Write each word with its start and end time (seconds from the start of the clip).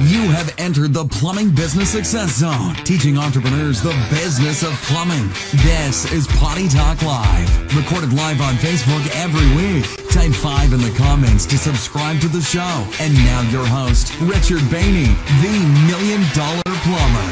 You 0.00 0.24
have 0.32 0.54
entered 0.56 0.94
the 0.94 1.04
Plumbing 1.04 1.50
Business 1.54 1.90
Success 1.90 2.38
Zone, 2.40 2.74
teaching 2.76 3.18
entrepreneurs 3.18 3.82
the 3.82 3.92
business 4.08 4.62
of 4.62 4.72
plumbing. 4.88 5.28
This 5.68 6.10
is 6.10 6.26
Potty 6.40 6.66
Talk 6.66 7.02
Live, 7.02 7.76
recorded 7.76 8.14
live 8.14 8.40
on 8.40 8.54
Facebook 8.54 9.04
every 9.12 9.44
week. 9.52 9.84
Type 10.08 10.32
5 10.32 10.72
in 10.72 10.80
the 10.80 10.94
comments 10.96 11.44
to 11.44 11.58
subscribe 11.58 12.20
to 12.22 12.28
the 12.28 12.40
show. 12.40 12.88
And 13.00 13.12
now 13.28 13.42
your 13.52 13.66
host, 13.66 14.18
Richard 14.20 14.64
Bainey, 14.72 15.12
the 15.44 15.60
Million 15.84 16.24
Dollar 16.32 16.64
Plumber. 16.88 17.28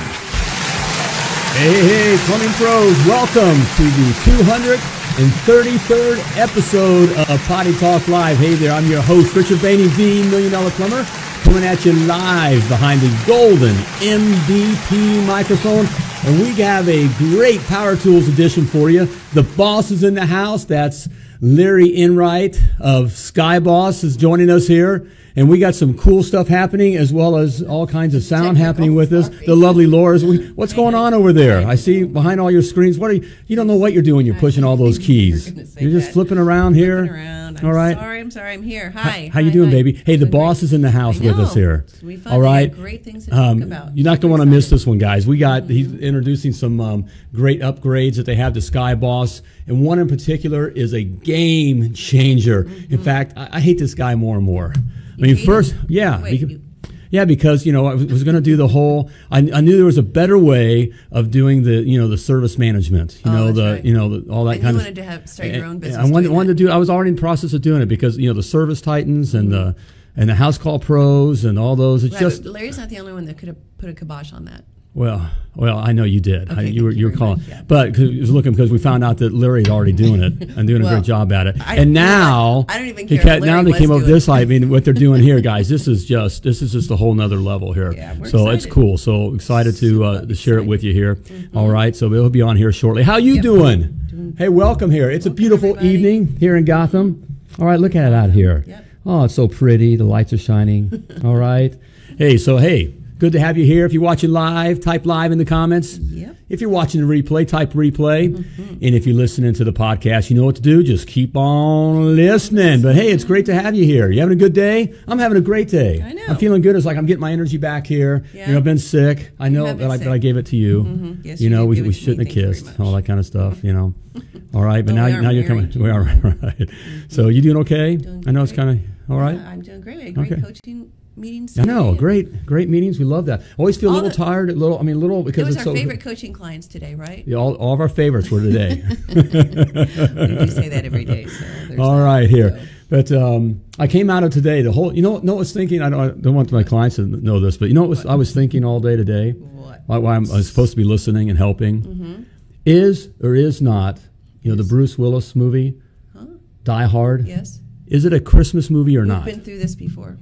Hey, 1.56 1.80
hey, 1.80 2.20
plumbing 2.28 2.52
pros, 2.60 2.92
welcome 3.08 3.56
to 3.80 3.84
the 3.88 4.12
233rd 4.36 6.20
episode 6.36 7.08
of 7.16 7.40
Potty 7.48 7.72
Talk 7.78 8.06
Live. 8.06 8.36
Hey 8.36 8.52
there, 8.54 8.72
I'm 8.72 8.84
your 8.86 9.00
host, 9.00 9.34
Richard 9.34 9.58
Bainey, 9.58 9.88
the 9.96 10.28
Million 10.28 10.52
Dollar 10.52 10.70
Plumber, 10.72 11.06
coming 11.50 11.64
at 11.64 11.84
you 11.84 11.92
live 11.92 12.68
behind 12.68 13.00
the 13.00 13.24
golden 13.26 13.74
MVP 13.98 15.26
microphone. 15.26 15.84
And 16.24 16.40
we 16.40 16.52
have 16.62 16.88
a 16.88 17.08
great 17.18 17.60
Power 17.62 17.96
Tools 17.96 18.28
edition 18.28 18.64
for 18.64 18.88
you. 18.88 19.06
The 19.34 19.42
boss 19.42 19.90
is 19.90 20.04
in 20.04 20.14
the 20.14 20.26
house. 20.26 20.64
That's 20.64 21.08
Larry 21.40 21.88
Enright 21.88 22.56
of 22.78 23.10
Sky 23.10 23.58
Boss 23.58 24.04
is 24.04 24.16
joining 24.16 24.48
us 24.48 24.68
here. 24.68 25.08
And 25.36 25.48
we 25.48 25.58
got 25.58 25.74
some 25.74 25.96
cool 25.96 26.22
stuff 26.22 26.48
happening 26.48 26.96
as 26.96 27.12
well 27.12 27.36
as 27.36 27.62
all 27.62 27.86
kinds 27.86 28.14
of 28.14 28.22
sound 28.22 28.58
happening 28.58 28.94
with 28.94 29.12
us. 29.12 29.28
The 29.46 29.54
lovely 29.54 29.86
Laura's. 29.86 30.24
We, 30.24 30.48
what's 30.52 30.72
going 30.72 30.94
on 30.94 31.14
over 31.14 31.32
there? 31.32 31.66
I 31.66 31.76
see 31.76 32.04
behind 32.04 32.40
all 32.40 32.50
your 32.50 32.62
screens. 32.62 32.98
What 32.98 33.10
are 33.10 33.14
you? 33.14 33.30
You 33.46 33.56
don't 33.56 33.66
know 33.66 33.76
what 33.76 33.92
you're 33.92 34.02
doing. 34.02 34.26
You're 34.26 34.34
pushing 34.36 34.64
all 34.64 34.76
those 34.76 34.98
keys. 34.98 35.52
You're 35.80 35.92
just 35.92 36.12
flipping 36.12 36.38
around 36.38 36.74
here. 36.74 37.04
Around. 37.04 37.64
All 37.64 37.72
right. 37.72 37.96
Sorry, 37.96 38.20
I'm 38.20 38.30
sorry. 38.30 38.52
I'm 38.54 38.62
here. 38.62 38.90
Hi. 38.90 39.30
How 39.32 39.40
you 39.40 39.46
Hi, 39.50 39.52
doing, 39.52 39.68
hi. 39.70 39.74
baby? 39.76 39.92
Hey, 39.92 40.16
the 40.16 40.24
Doing 40.24 40.30
boss 40.30 40.58
great. 40.60 40.64
is 40.64 40.72
in 40.72 40.80
the 40.82 40.90
house 40.90 41.18
with 41.20 41.38
us 41.38 41.54
here. 41.54 41.84
All 42.26 42.40
right. 42.40 42.72
great 42.74 43.04
things 43.04 43.24
to 43.26 43.30
talk 43.30 43.38
Um, 43.38 43.62
about. 43.62 43.96
you're 43.96 44.04
not 44.04 44.20
going 44.20 44.32
to 44.32 44.38
want 44.38 44.42
to 44.42 44.46
miss 44.46 44.70
this 44.70 44.86
one, 44.86 44.98
guys. 44.98 45.26
We 45.26 45.36
got 45.38 45.64
he's 45.68 45.92
introducing 45.94 46.52
some 46.52 46.80
um, 46.80 47.06
great 47.34 47.60
upgrades 47.60 48.16
that 48.16 48.26
they 48.26 48.36
have 48.36 48.52
to 48.54 48.60
Sky 48.60 48.94
Boss, 48.94 49.42
and 49.66 49.82
one 49.82 49.98
in 49.98 50.08
particular 50.08 50.68
is 50.68 50.92
a 50.92 51.02
game 51.02 51.92
changer. 51.92 52.68
In 52.88 52.98
fact, 52.98 53.34
I, 53.36 53.48
I 53.54 53.60
hate 53.60 53.78
this 53.78 53.94
guy 53.94 54.14
more 54.14 54.36
and 54.36 54.44
more. 54.46 54.72
I 55.20 55.26
mean, 55.26 55.36
first, 55.36 55.74
yeah, 55.88 56.22
Wait, 56.22 56.40
beca- 56.40 56.50
you- 56.50 56.62
yeah, 57.10 57.24
because 57.24 57.66
you 57.66 57.72
know 57.72 57.86
I 57.86 57.94
was, 57.94 58.06
was 58.06 58.24
going 58.24 58.36
to 58.36 58.40
do 58.40 58.56
the 58.56 58.68
whole. 58.68 59.10
I, 59.32 59.38
I 59.52 59.60
knew 59.60 59.74
there 59.76 59.84
was 59.84 59.98
a 59.98 60.02
better 60.02 60.38
way 60.38 60.92
of 61.10 61.30
doing 61.32 61.64
the 61.64 61.82
you 61.82 62.00
know 62.00 62.06
the 62.08 62.16
service 62.18 62.56
management. 62.56 63.20
You 63.24 63.30
Oh, 63.32 63.34
know 63.34 63.52
the 63.52 63.72
right. 63.74 63.84
you 63.84 63.92
know 63.92 64.08
the, 64.20 64.32
all 64.32 64.44
that 64.44 64.54
And 64.56 64.62
kind 64.62 64.74
you 64.74 64.80
of. 64.80 64.86
wanted 64.86 64.94
to 64.96 65.02
have 65.02 65.28
start 65.28 65.48
your 65.50 65.64
own 65.64 65.78
business. 65.80 65.98
I 66.06 66.08
wanted, 66.08 66.30
wanted 66.30 66.48
to 66.56 66.64
do. 66.64 66.70
I 66.70 66.76
was 66.76 66.88
already 66.88 67.10
in 67.10 67.16
process 67.16 67.52
of 67.52 67.62
doing 67.62 67.82
it 67.82 67.86
because 67.86 68.16
you 68.16 68.28
know 68.28 68.34
the 68.34 68.42
service 68.44 68.80
titans 68.80 69.34
and 69.34 69.50
the 69.50 69.56
mm-hmm. 69.74 70.20
and 70.20 70.30
the 70.30 70.36
house 70.36 70.56
call 70.56 70.78
pros 70.78 71.44
and 71.44 71.58
all 71.58 71.74
those. 71.74 72.04
It's 72.04 72.14
Right, 72.14 72.20
just 72.20 72.44
Larry's 72.44 72.78
not 72.78 72.88
the 72.90 73.00
only 73.00 73.12
one 73.12 73.24
that 73.24 73.36
could 73.38 73.48
have 73.48 73.58
put 73.78 73.88
a 73.90 73.94
kibosh 73.94 74.32
on 74.32 74.44
that. 74.44 74.64
Well, 74.94 75.30
well, 75.56 75.78
I 75.78 75.92
know 75.92 76.04
you 76.04 76.20
did. 76.20 76.50
I, 76.50 76.62
you 76.62 76.84
were 76.84 76.90
you 76.90 77.06
were 77.06 77.12
calling, 77.16 77.38
much, 77.40 77.48
yeah. 77.48 77.62
but 77.66 77.92
'cause 77.94 78.04
it 78.04 78.20
was 78.20 78.30
looking 78.30 78.52
because 78.52 78.70
we 78.70 78.78
found 78.78 79.02
out 79.04 79.18
that 79.18 79.32
Larry 79.32 79.62
Larry's 79.62 79.68
already 79.68 79.92
doing 79.92 80.22
it 80.22 80.50
and 80.56 80.66
doing 80.66 80.84
a 80.84 80.88
great 80.88 81.04
job 81.04 81.32
at 81.32 81.46
it. 81.48 81.56
I- 81.66 81.76
and 81.76 81.92
now? 81.92 82.64
I 82.68 82.78
don't 82.78 82.88
even 82.88 83.08
care 83.08 83.40
now 83.40 83.62
they 83.62 83.72
came 83.72 83.90
up 83.90 83.98
doing 84.00 84.10
this. 84.10 84.28
I 84.28 84.44
mean, 84.44 84.68
what 84.68 84.84
they're 84.84 84.94
doing 84.94 85.22
here, 85.22 85.40
guys. 85.40 85.68
This 85.68 85.86
is 85.88 86.04
just 86.04 86.42
this 86.44 86.62
is 86.62 86.72
just 86.72 86.90
a 86.90 86.96
whole 86.96 87.14
nother 87.14 87.36
level 87.36 87.72
here. 87.72 87.92
Yeah, 87.92 88.16
we're 88.18 88.28
so 88.28 88.48
it's 88.50 88.66
cool. 88.66 88.96
So 88.96 89.34
excited 89.34 89.76
to 89.78 90.04
uh, 90.04 90.24
to 90.26 90.34
share 90.34 90.58
it 90.58 90.66
with 90.66 90.82
you 90.84 90.92
here. 90.92 91.16
Mm-hmm. 91.16 91.56
All 91.58 91.68
right, 91.68 91.94
so 91.94 92.08
we'll 92.08 92.30
be 92.30 92.42
on 92.42 92.56
here 92.56 92.72
shortly. 92.72 93.02
How 93.02 93.16
you 93.16 93.34
Yep. 93.34 93.42
doing? 93.42 94.34
Hey, 94.38 94.48
welcome 94.48 94.90
here. 94.90 95.10
It's 95.10 95.26
a 95.26 95.30
beautiful 95.30 95.70
everybody. 95.70 95.88
evening 95.88 96.36
here 96.38 96.56
in 96.56 96.64
Gotham. 96.64 97.26
All 97.58 97.66
right, 97.66 97.78
look 97.80 97.94
at 97.96 98.12
it 98.12 98.14
out 98.14 98.30
here. 98.30 98.64
Yep. 98.66 98.84
Oh, 99.06 99.24
it's 99.24 99.34
so 99.34 99.48
pretty. 99.48 99.96
The 99.96 100.04
lights 100.04 100.32
are 100.32 100.38
shining. 100.38 101.04
All 101.24 101.36
right. 101.36 101.74
Hey, 102.18 102.36
so 102.36 102.56
hey, 102.58 102.94
good 103.20 103.32
to 103.32 103.38
have 103.40 103.56
you 103.56 103.64
here. 103.64 103.84
If 103.86 103.92
you're 103.92 104.02
watching 104.02 104.30
live, 104.32 104.80
type 104.80 105.06
live 105.06 105.30
in 105.30 105.38
the 105.38 105.44
comments. 105.44 105.98
Yep. 105.98 106.36
If 106.48 106.60
you're 106.60 106.70
watching 106.70 107.00
the 107.00 107.06
replay, 107.06 107.46
type 107.46 107.74
replay. 107.74 108.34
Mm-hmm. 108.34 108.62
And 108.82 108.94
if 108.96 109.06
you're 109.06 109.14
listening 109.14 109.54
to 109.54 109.62
the 109.62 109.72
podcast, 109.72 110.30
you 110.30 110.36
know 110.36 110.44
what 110.44 110.56
to 110.56 110.62
do. 110.62 110.82
Just 110.82 111.06
keep 111.06 111.36
on 111.36 112.16
listening. 112.16 112.82
But 112.82 112.96
hey, 112.96 113.12
it's 113.12 113.22
great 113.22 113.46
to 113.46 113.54
have 113.54 113.76
you 113.76 113.84
here. 113.84 114.10
You 114.10 114.18
having 114.20 114.32
a 114.36 114.40
good 114.40 114.54
day? 114.54 114.92
I'm 115.06 115.20
having 115.20 115.38
a 115.38 115.40
great 115.42 115.68
day. 115.68 116.02
I 116.02 116.12
know. 116.12 116.24
I'm 116.30 116.36
feeling 116.36 116.60
good. 116.62 116.74
It's 116.74 116.86
like 116.86 116.96
I'm 116.96 117.06
getting 117.06 117.20
my 117.20 117.30
energy 117.30 117.56
back 117.56 117.86
here. 117.86 118.24
Yeah. 118.34 118.46
You 118.46 118.52
know, 118.54 118.58
I've 118.58 118.64
been 118.64 118.78
sick. 118.78 119.30
I 119.38 119.48
know 119.48 119.72
that 119.72 119.90
I, 119.90 119.96
that 119.98 120.08
I 120.08 120.18
gave 120.18 120.36
it 120.36 120.46
to 120.46 120.56
you. 120.56 120.82
Mhm. 120.82 121.24
Yes, 121.24 121.40
you 121.40 121.50
know, 121.50 121.66
we, 121.66 121.76
we 121.76 121.80
it 121.80 121.82
to 121.82 121.88
me. 121.88 121.92
shouldn't 121.92 122.18
have 122.18 122.26
Thank 122.26 122.36
you 122.36 122.42
very 122.42 122.54
kissed, 122.54 122.80
all 122.80 122.92
that 122.94 123.04
kind 123.04 123.20
of 123.20 123.26
stuff, 123.26 123.62
you 123.62 123.72
know. 123.72 123.94
All 124.54 124.62
right, 124.64 124.84
but 124.84 124.92
Oh, 124.92 124.94
now, 124.96 125.20
now 125.20 125.30
you're 125.30 125.46
coming. 125.46 125.70
We 125.76 125.88
are 125.88 126.02
right. 126.42 126.68
So 127.08 127.28
you 127.28 127.40
doing 127.42 127.58
okay? 127.58 127.94
Doing 127.96 128.24
I 128.26 128.32
know 128.32 128.42
it's 128.42 128.50
kind 128.50 128.70
of 128.70 128.80
all 129.08 129.18
right. 129.20 129.36
Yeah, 129.36 129.48
I'm 129.48 129.62
doing 129.62 129.80
great. 129.80 130.00
Had 130.02 130.14
great 130.16 130.32
Okay. 130.32 130.42
coaching 130.42 130.90
meetings. 131.20 131.58
I 131.58 131.64
know, 131.64 131.94
great, 131.94 132.44
great 132.46 132.68
meetings. 132.68 132.98
We 132.98 133.04
love 133.04 133.26
that. 133.26 133.42
Always 133.58 133.76
feel 133.76 133.90
a 133.90 133.94
little 133.94 134.08
the- 134.08 134.14
tired, 134.16 134.50
a 134.50 134.54
little. 134.54 134.78
I 134.78 134.82
mean, 134.82 134.96
a 134.96 134.98
little 134.98 135.20
It 135.20 135.24
because 135.26 135.46
was 135.46 135.56
it's 135.56 135.66
our 135.66 135.72
so. 135.72 135.78
favorite 135.78 136.00
coaching 136.00 136.32
clients 136.32 136.66
today, 136.66 136.94
right? 136.94 137.22
Yeah, 137.26 137.36
all, 137.36 137.54
all 137.54 137.74
of 137.74 137.80
our 137.80 137.88
favorites 137.88 138.30
were 138.30 138.40
today. 138.40 138.82
We 139.08 139.22
do 139.22 140.48
say 140.48 140.68
that 140.68 140.82
every 140.84 141.04
day. 141.04 141.26
So 141.26 141.80
all 141.82 141.96
that. 141.98 142.28
here. 142.30 142.58
So, 142.58 142.66
But 142.88 143.12
um, 143.12 143.62
I 143.78 143.86
came 143.86 144.10
out 144.10 144.24
of 144.24 144.32
today. 144.32 144.62
The 144.62 144.72
whole, 144.72 144.94
you 144.94 145.02
know, 145.02 145.12
what 145.12 145.28
I 145.28 145.32
was 145.32 145.52
thinking. 145.52 145.82
I 145.82 145.90
don't, 145.90 146.00
I 146.00 146.08
don't 146.20 146.34
want 146.34 146.50
my 146.52 146.62
clients 146.64 146.96
to 146.96 147.02
know 147.06 147.38
this, 147.40 147.56
but 147.56 147.68
you 147.68 147.74
know 147.74 147.82
what 147.82 147.90
was, 147.90 148.06
I 148.06 148.14
was 148.14 148.32
thinking 148.34 148.64
all 148.64 148.80
day 148.80 148.96
today. 148.96 149.32
What? 149.32 149.82
Why, 149.86 149.98
why 149.98 150.16
I'm, 150.16 150.30
I 150.30 150.36
was 150.36 150.48
supposed 150.48 150.72
to 150.72 150.76
be 150.76 150.84
listening 150.84 151.28
and 151.30 151.38
helping. 151.38 151.82
Mm-hmm. 151.82 152.22
Is 152.66 153.08
or 153.22 153.34
is 153.34 153.62
not, 153.62 153.98
you 154.42 154.50
know, 154.50 154.56
the 154.56 154.64
Bruce 154.68 154.98
Willis 154.98 155.34
movie, 155.36 155.80
Huh? 156.12 156.26
Die 156.64 156.84
Hard. 156.86 157.26
Yes. 157.26 157.60
Is 157.86 158.04
it 158.04 158.12
a 158.12 158.20
Christmas 158.20 158.70
movie 158.70 158.96
or 158.96 159.04
not? 159.04 159.24
We've 159.24 159.34
not? 159.36 159.36
been 159.36 159.44
through 159.44 159.58
this 159.58 159.74
before. 159.74 160.18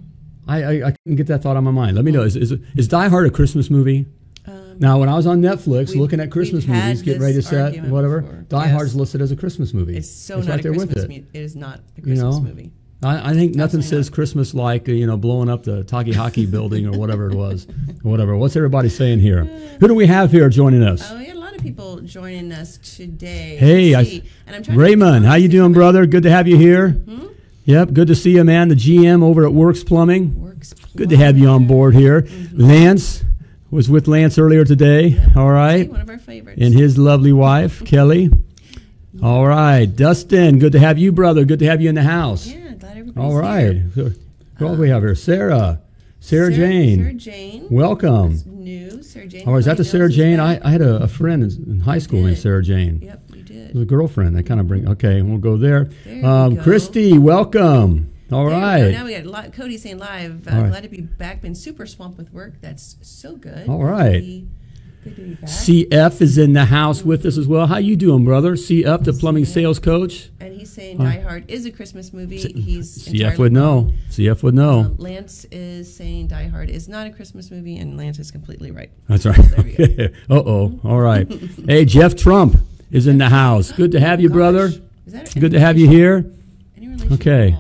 I, 0.49 0.63
I, 0.63 0.87
I 0.89 0.95
can 1.07 1.15
get 1.17 1.27
that 1.29 1.43
thought 1.43 1.57
on 1.57 1.65
my 1.65 1.71
mind. 1.71 1.95
Let 1.97 2.05
me 2.05 2.11
know. 2.13 2.23
Is, 2.23 2.35
is, 2.37 2.53
is 2.77 2.89
Die 2.89 3.09
Hard 3.09 3.27
a 3.27 3.31
Christmas 3.31 3.69
movie? 3.71 4.07
Um, 4.47 4.79
Now, 4.79 4.99
when 4.99 5.09
I 5.09 5.15
was 5.15 5.27
on 5.27 5.43
Netflix 5.43 5.95
looking 5.95 6.21
at 6.21 6.31
Christmas 6.31 6.67
movies, 6.67 7.03
getting 7.03 7.21
ready 7.21 7.35
to 7.35 7.43
set, 7.43 7.77
whatever, 7.85 8.23
before. 8.23 8.43
Die 8.49 8.65
Yes. 8.65 8.73
Hard's 8.73 8.97
listed 8.97 9.21
as 9.21 9.31
a 9.31 9.37
Christmas 9.37 9.75
movie. 9.75 9.97
It's 9.97 10.11
so 10.11 10.39
It's 10.39 10.47
not 10.49 10.55
right 10.57 10.65
a 10.65 10.69
Christmas 10.71 11.05
it. 11.05 11.09
movie. 11.09 11.27
It 11.35 11.41
is 11.43 11.55
not 11.55 11.79
a 11.79 11.83
You 11.97 12.03
Christmas 12.03 12.19
know? 12.37 12.41
movie. 12.41 12.73
I, 13.01 13.31
I 13.31 13.35
think 13.35 13.55
nothing 13.55 13.81
says 13.83 14.09
not. 14.11 14.15
Christmas 14.15 14.55
like 14.55 14.89
uh, 14.89 14.93
you 14.93 15.07
know 15.07 15.17
blowing 15.17 15.49
up 15.49 15.63
the 15.63 15.85
Takahaki 15.85 16.51
building 16.57 16.85
or 16.87 16.99
whatever 16.99 17.31
it 17.31 17.35
was, 17.37 17.67
or 18.05 18.11
whatever. 18.11 18.35
What's 18.37 18.57
everybody 18.57 18.89
saying 18.89 19.21
here? 19.21 19.45
Who 19.79 19.87
do 19.87 19.95
we 19.95 20.07
have 20.09 20.33
here 20.33 20.49
joining 20.49 20.83
us? 20.83 21.09
Oh, 21.09 21.17
we 21.17 21.27
had 21.27 21.37
a 21.37 21.39
lot 21.39 21.55
of 21.55 21.63
people 21.63 22.01
joining 22.01 22.51
us 22.51 22.77
today. 22.97 23.57
Hey, 23.57 23.95
I- 23.95 24.23
and 24.49 24.67
I'm 24.69 24.77
Raymond, 24.77 25.27
how 25.27 25.35
you 25.37 25.47
doing, 25.49 25.73
brother? 25.73 26.07
Good 26.07 26.25
to 26.25 26.31
have 26.31 26.49
you 26.49 26.57
here. 26.57 26.89
Hmm? 26.91 27.27
Yep, 27.69 27.93
good 27.93 28.09
to 28.09 28.15
see 28.15 28.31
you, 28.31 28.45
man. 28.45 28.69
The 28.69 28.75
GM 28.75 29.23
over 29.23 29.45
at 29.45 29.53
Works 29.53 29.85
Plumbing. 29.85 30.41
Works 30.41 30.73
Plumbing. 30.73 30.97
Good 30.97 31.11
to 31.11 31.19
have 31.19 31.37
you 31.37 31.49
on 31.49 31.67
board 31.67 31.95
here. 31.95 32.23
Mm-hmm. 32.23 32.63
Lance 32.63 33.23
was 33.71 33.91
with 33.91 34.09
Lance 34.09 34.39
earlier 34.39 34.65
today. 34.65 35.21
All 35.37 35.51
right, 35.51 35.87
One 35.91 36.01
of 36.01 36.09
our 36.09 36.17
favorites. 36.17 36.59
and 36.63 36.73
his 36.73 36.97
lovely 36.97 37.31
wife 37.35 37.85
Kelly. 37.85 38.31
All 39.23 39.47
right, 39.47 39.85
Dustin. 39.85 40.59
Good 40.59 40.73
to 40.73 40.79
have 40.79 40.97
you, 40.97 41.13
brother. 41.13 41.45
Good 41.45 41.59
to 41.59 41.67
have 41.67 41.83
you 41.83 41.91
in 41.91 41.95
the 41.95 42.05
house. 42.05 42.47
yeah, 42.47 42.73
glad 42.73 42.97
everybody's 42.97 43.17
All 43.35 43.39
right. 43.39 43.83
here. 43.95 44.15
Who 44.57 44.67
else 44.67 44.79
we 44.79 44.89
have 44.89 45.03
here? 45.03 45.15
Sarah. 45.15 45.83
Sarah, 46.21 46.51
Jane. 46.51 47.01
Sarah 47.03 47.13
Jane. 47.15 47.67
Welcome. 47.71 48.33
is 48.33 48.47
New. 48.47 49.03
Sarah 49.03 49.27
Jane. 49.27 49.45
Oh, 49.47 49.57
is 49.57 49.67
that 49.67 49.77
the 49.77 49.85
Sarah 49.85 50.09
Jane? 50.09 50.41
I. 50.41 50.59
I 50.67 50.71
had 50.71 50.81
a, 50.81 51.03
a 51.03 51.09
friend 51.09 51.43
in, 51.43 51.51
in 51.71 51.81
high 51.81 51.99
school 51.99 52.23
named. 52.23 52.39
Sarah 52.39 52.63
Jane. 52.63 53.01
Yep, 53.03 53.28
you 53.69 53.75
did. 53.75 53.77
It 53.77 53.79
was 53.79 53.83
a 53.83 53.87
girlfriend. 53.87 54.37
That 54.37 54.47
kind 54.47 54.61
of 54.61 54.69
bring. 54.69 54.89
Okay, 54.89 55.23
we'll 55.23 55.39
go 55.39 55.57
there. 55.57 55.85
There 56.05 56.17
we 56.17 56.23
um, 56.23 56.55
go. 56.57 56.63
Christy, 56.63 57.19
welcome. 57.19 58.13
All 58.31 58.49
There 58.49 58.87
we 58.87 58.93
go. 58.93 58.99
Now 58.99 59.05
we 59.07 59.15
got 59.15 59.25
lot. 59.25 59.53
Cody 59.55 59.79
saying 59.79 59.99
live. 59.99 60.47
Uh, 60.47 60.51
All 60.51 60.63
right. 60.63 60.71
Glad 60.71 60.83
to 60.83 60.89
be 60.89 61.01
back. 61.01 61.41
Been 61.41 61.55
super 61.55 61.87
swamped 61.87 62.19
with 62.19 62.31
work. 62.33 62.61
That's 62.61 62.97
so 63.01 63.37
good. 63.37 63.69
All 63.69 63.83
right. 63.83 64.21
Be, 64.21 64.49
good 65.03 65.17
to 65.17 65.23
be 65.23 65.35
back. 65.35 65.49
CF 65.49 66.21
is 66.21 66.37
in 66.37 66.53
the 66.53 66.67
house 66.67 67.03
with 67.03 67.25
us 67.25 67.39
as 67.39 67.49
well. 67.49 67.67
How 67.67 67.79
you 67.79 67.97
doing, 67.97 68.27
brother? 68.27 68.53
CF, 68.53 69.05
the 69.05 69.15
plumbing 69.15 69.47
sales 69.47 69.79
coach. 69.79 70.29
and 70.41 70.53
he's 70.53 70.71
saying 70.71 70.99
Die 70.99 71.21
Hard 71.21 71.51
is 71.51 71.65
a 71.65 71.71
Christmas 71.71 72.13
movie. 72.13 72.37
He's 72.37 73.09
CF 73.09 73.39
would 73.39 73.53
know. 73.53 73.93
CF 74.11 74.43
would 74.43 74.55
know. 74.55 74.95
Lance 74.99 75.47
is 75.51 75.95
saying 75.95 76.27
Die 76.27 76.49
Hard 76.49 76.69
is 76.69 76.87
not 76.87 77.07
a 77.07 77.11
Christmas 77.11 77.51
movie, 77.51 77.79
and 77.79 77.97
Lance 77.97 78.19
is 78.19 78.31
completely 78.31 78.71
right. 78.71 78.91
That's 79.09 79.25
right. 79.25 79.39
We 79.65 80.11
uh 80.31 80.35
oh. 80.35 80.79
All 80.85 81.01
right. 81.01 81.27
hey, 81.67 81.87
Jeff 81.87 82.15
Trump 82.15 82.59
is 82.91 83.07
in 83.07 83.19
the 83.19 83.29
house. 83.29 83.73
Good 83.73 83.93
to 83.93 84.01
have 84.01 84.21
you, 84.21 84.31
brother. 84.31 84.71
Good 85.39 85.53
to 85.53 85.61
have 85.61 85.79
you 85.79 85.89
here. 85.89 86.31
Okay. 87.13 87.57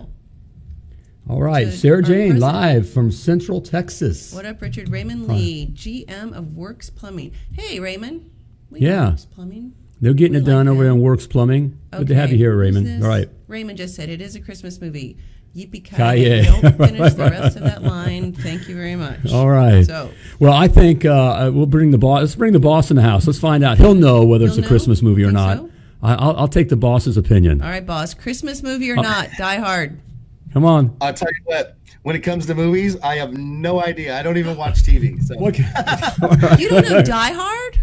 all? 1.28 1.40
Right, 1.42 1.69
Sarah 1.72 2.02
Jane, 2.02 2.38
live 2.38 2.88
from 2.90 3.10
Central 3.10 3.60
Texas. 3.60 4.32
What 4.34 4.44
up, 4.46 4.60
Richard 4.60 4.88
Raymond 4.90 5.28
Lee, 5.28 5.70
GM 5.72 6.32
of 6.36 6.54
Works 6.56 6.90
Plumbing? 6.90 7.32
Hey, 7.52 7.80
Raymond. 7.80 8.30
We 8.70 8.80
Yeah. 8.80 9.10
Works 9.10 9.25
Plumbing. 9.26 9.72
They're 10.00 10.14
getting 10.14 10.34
We 10.34 10.40
it 10.40 10.44
done 10.44 10.66
like 10.66 10.72
over 10.75 10.84
that. 10.84 10.90
in 10.90 11.00
Works 11.00 11.26
Plumbing. 11.26 11.78
Good 11.90 12.08
to 12.08 12.14
have 12.14 12.30
you 12.30 12.36
here, 12.38 12.56
Raymond. 12.56 13.02
All 13.02 13.08
right. 13.08 13.28
Raymond 13.48 13.78
just 13.78 13.94
said 13.96 14.08
it 14.10 14.20
is 14.20 14.36
a 14.36 14.40
Christmas 14.40 14.80
movie. 14.80 15.16
Yippee 15.56 15.83
ki 15.85 16.45
Don't 16.45 16.77
finish 16.89 17.15
the 17.15 17.29
rest 17.31 17.56
of 17.56 17.62
that 17.65 17.83
line. 17.83 18.33
Thank 18.33 18.69
you 18.69 18.77
very 18.77 18.95
much. 18.97 19.33
All 19.33 19.49
right. 19.49 19.85
So 19.85 20.11
Well, 20.39 20.53
I 20.53 20.69
think 20.69 21.05
uh, 21.05 21.50
we'll 21.53 21.67
bring 21.67 21.91
the 21.91 21.99
boss. 21.99 22.21
Let's 22.21 22.35
bring 22.37 22.53
the 22.53 22.61
boss 22.61 22.91
in 22.91 22.97
the 22.97 23.03
house. 23.03 23.27
Let's 23.27 23.39
find 23.41 23.65
out. 23.65 23.79
He'll 23.79 23.95
know 23.95 24.25
whether 24.25 24.45
it's 24.45 24.55
He'll 24.55 24.61
a 24.61 24.67
know? 24.67 24.69
Christmas 24.69 25.03
movie 25.03 25.25
or 25.25 25.33
not. 25.33 25.59
so? 25.59 25.71
I, 26.03 26.15
I'll, 26.15 26.37
I'll 26.37 26.49
take 26.49 26.69
the 26.69 26.77
boss's 26.77 27.17
opinion. 27.17 27.61
all 27.62 27.69
right, 27.69 27.85
boss. 27.85 28.15
Christmas 28.15 28.62
movie 28.62 28.91
or 28.91 28.99
Uh, 28.99 29.03
not? 29.03 29.31
Die 29.37 29.56
Hard. 29.56 29.99
Come 30.53 30.65
on. 30.65 30.97
I'll 31.00 31.12
tell 31.15 31.29
you 31.29 31.43
what. 31.45 31.77
when 32.03 32.15
it 32.15 32.21
comes 32.21 32.47
to 32.47 32.55
movies, 32.55 32.97
I 33.00 33.17
have 33.17 33.33
no 33.37 33.83
idea. 33.83 34.17
I 34.19 34.23
don't 34.23 34.37
even 34.37 34.56
watch 34.56 34.83
TV. 34.85 35.21
So 35.23 35.37
What? 35.39 35.59
You 36.61 36.69
don't 36.69 36.89
know 36.89 37.03
Die 37.03 37.33
Hard? 37.33 37.81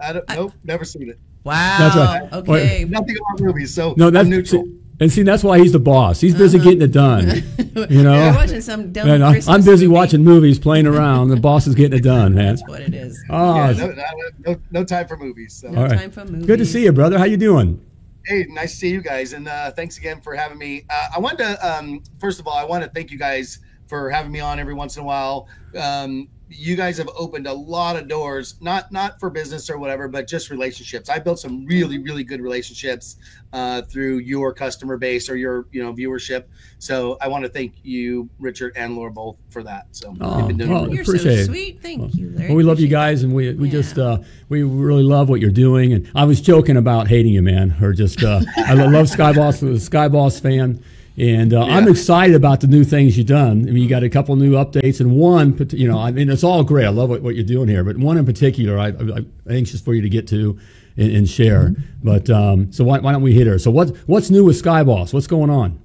I 0.00 0.12
don't. 0.12 0.28
Nope, 0.30 0.52
never 0.64 0.84
seen 0.84 1.08
it. 1.10 1.18
Wow. 1.44 1.54
That's 1.78 1.96
right. 1.96 2.32
Okay. 2.32 2.84
Nothing 2.88 3.16
about 3.18 3.40
movies. 3.46 3.72
So 3.72 3.94
No, 3.96 4.10
that's 4.10 4.24
I'm 4.26 4.30
neutral. 4.30 4.64
See- 4.98 5.04
and 5.04 5.12
see 5.12 5.22
that's 5.22 5.42
why 5.44 5.58
he's 5.58 5.72
the 5.72 5.78
boss. 5.78 6.20
He's 6.20 6.34
busy 6.34 6.58
getting 6.58 6.82
it 6.82 6.92
done. 6.92 7.42
You 7.90 8.02
know. 8.02 8.24
You're 8.24 8.34
watching 8.34 8.60
some 8.62 8.90
dumb 8.90 9.06
Man, 9.06 9.22
I, 9.22 9.38
I'm 9.46 9.60
busy 9.62 9.86
movie. 9.86 9.86
watching 9.88 10.24
movies, 10.24 10.58
playing 10.58 10.86
around. 10.86 11.28
The 11.28 11.36
boss 11.36 11.66
is 11.66 11.74
getting 11.74 11.98
it 11.98 12.02
done, 12.02 12.34
man. 12.34 12.56
That's 12.56 12.66
what 12.66 12.80
it 12.80 12.94
is. 12.94 13.22
Oh, 13.28 13.54
Yeah, 13.70 13.72
no, 13.72 13.86
no, 13.88 14.04
no, 14.46 14.56
no 14.70 14.84
time 14.84 15.06
for 15.06 15.18
movies. 15.18 15.52
So. 15.60 15.68
No 15.68 15.82
all 15.82 15.88
right. 15.88 15.98
time 15.98 16.10
for 16.10 16.24
movies. 16.24 16.46
Good 16.46 16.58
to 16.60 16.64
see 16.64 16.84
you, 16.84 16.92
brother. 16.92 17.18
How 17.18 17.24
you 17.26 17.36
doing? 17.36 17.84
Hey, 18.24 18.46
nice 18.48 18.70
to 18.72 18.76
see 18.78 18.88
you 18.88 19.02
guys, 19.02 19.34
and 19.34 19.46
uh, 19.46 19.72
thanks 19.72 19.98
again 19.98 20.22
for 20.22 20.34
having 20.34 20.56
me. 20.56 20.86
Uh, 20.88 21.08
I 21.16 21.18
wanted 21.20 21.38
to, 21.44 21.68
um, 21.78 22.02
first 22.18 22.40
of 22.40 22.46
all, 22.48 22.54
I 22.56 22.64
want 22.64 22.82
to 22.82 22.88
thank 22.90 23.10
you 23.10 23.18
guys 23.18 23.58
for 23.88 24.08
having 24.10 24.32
me 24.32 24.40
on 24.40 24.58
every 24.58 24.74
once 24.74 24.96
in 24.96 25.02
a 25.02 25.06
while. 25.06 25.46
Um, 25.78 26.28
you 26.48 26.76
guys 26.76 26.96
have 26.98 27.08
opened 27.16 27.46
a 27.48 27.52
lot 27.52 27.96
of 27.96 28.06
doors, 28.08 28.54
not 28.60 28.92
not 28.92 29.18
for 29.18 29.30
business 29.30 29.68
or 29.68 29.78
whatever, 29.78 30.06
but 30.06 30.28
just 30.28 30.48
relationships. 30.50 31.08
I 31.08 31.18
built 31.18 31.38
some 31.40 31.66
really 31.66 31.98
really 31.98 32.22
good 32.22 32.40
relationships 32.40 33.16
uh, 33.52 33.82
through 33.82 34.18
your 34.18 34.52
customer 34.52 34.96
base 34.96 35.28
or 35.28 35.36
your 35.36 35.66
you 35.72 35.82
know 35.82 35.92
viewership. 35.92 36.44
So 36.78 37.16
I 37.20 37.28
want 37.28 37.44
to 37.44 37.50
thank 37.50 37.74
you, 37.82 38.28
Richard 38.38 38.74
and 38.76 38.94
Laura, 38.94 39.10
both 39.10 39.38
for 39.50 39.62
that. 39.64 39.86
So 39.90 40.14
Oh, 40.20 40.38
you've 40.38 40.48
been 40.48 40.56
doing 40.58 40.70
well, 40.70 40.82
really 40.84 40.94
You're 40.94 41.02
Appreciate 41.02 41.36
so 41.36 41.40
it. 41.42 41.46
sweet. 41.46 41.80
Thank 41.82 42.14
you, 42.14 42.30
Larry. 42.30 42.48
Well, 42.48 42.56
we 42.56 42.62
love 42.62 42.78
you 42.78 42.88
guys, 42.88 43.22
and 43.24 43.34
we 43.34 43.52
we 43.54 43.66
Yeah. 43.68 43.72
just 43.72 43.98
uh, 43.98 44.18
we 44.48 44.62
really 44.62 45.02
love 45.02 45.28
what 45.28 45.40
you're 45.40 45.50
doing. 45.50 45.92
And 45.92 46.08
I 46.14 46.24
was 46.24 46.40
joking 46.40 46.76
about 46.76 47.08
hating 47.08 47.32
you, 47.32 47.42
man, 47.42 47.74
or 47.82 47.92
just 47.92 48.22
uh, 48.22 48.40
I 48.56 48.74
lo- 48.74 48.88
love 48.88 49.06
Skyboss, 49.06 49.62
was 49.62 49.86
a 49.86 49.90
Skyboss 49.90 50.40
fan, 50.40 50.82
and 51.18 51.54
uh, 51.54 51.64
I'm 51.64 51.88
excited 51.88 52.36
about 52.36 52.60
the 52.60 52.66
new 52.66 52.84
things 52.84 53.16
you've 53.16 53.26
done. 53.26 53.66
I 53.68 53.70
mean, 53.70 53.82
you 53.82 53.88
got 53.88 54.02
a 54.02 54.10
couple 54.10 54.36
new 54.36 54.52
updates, 54.52 55.00
and 55.00 55.12
one, 55.12 55.56
you 55.70 55.88
know, 55.88 55.98
I 55.98 56.10
mean, 56.10 56.28
it's 56.28 56.44
all 56.44 56.62
great. 56.62 56.84
I 56.84 56.90
love 56.90 57.08
what, 57.08 57.22
what 57.22 57.34
you're 57.34 57.44
doing 57.44 57.68
here, 57.68 57.82
but 57.82 57.96
one 57.96 58.18
in 58.18 58.26
particular, 58.26 58.78
I, 58.78 58.88
I'm 58.88 59.32
anxious 59.48 59.80
for 59.80 59.94
you 59.94 60.02
to 60.02 60.10
get 60.10 60.28
to 60.28 60.58
and, 60.96 61.16
and 61.16 61.28
share. 61.28 61.74
But 62.02 62.28
um, 62.28 62.70
so 62.72 62.84
why, 62.84 62.98
why 62.98 63.12
don't 63.12 63.22
we 63.22 63.32
hit 63.32 63.46
her? 63.46 63.58
So 63.58 63.70
what 63.70 63.96
what's 64.06 64.30
new 64.30 64.44
with 64.44 64.62
Skyboss? 64.62 65.14
What's 65.14 65.26
going 65.26 65.50
on? 65.50 65.80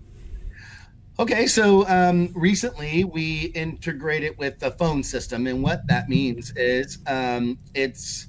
Okay, 1.19 1.45
so 1.45 1.87
um, 1.87 2.31
recently 2.33 3.03
we 3.03 3.51
integrated 3.53 4.37
with 4.37 4.59
the 4.59 4.71
phone 4.71 5.03
system, 5.03 5.47
and 5.47 5.61
what 5.61 5.85
that 5.87 6.09
means 6.09 6.51
is 6.55 6.97
um, 7.07 7.59
it's 7.73 8.27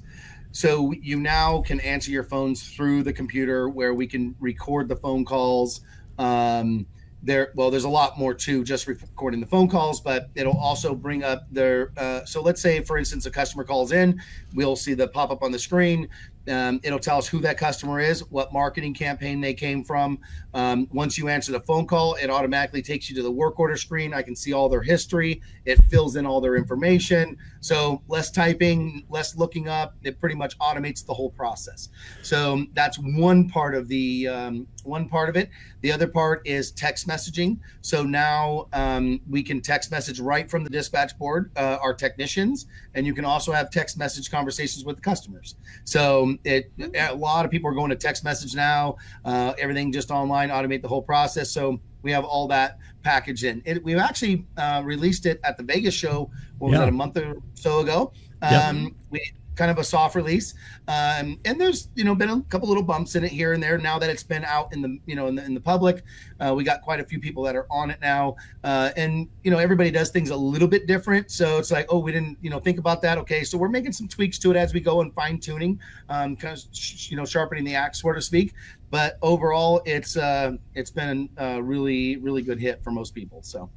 so 0.51 0.93
you 1.01 1.19
now 1.19 1.63
can 1.63 1.79
answer 1.79 2.11
your 2.11 2.23
phones 2.23 2.69
through 2.69 3.03
the 3.03 3.11
computer, 3.11 3.67
where 3.67 3.93
we 3.93 4.05
can 4.05 4.35
record 4.39 4.87
the 4.87 4.95
phone 4.95 5.25
calls. 5.25 5.81
Um, 6.19 6.85
there, 7.23 7.51
well, 7.55 7.71
there's 7.71 7.85
a 7.85 7.89
lot 7.89 8.19
more 8.19 8.33
to 8.33 8.63
just 8.63 8.85
recording 8.85 9.39
the 9.39 9.45
phone 9.45 9.69
calls, 9.69 10.01
but 10.01 10.29
it'll 10.35 10.57
also 10.57 10.93
bring 10.93 11.23
up 11.23 11.47
their. 11.51 11.91
Uh, 11.97 12.25
so 12.25 12.41
let's 12.41 12.61
say, 12.61 12.81
for 12.81 12.97
instance, 12.97 13.25
a 13.25 13.31
customer 13.31 13.63
calls 13.63 13.91
in, 13.91 14.21
we'll 14.53 14.75
see 14.75 14.93
the 14.93 15.07
pop 15.07 15.31
up 15.31 15.41
on 15.41 15.51
the 15.51 15.59
screen. 15.59 16.09
Um, 16.49 16.79
it'll 16.83 16.99
tell 16.99 17.17
us 17.17 17.27
who 17.27 17.39
that 17.41 17.57
customer 17.57 17.99
is, 17.99 18.21
what 18.29 18.51
marketing 18.51 18.93
campaign 18.93 19.41
they 19.41 19.53
came 19.53 19.83
from. 19.83 20.19
Um, 20.53 20.87
once 20.91 21.17
you 21.17 21.29
answer 21.29 21.51
the 21.51 21.59
phone 21.61 21.87
call, 21.87 22.15
it 22.15 22.29
automatically 22.29 22.81
takes 22.81 23.09
you 23.09 23.15
to 23.15 23.23
the 23.23 23.31
work 23.31 23.59
order 23.59 23.77
screen. 23.77 24.13
I 24.13 24.21
can 24.21 24.35
see 24.35 24.53
all 24.53 24.69
their 24.69 24.81
history. 24.81 25.41
It 25.65 25.81
fills 25.89 26.15
in 26.15 26.25
all 26.25 26.41
their 26.41 26.55
information. 26.55 27.37
So 27.61 28.01
less 28.07 28.29
typing, 28.29 29.05
less 29.09 29.35
looking 29.35 29.67
up. 29.67 29.95
It 30.03 30.19
pretty 30.19 30.35
much 30.35 30.57
automates 30.59 31.05
the 31.05 31.13
whole 31.13 31.29
process. 31.31 31.89
So 32.21 32.65
that's 32.73 32.97
one 32.97 33.49
part 33.49 33.73
of 33.73 33.87
the 33.87 34.27
um, 34.27 34.67
one 34.83 35.07
part 35.07 35.29
of 35.29 35.37
it. 35.37 35.49
The 35.81 35.91
other 35.91 36.07
part 36.07 36.41
is 36.45 36.71
text 36.71 37.07
messaging. 37.07 37.59
So 37.81 38.03
now 38.03 38.67
um, 38.73 39.21
we 39.29 39.43
can 39.43 39.61
text 39.61 39.91
message 39.91 40.19
right 40.19 40.49
from 40.49 40.63
the 40.63 40.69
dispatch 40.69 41.17
board, 41.17 41.51
uh, 41.55 41.77
our 41.81 41.93
technicians, 41.93 42.67
and 42.93 43.05
you 43.07 43.13
can 43.13 43.25
also 43.25 43.51
have 43.51 43.69
text 43.69 43.97
message 43.97 44.29
conversations 44.29 44.85
with 44.85 44.97
the 44.97 45.01
customers. 45.01 45.55
So 45.85 46.32
it 46.43 46.71
a 46.95 47.13
lot 47.15 47.45
of 47.45 47.51
people 47.51 47.69
are 47.69 47.73
going 47.73 47.89
to 47.89 47.95
text 47.95 48.23
message 48.23 48.55
now. 48.55 48.97
Uh, 49.25 49.53
everything 49.57 49.91
just 49.91 50.11
online, 50.11 50.49
automate 50.49 50.81
the 50.81 50.87
whole 50.87 51.01
process. 51.01 51.51
So 51.51 51.79
we 52.01 52.11
have 52.11 52.25
all 52.25 52.47
that 52.49 52.77
packaged 53.03 53.43
in. 53.43 53.61
It, 53.65 53.83
we've 53.83 53.97
actually 53.97 54.45
uh, 54.57 54.81
released 54.83 55.25
it 55.25 55.39
at 55.43 55.57
the 55.57 55.63
Vegas 55.63 55.93
show. 55.93 56.29
What 56.57 56.69
was 56.69 56.73
Yeah. 56.73 56.79
that? 56.79 56.89
A 56.89 56.91
month 56.91 57.17
or 57.17 57.35
so 57.53 57.79
ago. 57.79 58.11
Yeah. 58.41 58.67
Um, 58.67 58.95
we 59.09 59.21
kind 59.55 59.69
of 59.69 59.77
a 59.77 59.83
soft 59.83 60.15
release, 60.15 60.53
um, 60.87 61.39
and 61.45 61.59
there's 61.59 61.89
you 61.95 62.03
know 62.03 62.15
been 62.15 62.29
a 62.29 62.41
couple 62.43 62.67
little 62.67 62.83
bumps 62.83 63.15
in 63.15 63.23
it 63.23 63.31
here 63.31 63.53
and 63.53 63.61
there. 63.61 63.77
Now 63.77 63.99
that 63.99 64.09
it's 64.09 64.23
been 64.23 64.43
out 64.43 64.73
in 64.73 64.81
the 64.81 64.99
you 65.05 65.15
know 65.15 65.27
in 65.27 65.35
the, 65.35 65.43
in 65.43 65.53
the 65.53 65.59
public, 65.59 66.03
uh, 66.39 66.53
we 66.55 66.63
got 66.63 66.81
quite 66.81 66.99
a 66.99 67.03
few 67.03 67.19
people 67.19 67.43
that 67.43 67.55
are 67.55 67.67
on 67.69 67.89
it 67.89 67.99
now, 68.01 68.35
uh, 68.63 68.91
and 68.95 69.29
you 69.43 69.51
know 69.51 69.57
everybody 69.57 69.91
does 69.91 70.09
things 70.09 70.29
a 70.29 70.35
little 70.35 70.67
bit 70.67 70.87
different. 70.87 71.31
So 71.31 71.57
it's 71.57 71.71
like, 71.71 71.85
oh, 71.89 71.99
we 71.99 72.11
didn't 72.11 72.37
you 72.41 72.49
know 72.49 72.59
think 72.59 72.79
about 72.79 73.01
that. 73.03 73.17
Okay, 73.19 73.43
so 73.43 73.57
we're 73.57 73.69
making 73.69 73.93
some 73.93 74.07
tweaks 74.07 74.37
to 74.39 74.51
it 74.51 74.57
as 74.57 74.73
we 74.73 74.79
go 74.79 75.01
and 75.01 75.13
fine 75.13 75.39
tuning, 75.39 75.79
um, 76.09 76.35
kind 76.35 76.57
of 76.57 76.63
sh- 76.71 77.09
you 77.11 77.17
know 77.17 77.25
sharpening 77.25 77.63
the 77.63 77.75
axe, 77.75 78.01
so 78.01 78.11
to 78.11 78.21
speak. 78.21 78.53
But 78.89 79.17
overall, 79.21 79.81
it's 79.85 80.17
uh, 80.17 80.53
it's 80.75 80.91
been 80.91 81.29
a 81.37 81.61
really 81.61 82.17
really 82.17 82.41
good 82.41 82.59
hit 82.59 82.83
for 82.83 82.91
most 82.91 83.13
people. 83.13 83.41
So. 83.43 83.69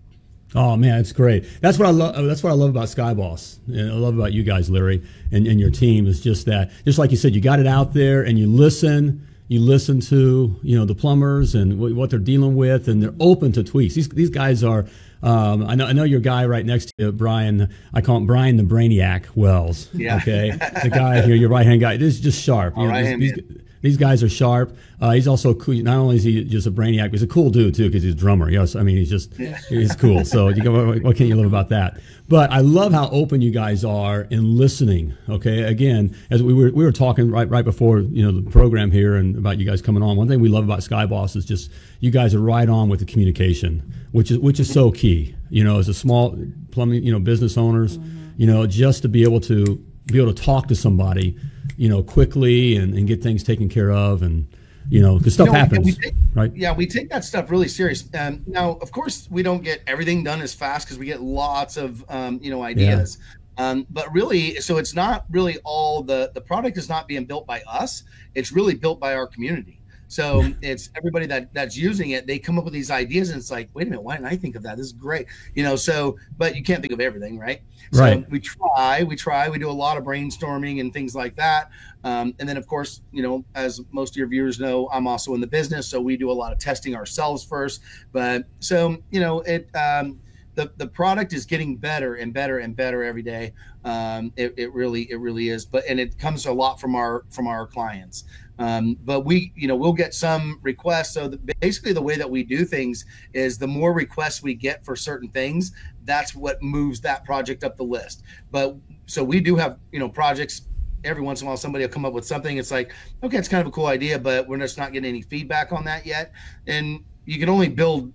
Oh 0.56 0.76
man, 0.76 0.99
it's 1.00 1.12
great. 1.12 1.44
That's 1.61 1.79
what 1.79 1.87
I 1.87 1.91
love. 1.93 2.25
That's 2.26 2.43
what 2.43 2.50
I 2.50 2.55
love 2.55 2.70
about 2.70 2.87
Skyboss. 2.88 3.58
And 3.69 3.91
I 3.91 3.94
love 3.94 4.17
about 4.19 4.32
you 4.32 4.43
guys, 4.43 4.70
Larry, 4.70 5.03
and, 5.31 5.47
and 5.47 5.61
your 5.61 5.70
team 5.70 6.06
is 6.06 6.20
just 6.20 6.47
that. 6.47 6.70
Just 6.85 6.99
like 6.99 7.11
you 7.11 7.17
said, 7.17 7.35
you 7.35 7.41
got 7.41 7.61
it 7.61 7.67
out 7.67 7.93
there 7.93 8.23
and 8.23 8.38
you 8.38 8.47
listen. 8.49 9.26
You 9.49 9.61
listen 9.61 10.00
to 10.00 10.58
you 10.62 10.76
know 10.76 10.85
the 10.85 10.94
plumbers 10.97 11.55
and 11.55 11.79
what, 11.79 11.93
what 11.93 12.11
they're 12.11 12.19
dealing 12.19 12.56
with, 12.56 12.88
and 12.88 13.00
they're 13.03 13.14
open 13.20 13.53
to 13.53 13.62
tweaks. 13.62 13.94
These 13.94 14.08
these 14.08 14.31
guys 14.31 14.64
are. 14.64 14.87
Um, 15.23 15.64
I 15.67 15.75
know 15.76 15.87
I 15.87 15.93
know 15.93 16.05
your 16.05 16.20
guy 16.20 16.47
right 16.47 16.64
next 16.67 16.87
to 16.87 16.93
you, 16.99 17.12
Brian. 17.12 17.73
I 17.94 18.00
call 18.00 18.17
him 18.17 18.26
Brian 18.26 18.56
the 18.56 18.62
Brainiac 18.64 19.26
Wells. 19.37 19.88
Yeah. 19.93 20.17
Okay, 20.17 20.50
the 20.82 20.91
guy 20.91 21.23
here, 21.23 21.37
your 21.37 21.49
right 21.49 21.64
hand 21.67 21.81
guy. 21.81 21.97
This 21.97 22.14
is 22.14 22.20
just 22.20 22.43
sharp. 22.43 22.76
You 22.76 22.85
know, 22.85 22.88
right, 22.88 23.19
these- 23.19 23.35
these- 23.35 23.61
these 23.86 23.96
guys 23.96 24.22
are 24.22 24.28
sharp. 24.28 24.76
Uh, 25.00 25.12
he's 25.12 25.28
also 25.28 25.54
cool. 25.54 25.74
Not 25.76 25.96
only 25.96 26.16
is 26.16 26.24
he 26.24 26.42
just 26.44 26.66
a 26.66 26.70
brainiac, 26.70 27.04
but 27.04 27.12
he's 27.12 27.22
a 27.22 27.26
cool 27.26 27.50
dude 27.50 27.74
too 27.74 27.86
because 27.86 28.02
he's 28.02 28.14
a 28.14 28.16
drummer. 28.16 28.50
Yes, 28.50 28.74
I 28.74 28.82
mean 28.82 28.96
he's 28.96 29.08
just 29.08 29.34
he's 29.68 29.94
cool. 29.94 30.24
So 30.24 30.48
you 30.48 30.62
go, 30.62 30.86
what, 30.86 31.02
what 31.02 31.16
can 31.16 31.26
you 31.26 31.36
love 31.36 31.46
about 31.46 31.68
that? 31.68 32.00
But 32.28 32.50
I 32.50 32.58
love 32.58 32.92
how 32.92 33.08
open 33.10 33.40
you 33.40 33.52
guys 33.52 33.84
are 33.84 34.22
in 34.22 34.56
listening. 34.56 35.14
Okay, 35.28 35.62
again, 35.62 36.16
as 36.30 36.42
we 36.42 36.52
were 36.52 36.70
we 36.72 36.84
were 36.84 36.92
talking 36.92 37.30
right 37.30 37.48
right 37.48 37.64
before 37.64 38.00
you 38.00 38.24
know 38.24 38.32
the 38.32 38.50
program 38.50 38.90
here 38.90 39.14
and 39.14 39.36
about 39.36 39.58
you 39.58 39.64
guys 39.64 39.80
coming 39.80 40.02
on. 40.02 40.16
One 40.16 40.26
thing 40.26 40.40
we 40.40 40.48
love 40.48 40.64
about 40.64 40.80
Skyboss 40.80 41.36
is 41.36 41.44
just 41.44 41.70
you 42.00 42.10
guys 42.10 42.34
are 42.34 42.40
right 42.40 42.68
on 42.68 42.88
with 42.88 43.00
the 43.00 43.06
communication, 43.06 43.94
which 44.10 44.32
is 44.32 44.38
which 44.38 44.58
is 44.58 44.72
so 44.72 44.90
key. 44.90 45.36
You 45.50 45.62
know, 45.62 45.78
as 45.78 45.88
a 45.88 45.94
small 45.94 46.36
plumbing 46.72 47.04
you 47.04 47.12
know 47.12 47.20
business 47.20 47.56
owners, 47.56 47.98
you 48.36 48.48
know, 48.48 48.66
just 48.66 49.02
to 49.02 49.08
be 49.08 49.22
able 49.22 49.40
to 49.43 49.76
be 50.06 50.20
able 50.20 50.32
to 50.32 50.43
talk 50.43 50.66
to 50.69 50.74
somebody 50.74 51.36
you 51.76 51.88
know, 51.88 52.02
quickly 52.02 52.76
and, 52.76 52.94
and 52.94 53.06
get 53.06 53.22
things 53.22 53.42
taken 53.42 53.68
care 53.68 53.90
of, 53.90 54.22
and 54.22 54.48
you 54.88 55.00
know, 55.00 55.18
because 55.18 55.34
stuff 55.34 55.46
You 55.46 55.52
know, 55.52 55.58
happens, 55.58 55.98
take- 55.98 56.14
right? 56.34 56.52
Yeah, 56.54 56.72
we 56.74 56.86
take 56.86 57.10
that 57.10 57.24
stuff 57.24 57.50
really 57.50 57.68
serious. 57.68 58.08
Um, 58.18 58.42
now, 58.46 58.72
of 58.80 58.90
course, 58.92 59.28
we 59.30 59.42
don't 59.42 59.62
get 59.62 59.82
everything 59.86 60.22
done 60.24 60.40
as 60.40 60.54
fast 60.54 60.86
because 60.86 60.98
we 60.98 61.06
get 61.06 61.20
lots 61.22 61.76
of 61.76 62.04
um, 62.08 62.38
you 62.42 62.50
know 62.50 62.62
ideas. 62.62 63.18
Um, 63.58 63.86
but 63.90 64.12
really, 64.12 64.56
so 64.60 64.76
it's 64.76 64.94
not 64.94 65.24
really 65.30 65.58
all 65.64 66.02
the 66.02 66.30
the 66.34 66.40
product 66.40 66.76
is 66.76 66.88
not 66.88 67.08
being 67.08 67.24
built 67.24 67.46
by 67.46 67.62
us. 67.62 68.02
It's 68.34 68.52
really 68.52 68.74
built 68.74 69.00
by 69.00 69.14
our 69.14 69.26
community. 69.26 69.80
So 70.08 70.53
it's 70.63 70.91
everybody 70.96 71.27
that 71.27 71.53
that's 71.53 71.77
using 71.77 72.10
it. 72.10 72.27
They 72.27 72.39
come 72.39 72.58
up 72.58 72.65
with 72.65 72.72
these 72.75 72.91
ideas, 72.91 73.31
and 73.31 73.39
it's 73.39 73.51
like, 73.51 73.69
wait 73.75 73.86
a 73.86 73.91
minute, 73.91 74.03
why 74.03 74.17
didn't 74.17 74.29
I 74.29 74.36
think 74.36 74.56
of 74.56 74.63
that? 74.63 74.77
This 74.77 74.86
is 74.86 74.93
great, 74.93 75.27
you 75.55 75.63
know. 75.63 75.77
So, 75.77 76.17
but 76.39 76.55
you 76.56 76.63
can't 76.63 76.81
think 76.81 76.93
of 76.93 77.01
everything, 77.01 77.39
right? 77.39 77.60
So 77.93 78.01
Right. 78.01 78.31
we 78.31 78.41
try, 78.41 79.03
we 79.03 79.17
try, 79.17 79.48
we 79.48 79.58
do 79.58 79.70
a 79.70 79.72
lot 79.72 79.96
of 79.96 80.05
brainstorming 80.05 80.81
and 80.81 80.93
things 80.93 81.15
like 81.15 81.34
that. 81.36 81.70
Um, 82.05 82.34
and 82.39 82.48
then, 82.48 82.56
of 82.56 82.67
course, 82.67 83.01
you 83.10 83.22
know, 83.22 83.44
as 83.55 83.81
most 83.91 84.13
of 84.13 84.17
your 84.17 84.29
viewers 84.29 84.60
know, 84.60 84.89
I'm 84.93 85.06
also 85.06 85.34
in 85.34 85.41
the 85.41 85.46
business, 85.46 85.89
so 85.89 86.01
we 86.01 86.17
do 86.17 86.31
a 86.31 86.32
lot 86.32 86.53
of 86.53 86.58
testing 86.58 86.94
ourselves 86.94 87.44
first. 87.44 87.82
But 88.13 88.44
so, 88.60 88.98
you 89.10 89.20
know, 89.20 89.41
it 89.41 89.69
um, 89.75 90.20
the 90.56 90.72
the 90.79 90.86
product 90.86 91.32
is 91.32 91.46
getting 91.46 91.77
better 91.77 92.17
and 92.17 92.32
better 92.32 92.58
and 92.58 92.75
better 92.75 93.05
every 93.05 93.22
day. 93.22 93.53
Um, 93.84 94.32
it, 94.36 94.55
it 94.56 94.72
really 94.72 95.08
it 95.10 95.20
really 95.20 95.51
is. 95.51 95.65
But 95.65 95.84
and 95.89 96.01
it 96.01 96.19
comes 96.19 96.46
a 96.46 96.53
lot 96.53 96.81
from 96.81 96.96
our 96.96 97.25
from 97.31 97.46
our 97.46 97.67
clients. 97.67 98.25
Um, 98.58 98.96
but 99.05 99.20
we, 99.20 99.53
you 99.55 99.69
know, 99.69 99.77
we'll 99.77 99.93
get 99.93 100.15
some 100.15 100.58
requests. 100.63 101.13
So 101.13 101.29
the, 101.29 101.36
basically, 101.60 101.93
the 101.93 102.03
way 102.03 102.17
that 102.17 102.29
we 102.29 102.43
do 102.43 102.65
things 102.65 103.05
is 103.34 103.58
the 103.58 103.67
more 103.67 103.93
requests 103.93 104.43
we 104.43 104.55
get 104.55 104.82
for 104.82 104.96
certain 104.96 105.29
things, 105.29 105.72
that's 106.05 106.34
what 106.34 106.63
moves 106.63 107.01
that 107.03 107.25
project 107.27 107.65
up 107.65 107.77
the 107.77 107.84
list. 107.84 108.22
But 108.51 108.77
so 109.05 109.22
we 109.22 109.41
do 109.41 109.56
have, 109.56 109.79
you 109.93 109.98
know, 109.98 110.08
projects 110.08 110.63
every 111.05 111.22
once 111.22 111.43
in 111.43 111.46
a 111.46 111.48
while 111.48 111.56
somebody 111.56 111.84
will 111.84 111.93
come 111.93 112.05
up 112.05 112.13
with 112.13 112.27
something 112.27 112.56
it's 112.56 112.72
like 112.72 112.93
okay 113.22 113.36
it's 113.36 113.46
kind 113.46 113.60
of 113.60 113.67
a 113.69 113.70
cool 113.70 113.86
idea 113.86 114.19
but 114.19 114.48
we're 114.48 114.58
just 114.58 114.77
not 114.77 114.93
getting 114.93 115.08
any 115.08 115.22
feedback 115.22 115.70
on 115.70 115.84
that 115.84 116.05
yet 116.05 116.32
and 116.67 117.05
you 117.27 117.39
can 117.39 117.48
only 117.48 117.69
build 117.69 118.13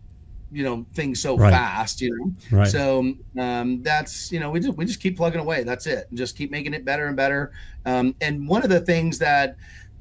you 0.51 0.63
know 0.63 0.85
things 0.93 1.21
so 1.21 1.37
Right. 1.37 1.51
fast 1.51 2.01
you 2.01 2.15
know 2.15 2.57
Right. 2.57 2.67
so 2.67 3.13
um, 3.39 3.81
that's 3.83 4.31
you 4.31 4.39
know 4.39 4.49
we 4.51 4.59
just 4.59 4.77
we 4.77 4.85
just 4.85 4.99
keep 4.99 5.17
plugging 5.17 5.39
away 5.39 5.63
that's 5.63 5.87
it 5.87 6.07
and 6.09 6.17
just 6.17 6.37
keep 6.37 6.51
making 6.51 6.73
it 6.73 6.83
better 6.83 7.07
and 7.07 7.15
better 7.15 7.51
um, 7.85 8.15
and 8.21 8.47
one 8.47 8.63
of 8.63 8.69
the 8.69 8.81
things 8.81 9.17
that 9.19 9.55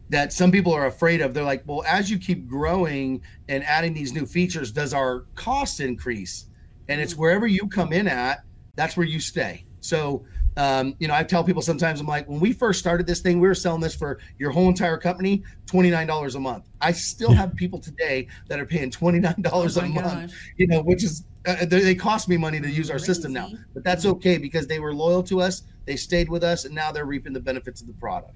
that 0.08 0.32
some 0.32 0.50
people 0.50 0.72
are 0.72 0.86
afraid 0.86 1.20
of 1.20 1.32
they're 1.34 1.44
like 1.44 1.62
well 1.66 1.84
as 1.86 2.10
you 2.10 2.18
keep 2.18 2.48
growing 2.48 3.22
and 3.48 3.62
adding 3.64 3.94
these 3.94 4.12
new 4.12 4.26
features 4.26 4.72
does 4.72 4.92
our 4.92 5.26
cost 5.36 5.80
increase 5.80 6.46
and 6.90 7.00
it's 7.00 7.14
wherever 7.16 7.46
you 7.46 7.68
come 7.68 7.92
in 7.92 8.08
at, 8.08 8.42
that's 8.74 8.96
where 8.96 9.06
you 9.06 9.20
stay. 9.20 9.64
So, 9.78 10.24
um, 10.60 10.94
you 10.98 11.08
know, 11.08 11.14
I 11.14 11.22
tell 11.24 11.42
people 11.42 11.62
sometimes 11.62 12.00
I'm 12.00 12.06
like, 12.06 12.28
when 12.28 12.38
we 12.38 12.52
first 12.52 12.80
started 12.80 13.06
this 13.06 13.20
thing, 13.20 13.40
we 13.40 13.48
were 13.48 13.54
selling 13.54 13.80
this 13.80 13.94
for 13.94 14.18
your 14.38 14.50
whole 14.50 14.68
entire 14.68 14.98
company, 14.98 15.42
twenty 15.64 15.88
nine 15.88 16.06
dollars 16.06 16.34
a 16.34 16.40
month. 16.40 16.68
I 16.82 16.92
still 16.92 17.32
have 17.32 17.56
people 17.56 17.78
today 17.78 18.28
that 18.48 18.60
are 18.60 18.66
paying 18.66 18.90
twenty 18.90 19.20
nine 19.20 19.40
dollars 19.40 19.78
Oh 19.78 19.80
a 19.80 19.88
month. 19.88 20.30
gosh. 20.30 20.52
You 20.58 20.66
know, 20.66 20.82
which 20.82 21.02
is 21.02 21.24
uh, 21.46 21.64
they, 21.64 21.80
they 21.80 21.94
cost 21.94 22.28
me 22.28 22.36
money 22.36 22.60
to 22.60 22.70
use 22.70 22.90
our 22.90 22.98
system 22.98 23.32
now, 23.32 23.50
but 23.72 23.84
that's 23.84 24.04
okay 24.04 24.36
because 24.36 24.66
they 24.66 24.80
were 24.80 24.92
loyal 24.92 25.22
to 25.22 25.40
us. 25.40 25.62
They 25.86 25.96
stayed 25.96 26.28
with 26.28 26.44
us, 26.44 26.66
and 26.66 26.74
now 26.74 26.92
they're 26.92 27.06
reaping 27.06 27.32
the 27.32 27.40
benefits 27.40 27.80
of 27.80 27.86
the 27.86 27.94
product. 27.94 28.34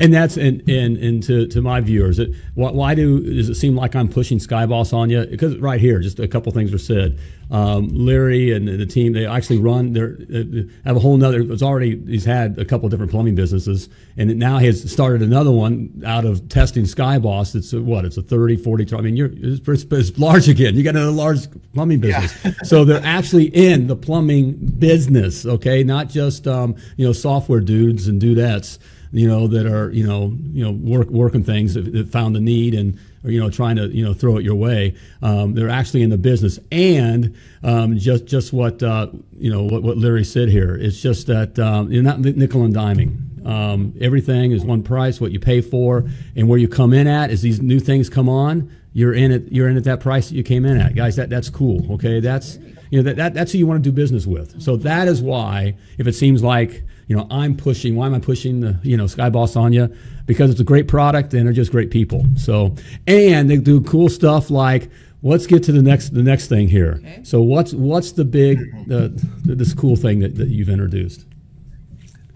And 0.00 0.14
that's 0.14 0.36
and 0.36 0.66
and, 0.68 0.96
and 0.96 1.22
to, 1.24 1.48
to 1.48 1.60
my 1.60 1.80
viewers, 1.80 2.18
it, 2.18 2.32
why, 2.54 2.70
why 2.70 2.94
do 2.94 3.20
does 3.20 3.48
it 3.48 3.56
seem 3.56 3.74
like 3.74 3.96
I'm 3.96 4.08
pushing 4.08 4.38
Skyboss 4.38 4.92
on 4.92 5.10
you? 5.10 5.26
Because 5.26 5.56
right 5.56 5.80
here, 5.80 5.98
just 5.98 6.20
a 6.20 6.28
couple 6.28 6.52
things 6.52 6.70
were 6.70 6.78
said. 6.78 7.18
Um, 7.50 7.88
Larry 7.88 8.52
and 8.52 8.68
the 8.68 8.84
team, 8.84 9.14
they 9.14 9.26
actually 9.26 9.58
run. 9.58 9.94
They 9.94 10.68
have 10.84 10.96
a 10.96 11.00
whole 11.00 11.16
nother. 11.16 11.40
It's 11.40 11.62
already 11.62 11.98
he's 12.06 12.26
had 12.26 12.58
a 12.58 12.64
couple 12.64 12.88
different 12.90 13.10
plumbing 13.10 13.34
businesses, 13.34 13.88
and 14.16 14.38
now 14.38 14.58
he 14.58 14.66
has 14.66 14.88
started 14.90 15.22
another 15.22 15.50
one 15.50 16.02
out 16.06 16.24
of 16.24 16.48
testing 16.48 16.84
Skyboss. 16.84 17.56
It's 17.56 17.72
a, 17.72 17.80
what? 17.80 18.04
It's 18.04 18.18
a 18.18 18.22
30, 18.22 18.58
40. 18.58 18.94
I 18.94 19.00
mean, 19.00 19.16
you're 19.16 19.30
it's, 19.32 19.84
it's, 19.90 20.18
large 20.18 20.48
again. 20.48 20.76
You 20.76 20.84
got 20.84 20.94
another 20.94 21.10
large 21.10 21.40
plumbing 21.72 22.00
business. 22.00 22.34
so 22.68 22.84
they're 22.84 23.04
actually 23.04 23.46
in 23.46 23.86
the 23.86 23.96
plumbing 23.96 24.52
business. 24.78 25.46
Okay, 25.46 25.82
not 25.82 26.08
just 26.08 26.46
um, 26.46 26.76
you 26.96 27.06
know 27.06 27.12
software 27.12 27.60
dudes 27.60 28.06
and 28.06 28.20
dudettes 28.20 28.78
you 29.12 29.26
know, 29.26 29.46
that 29.48 29.66
are 29.66 29.90
you 29.90 30.06
know 30.06 30.34
you 30.52 30.64
know 30.64 30.72
work 30.72 31.08
working 31.08 31.44
things 31.44 31.74
that, 31.74 31.92
that 31.92 32.08
found 32.08 32.34
the 32.34 32.40
need 32.40 32.74
and 32.74 32.98
or, 33.24 33.30
you 33.30 33.40
know 33.40 33.50
trying 33.50 33.76
to 33.76 33.88
you 33.88 34.04
know 34.04 34.14
throw 34.14 34.36
it 34.36 34.44
your 34.44 34.54
way. 34.54 34.94
Um, 35.22 35.54
they're 35.54 35.70
actually 35.70 36.02
in 36.02 36.10
the 36.10 36.18
business, 36.18 36.58
and 36.70 37.36
um, 37.62 37.98
just 37.98 38.26
just 38.26 38.52
what 38.52 38.82
uh, 38.82 39.08
you 39.36 39.50
know 39.50 39.64
what, 39.64 39.82
what 39.82 39.98
Larry 39.98 40.24
said 40.24 40.48
here. 40.48 40.74
It's 40.74 41.00
just 41.00 41.26
that 41.26 41.58
um, 41.58 41.90
you're 41.90 42.02
not 42.02 42.20
nickel 42.20 42.64
and 42.64 42.74
diming. 42.74 43.46
Um, 43.46 43.94
everything 44.00 44.52
is 44.52 44.64
one 44.64 44.82
price. 44.82 45.20
What 45.20 45.32
you 45.32 45.40
pay 45.40 45.60
for, 45.60 46.04
and 46.36 46.48
where 46.48 46.58
you 46.58 46.68
come 46.68 46.92
in 46.92 47.06
at 47.06 47.30
as 47.30 47.42
these 47.42 47.60
new 47.60 47.80
things 47.80 48.08
come 48.08 48.28
on. 48.28 48.70
You're 48.92 49.14
in 49.14 49.30
it. 49.30 49.52
You're 49.52 49.68
in 49.68 49.76
at 49.76 49.84
that 49.84 50.00
price 50.00 50.28
that 50.28 50.34
you 50.34 50.42
came 50.42 50.64
in 50.64 50.80
at, 50.80 50.94
guys. 50.94 51.16
That 51.16 51.30
that's 51.30 51.50
cool. 51.50 51.92
Okay, 51.94 52.20
that's 52.20 52.58
you 52.90 52.98
know 52.98 53.02
that, 53.02 53.16
that 53.16 53.34
that's 53.34 53.52
who 53.52 53.58
you 53.58 53.66
want 53.66 53.82
to 53.82 53.90
do 53.90 53.94
business 53.94 54.26
with. 54.26 54.60
So 54.60 54.76
that 54.76 55.08
is 55.08 55.22
why 55.22 55.76
if 55.98 56.06
it 56.06 56.14
seems 56.14 56.42
like 56.42 56.84
you 57.08 57.16
know 57.16 57.26
I'm 57.30 57.56
pushing, 57.56 57.96
why 57.96 58.06
am 58.06 58.14
I 58.14 58.20
pushing 58.20 58.60
the 58.60 58.78
you 58.82 58.96
know 58.96 59.04
Skyboss 59.04 59.56
on 59.56 59.72
you? 59.72 59.92
Because 60.26 60.50
it's 60.50 60.60
a 60.60 60.64
great 60.64 60.86
product 60.86 61.34
and 61.34 61.46
they're 61.46 61.52
just 61.52 61.72
great 61.72 61.90
people. 61.90 62.24
So 62.36 62.76
and 63.06 63.50
they 63.50 63.56
do 63.56 63.80
cool 63.80 64.08
stuff 64.08 64.50
like 64.50 64.90
let's 65.22 65.46
get 65.46 65.62
to 65.64 65.72
the 65.72 65.82
next 65.82 66.10
the 66.10 66.22
next 66.22 66.48
thing 66.48 66.68
here. 66.68 67.00
Okay. 67.00 67.20
So 67.24 67.42
what's 67.42 67.72
what's 67.72 68.12
the 68.12 68.24
big 68.24 68.58
the, 68.86 69.08
this 69.44 69.74
cool 69.74 69.96
thing 69.96 70.20
that, 70.20 70.36
that 70.36 70.48
you've 70.48 70.68
introduced? 70.68 71.24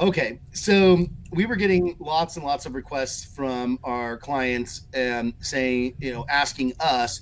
Okay, 0.00 0.40
so 0.50 1.06
we 1.30 1.46
were 1.46 1.54
getting 1.54 1.94
lots 2.00 2.34
and 2.36 2.44
lots 2.44 2.66
of 2.66 2.74
requests 2.74 3.24
from 3.24 3.78
our 3.84 4.16
clients 4.16 4.88
um, 4.96 5.32
saying, 5.38 5.94
you 6.00 6.12
know, 6.12 6.26
asking 6.28 6.72
us, 6.80 7.20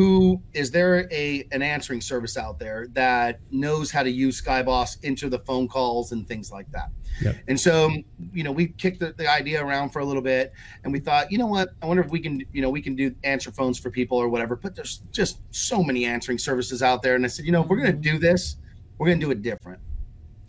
who 0.00 0.40
is 0.54 0.70
there 0.70 1.06
a 1.12 1.46
an 1.52 1.60
answering 1.60 2.00
service 2.00 2.38
out 2.38 2.58
there 2.58 2.86
that 2.92 3.38
knows 3.50 3.90
how 3.90 4.02
to 4.02 4.10
use 4.10 4.40
Skyboss 4.40 4.96
into 5.04 5.28
the 5.28 5.40
phone 5.40 5.68
calls 5.68 6.12
and 6.12 6.26
things 6.26 6.50
like 6.50 6.72
that? 6.72 6.88
Yep. 7.20 7.36
And 7.48 7.60
so, 7.60 7.90
you 8.32 8.42
know, 8.42 8.50
we 8.50 8.68
kicked 8.68 9.00
the, 9.00 9.12
the 9.12 9.30
idea 9.30 9.62
around 9.62 9.90
for 9.90 9.98
a 9.98 10.04
little 10.06 10.22
bit, 10.22 10.54
and 10.84 10.92
we 10.94 11.00
thought, 11.00 11.30
you 11.30 11.36
know 11.36 11.46
what? 11.46 11.74
I 11.82 11.86
wonder 11.86 12.02
if 12.02 12.10
we 12.10 12.18
can, 12.18 12.42
you 12.50 12.62
know, 12.62 12.70
we 12.70 12.80
can 12.80 12.96
do 12.96 13.14
answer 13.24 13.52
phones 13.52 13.78
for 13.78 13.90
people 13.90 14.16
or 14.16 14.30
whatever. 14.30 14.56
But 14.56 14.74
there's 14.74 15.02
just 15.12 15.42
so 15.50 15.82
many 15.82 16.06
answering 16.06 16.38
services 16.38 16.82
out 16.82 17.02
there, 17.02 17.14
and 17.14 17.22
I 17.22 17.28
said, 17.28 17.44
you 17.44 17.52
know, 17.52 17.62
if 17.62 17.68
we're 17.68 17.76
gonna 17.76 17.92
mm-hmm. 17.92 18.00
do 18.00 18.18
this, 18.18 18.56
we're 18.96 19.08
gonna 19.08 19.20
do 19.20 19.30
it 19.32 19.42
different. 19.42 19.80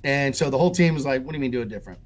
And 0.06 0.34
so 0.34 0.50
the 0.50 0.58
whole 0.58 0.72
team 0.72 0.94
was 0.94 1.06
like, 1.06 1.26
what 1.26 1.32
do 1.34 1.36
you 1.36 1.42
mean 1.42 1.52
do 1.52 1.62
it 1.62 1.68
different? 1.68 2.00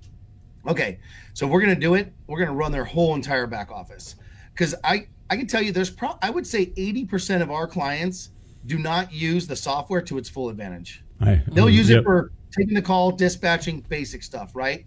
Okay, 0.67 0.97
so 1.35 1.45
we're 1.45 1.61
gonna 1.61 1.75
do 1.75 1.93
it. 1.93 2.11
We're 2.25 2.39
gonna 2.39 2.55
run 2.55 2.71
their 2.71 2.85
whole 2.85 3.13
entire 3.13 3.45
back 3.45 3.69
office 3.69 4.15
because 4.51 4.73
I 4.83 5.09
I 5.29 5.37
can 5.37 5.47
tell 5.47 5.61
you 5.61 5.71
there's 5.71 5.89
pro 5.89 6.17
I 6.21 6.29
would 6.29 6.45
say 6.45 6.67
80% 6.67 7.41
of 7.41 7.51
our 7.51 7.67
clients 7.67 8.31
do 8.65 8.77
not 8.77 9.11
use 9.11 9.47
the 9.47 9.55
software 9.55 10.01
to 10.01 10.17
its 10.17 10.29
full 10.29 10.49
advantage. 10.49 11.03
I, 11.21 11.41
They'll 11.47 11.69
use 11.69 11.89
yep. 11.89 12.01
it 12.01 12.03
for 12.03 12.31
taking 12.51 12.73
the 12.73 12.81
call, 12.81 13.11
dispatching, 13.11 13.81
basic 13.81 14.23
stuff, 14.23 14.51
right? 14.55 14.85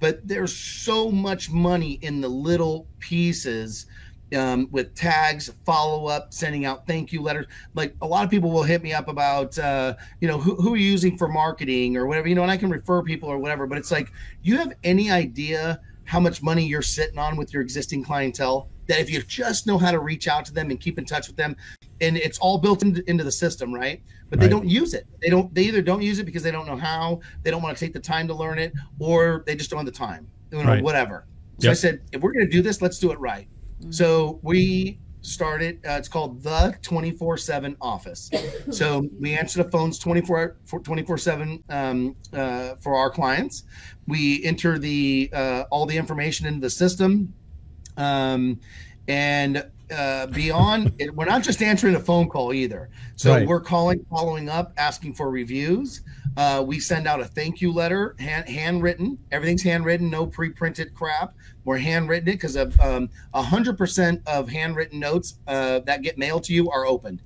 But 0.00 0.26
there's 0.26 0.54
so 0.54 1.10
much 1.10 1.50
money 1.50 1.98
in 2.02 2.20
the 2.20 2.28
little 2.28 2.86
pieces 2.98 3.86
um, 4.36 4.68
with 4.70 4.94
tags, 4.94 5.50
follow 5.64 6.06
up, 6.06 6.32
sending 6.32 6.64
out 6.64 6.86
thank 6.86 7.12
you 7.12 7.22
letters. 7.22 7.46
Like 7.74 7.94
a 8.02 8.06
lot 8.06 8.24
of 8.24 8.30
people 8.30 8.50
will 8.50 8.62
hit 8.62 8.82
me 8.82 8.92
up 8.92 9.08
about, 9.08 9.58
uh, 9.58 9.94
you 10.20 10.28
know, 10.28 10.38
who, 10.38 10.56
who 10.56 10.74
are 10.74 10.76
you 10.76 10.90
using 10.90 11.16
for 11.16 11.28
marketing 11.28 11.96
or 11.96 12.06
whatever, 12.06 12.28
you 12.28 12.34
know, 12.34 12.42
and 12.42 12.50
I 12.50 12.56
can 12.56 12.70
refer 12.70 13.02
people 13.02 13.28
or 13.28 13.38
whatever. 13.38 13.66
But 13.66 13.78
it's 13.78 13.90
like, 13.90 14.10
you 14.42 14.56
have 14.58 14.72
any 14.82 15.10
idea 15.10 15.80
how 16.04 16.20
much 16.20 16.42
money 16.42 16.66
you're 16.66 16.82
sitting 16.82 17.18
on 17.18 17.36
with 17.36 17.52
your 17.52 17.62
existing 17.62 18.04
clientele? 18.04 18.68
That 18.86 19.00
if 19.00 19.10
you 19.10 19.22
just 19.22 19.66
know 19.66 19.78
how 19.78 19.90
to 19.90 19.98
reach 19.98 20.28
out 20.28 20.44
to 20.46 20.52
them 20.52 20.70
and 20.70 20.78
keep 20.80 20.98
in 20.98 21.04
touch 21.04 21.26
with 21.26 21.36
them, 21.36 21.56
and 22.00 22.16
it's 22.16 22.38
all 22.38 22.58
built 22.58 22.82
into, 22.82 23.08
into 23.08 23.24
the 23.24 23.32
system, 23.32 23.72
right? 23.72 24.02
But 24.30 24.40
they 24.40 24.46
Right. 24.46 24.50
don't 24.50 24.68
use 24.68 24.94
it. 24.94 25.06
They 25.22 25.30
don't. 25.30 25.54
They 25.54 25.62
either 25.64 25.82
don't 25.82 26.02
use 26.02 26.18
it 26.18 26.24
because 26.24 26.42
they 26.42 26.50
don't 26.50 26.66
know 26.66 26.76
how. 26.76 27.20
They 27.42 27.50
don't 27.50 27.62
want 27.62 27.76
to 27.76 27.84
take 27.84 27.92
the 27.94 28.00
time 28.00 28.26
to 28.28 28.34
learn 28.34 28.58
it, 28.58 28.72
or 28.98 29.42
they 29.46 29.54
just 29.56 29.70
don't 29.70 29.78
have 29.78 29.86
the 29.86 29.92
time. 29.92 30.26
You 30.52 30.62
know, 30.62 30.70
Right. 30.70 30.82
whatever. 30.82 31.26
So 31.58 31.70
I 31.70 31.74
said, 31.74 32.00
if 32.12 32.20
we're 32.20 32.32
going 32.32 32.44
to 32.46 32.50
do 32.50 32.62
this, 32.62 32.82
let's 32.82 32.98
do 32.98 33.10
it 33.12 33.18
right. 33.20 33.48
So 33.90 34.38
we 34.42 34.98
started. 35.22 35.76
Uh, 35.86 35.92
it's 35.92 36.08
called 36.08 36.42
the 36.42 36.76
twenty 36.82 37.10
four 37.12 37.36
seven 37.38 37.76
office. 37.80 38.30
So 38.70 39.06
we 39.20 39.34
answer 39.38 39.62
the 39.62 39.70
phones 39.70 39.98
24 39.98 40.56
24 40.82 41.18
seven 41.18 41.62
um, 41.68 42.16
uh, 42.32 42.74
for 42.76 42.96
our 42.96 43.10
clients. 43.10 43.64
We 44.08 44.42
enter 44.44 44.78
the 44.78 45.30
uh, 45.32 45.64
all 45.70 45.86
the 45.86 45.96
information 45.96 46.46
into 46.46 46.60
the 46.60 46.70
system 46.70 47.32
um, 47.96 48.58
and 49.08 49.64
uh, 49.94 50.26
beyond 50.28 50.92
we're 51.14 51.26
not 51.26 51.42
just 51.42 51.62
answering 51.62 51.94
a 51.94 52.00
phone 52.00 52.28
call 52.28 52.52
either. 52.52 52.88
So 53.16 53.32
Right. 53.32 53.46
we're 53.46 53.60
calling 53.60 54.04
following 54.10 54.48
up 54.48 54.72
asking 54.76 55.14
for 55.14 55.30
reviews. 55.30 56.02
Uh, 56.36 56.64
we 56.66 56.80
send 56.80 57.06
out 57.06 57.20
a 57.20 57.24
thank 57.24 57.60
you 57.60 57.72
letter 57.72 58.16
hand, 58.18 58.48
handwritten. 58.48 59.18
Everything's 59.30 59.62
handwritten 59.62 60.10
no 60.10 60.26
pre-printed 60.26 60.94
crap. 60.94 61.34
We're 61.64 61.78
handwritten 61.78 62.28
it 62.28 62.32
because 62.32 62.56
of 62.56 62.78
um, 62.80 63.08
100% 63.34 64.26
of 64.26 64.48
handwritten 64.48 64.98
notes 64.98 65.38
uh, 65.46 65.80
that 65.80 66.02
get 66.02 66.18
mailed 66.18 66.44
to 66.44 66.52
you 66.54 66.70
are 66.70 66.86
opened 66.86 67.22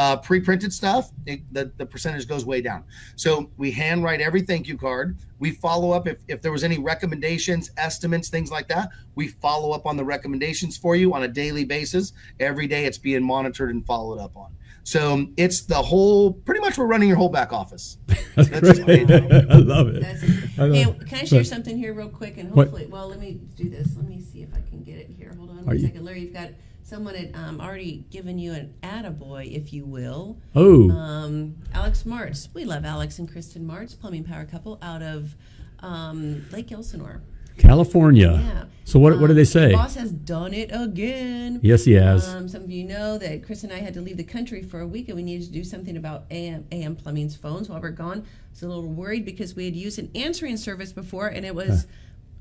uh, 0.00 0.16
pre-printed 0.16 0.72
stuff 0.72 1.10
it, 1.26 1.40
the, 1.52 1.70
the 1.76 1.84
percentage 1.84 2.26
goes 2.26 2.44
way 2.46 2.60
down 2.62 2.82
so 3.16 3.50
we 3.58 3.70
handwrite 3.70 4.20
every 4.20 4.40
thank 4.40 4.66
you 4.66 4.76
card 4.78 5.18
we 5.38 5.50
follow 5.50 5.90
up 5.90 6.06
if, 6.08 6.16
if 6.28 6.40
there 6.40 6.52
was 6.52 6.64
any 6.64 6.78
recommendations 6.78 7.70
estimates 7.76 8.28
things 8.30 8.50
like 8.50 8.66
that 8.68 8.88
we 9.14 9.28
follow 9.28 9.72
up 9.72 9.84
on 9.84 9.96
the 9.98 10.04
recommendations 10.04 10.78
for 10.78 10.96
you 10.96 11.12
on 11.12 11.24
a 11.24 11.28
daily 11.28 11.64
basis 11.64 12.12
every 12.38 12.66
day 12.66 12.86
it's 12.86 12.96
being 12.98 13.22
monitored 13.22 13.70
and 13.74 13.84
followed 13.84 14.18
up 14.18 14.34
on 14.36 14.50
so 14.84 15.26
it's 15.36 15.60
the 15.62 15.74
whole 15.90 16.32
pretty 16.32 16.60
much 16.60 16.78
we're 16.78 16.86
running 16.86 17.08
your 17.08 17.18
whole 17.18 17.28
back 17.28 17.52
office 17.52 17.98
That's 18.36 18.48
That's 18.48 18.78
great. 18.80 19.10
I 19.10 19.56
love 19.56 19.88
it. 19.88 20.00
That's 20.02 20.22
I 20.58 20.62
love 20.64 20.72
Hey, 20.74 20.84
can 21.08 21.18
I 21.18 21.24
share 21.24 21.40
But- 21.40 21.46
something 21.48 21.76
here 21.76 21.92
real 21.92 22.08
quick? 22.08 22.38
And 22.38 22.50
What? 22.52 22.68
hopefully, 22.68 22.86
well, 22.86 23.08
let 23.08 23.18
me 23.18 23.40
do 23.56 23.68
this. 23.68 23.88
Let 23.96 24.06
me 24.08 24.20
see 24.20 24.42
if 24.42 24.50
I 24.54 24.60
can 24.70 24.82
get 24.84 24.96
it 24.98 25.10
here. 25.18 25.34
Hold 25.36 25.50
on 25.50 25.58
Are 25.58 25.62
one 25.64 25.76
you- 25.76 25.82
second. 25.86 26.04
Larry, 26.04 26.20
you've 26.20 26.32
got 26.32 26.50
someone 26.90 27.14
had 27.14 27.34
um, 27.36 27.60
already 27.60 28.04
given 28.10 28.36
you 28.38 28.52
an 28.52 28.74
attaboy, 28.82 29.50
if 29.56 29.72
you 29.72 29.86
will. 29.86 30.36
Oh, 30.56 30.90
Um, 30.90 31.54
Alex 31.72 32.02
Martz. 32.02 32.48
We 32.52 32.64
love 32.64 32.84
Alex 32.84 33.18
and 33.20 33.30
Kristen 33.30 33.64
Martz, 33.64 33.98
plumbing 33.98 34.24
power 34.24 34.44
couple 34.44 34.76
out 34.82 35.00
of 35.00 35.36
um, 35.78 36.44
Lake 36.50 36.72
Elsinore. 36.72 37.22
California. 37.58 38.32
Yeah. 38.42 38.64
So 38.84 38.98
what, 38.98 39.12
what 39.20 39.26
do 39.28 39.32
Um, 39.32 39.36
they 39.36 39.44
say? 39.44 39.72
Boss 39.72 39.94
has 39.94 40.10
done 40.10 40.52
it 40.52 40.70
again. 40.72 41.60
Yes, 41.62 41.84
he 41.84 41.92
has. 41.92 42.26
Um, 42.28 42.48
some 42.48 42.64
of 42.64 42.70
you 42.70 42.84
know 42.84 43.18
that 43.18 43.44
Chris 43.44 43.62
and 43.62 43.72
I 43.72 43.76
had 43.78 43.94
to 43.94 44.00
leave 44.00 44.16
the 44.16 44.24
country 44.24 44.62
for 44.62 44.80
a 44.80 44.86
week, 44.86 45.08
and 45.08 45.16
we 45.16 45.22
needed 45.22 45.46
to 45.46 45.52
do 45.52 45.62
something 45.62 45.96
about 45.96 46.24
AM, 46.30 46.66
AM 46.72 46.96
Plumbing's 46.96 47.36
phones 47.36 47.68
while 47.68 47.80
we're 47.80 47.90
gone. 47.90 48.20
I 48.22 48.50
was 48.50 48.62
a 48.62 48.66
little 48.68 48.82
worried 48.88 49.24
because 49.24 49.54
we 49.54 49.64
had 49.66 49.76
used 49.76 49.98
an 50.00 50.10
answering 50.16 50.56
service 50.56 50.92
before, 50.92 51.28
and 51.28 51.46
it 51.46 51.54
was, 51.54 51.86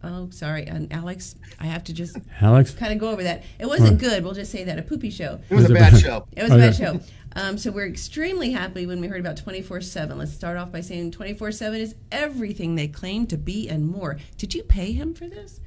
oh, 0.04 0.30
sorry, 0.32 0.66
and 0.66 0.92
Alex, 0.94 1.36
I 1.60 1.66
have 1.66 1.84
to 1.86 1.94
just 1.94 2.18
Alex? 2.42 2.72
kind 2.72 2.94
of 2.94 3.00
go 3.00 3.10
over 3.10 3.24
that. 3.24 3.44
It 3.60 3.66
wasn't 3.68 4.00
good. 4.00 4.24
We'll 4.24 4.34
just 4.34 4.52
say 4.52 4.64
that 4.64 4.78
a 4.80 4.82
poopy 4.82 5.10
show. 5.10 5.40
it 5.50 5.54
was 5.56 5.64
Was 5.64 5.72
a 5.72 5.74
bad 5.74 5.94
bad? 5.94 6.02
show 6.02 6.28
It 6.36 6.44
was 6.44 6.52
a 6.52 6.58
bad 6.58 6.74
Okay. 6.74 6.84
show. 6.84 7.00
Um, 7.36 7.58
so 7.60 7.72
we're 7.72 7.88
extremely 7.88 8.52
happy 8.52 8.86
when 8.88 9.00
we 9.02 9.08
heard 9.08 9.20
about 9.20 9.38
24 9.38 9.82
7. 9.82 10.18
Let's 10.18 10.34
start 10.34 10.58
off 10.58 10.72
by 10.72 10.82
saying 10.82 11.12
24 11.12 11.52
7 11.52 11.80
is 11.80 11.96
everything 12.12 12.76
they 12.76 12.88
claim 12.88 13.28
to 13.28 13.38
be 13.38 13.70
and 13.70 13.88
more. 13.88 14.18
Did 14.38 14.56
you 14.56 14.64
pay 14.64 14.92
him 14.94 15.14
for 15.14 15.28
this? 15.28 15.60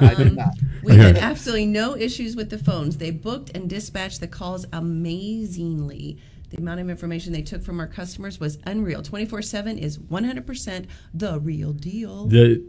i 0.00 0.14
did 0.14 0.34
not 0.34 0.48
We 0.82 0.96
had 0.96 1.16
absolutely 1.16 1.66
no 1.66 1.94
issues 1.96 2.34
with 2.36 2.50
the 2.50 2.58
phones. 2.58 2.96
They 2.96 3.10
booked 3.10 3.50
and 3.56 3.68
dispatched 3.70 4.20
the 4.20 4.26
calls 4.28 4.66
amazingly. 4.72 6.18
The 6.50 6.56
amount 6.58 6.80
of 6.80 6.88
information 6.90 7.32
they 7.32 7.42
took 7.42 7.62
from 7.62 7.80
our 7.80 7.86
customers 7.86 8.38
was 8.40 8.58
unreal. 8.64 9.02
24 9.02 9.42
7 9.42 9.78
is 9.78 9.98
100% 9.98 10.86
the 11.12 11.38
real 11.40 11.72
deal. 11.72 12.26
The 12.28 12.64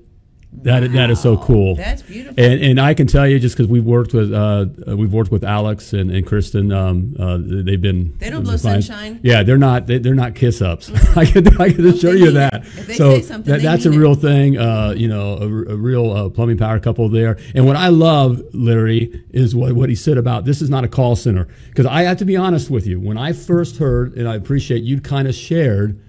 That 0.63 0.91
that 0.93 1.09
is 1.11 1.19
so 1.19 1.37
cool. 1.37 1.75
That's 1.75 2.01
beautiful. 2.01 2.41
And, 2.41 2.61
and 2.63 2.79
I 2.79 2.93
can 2.93 3.07
tell 3.07 3.27
you 3.27 3.39
just 3.39 3.55
because 3.57 3.69
we've 3.69 3.83
worked 3.83 4.13
with 4.13 4.33
uh, 4.33 4.65
we've 4.87 5.11
worked 5.11 5.29
with 5.31 5.43
Alex 5.43 5.91
and, 5.93 6.09
and 6.09 6.25
Kristen. 6.25 6.71
Um, 6.71 7.13
uh, 7.19 7.37
they've 7.41 7.81
been 7.81 8.17
They 8.19 8.29
don't 8.29 8.43
blow 8.43 8.57
clients. 8.57 8.87
sunshine. 8.87 9.19
Yeah, 9.21 9.43
they're 9.43 9.57
not 9.57 9.85
they, 9.87 9.97
they're 9.97 10.15
not 10.15 10.33
kiss 10.33 10.61
ups. 10.61 10.89
I 11.17 11.25
can 11.25 11.45
I 11.61 11.71
can 11.71 11.85
assure 11.85 12.15
you 12.15 12.31
that. 12.31 12.65
So 12.95 13.15
say 13.15 13.21
something, 13.21 13.51
that, 13.51 13.61
that's 13.61 13.85
a 13.85 13.89
mean 13.89 13.99
it. 13.99 14.01
real 14.01 14.15
thing. 14.15 14.57
Uh, 14.57 14.93
you 14.95 15.07
know, 15.09 15.33
a 15.39 15.47
real 15.75 16.11
uh, 16.11 16.29
plumbing 16.29 16.57
power 16.57 16.79
couple 16.79 17.09
there. 17.09 17.37
And 17.53 17.65
what 17.67 17.75
I 17.75 17.89
love, 17.89 18.41
Larry, 18.53 19.23
is 19.31 19.53
what 19.55 19.73
what 19.73 19.89
he 19.89 19.95
said 19.95 20.17
about 20.17 20.45
this 20.45 20.61
is 20.61 20.69
not 20.69 20.83
a 20.85 20.87
call 20.87 21.15
center 21.17 21.47
because 21.69 21.85
I 21.85 22.03
have 22.03 22.17
to 22.19 22.25
be 22.25 22.37
honest 22.37 22.69
with 22.69 22.87
you. 22.87 22.99
When 22.99 23.17
I 23.17 23.33
first 23.33 23.77
heard, 23.77 24.13
and 24.13 24.27
I 24.27 24.35
appreciate 24.35 24.83
you 24.83 25.01
kind 25.01 25.27
of 25.27 25.35
shared 25.35 26.01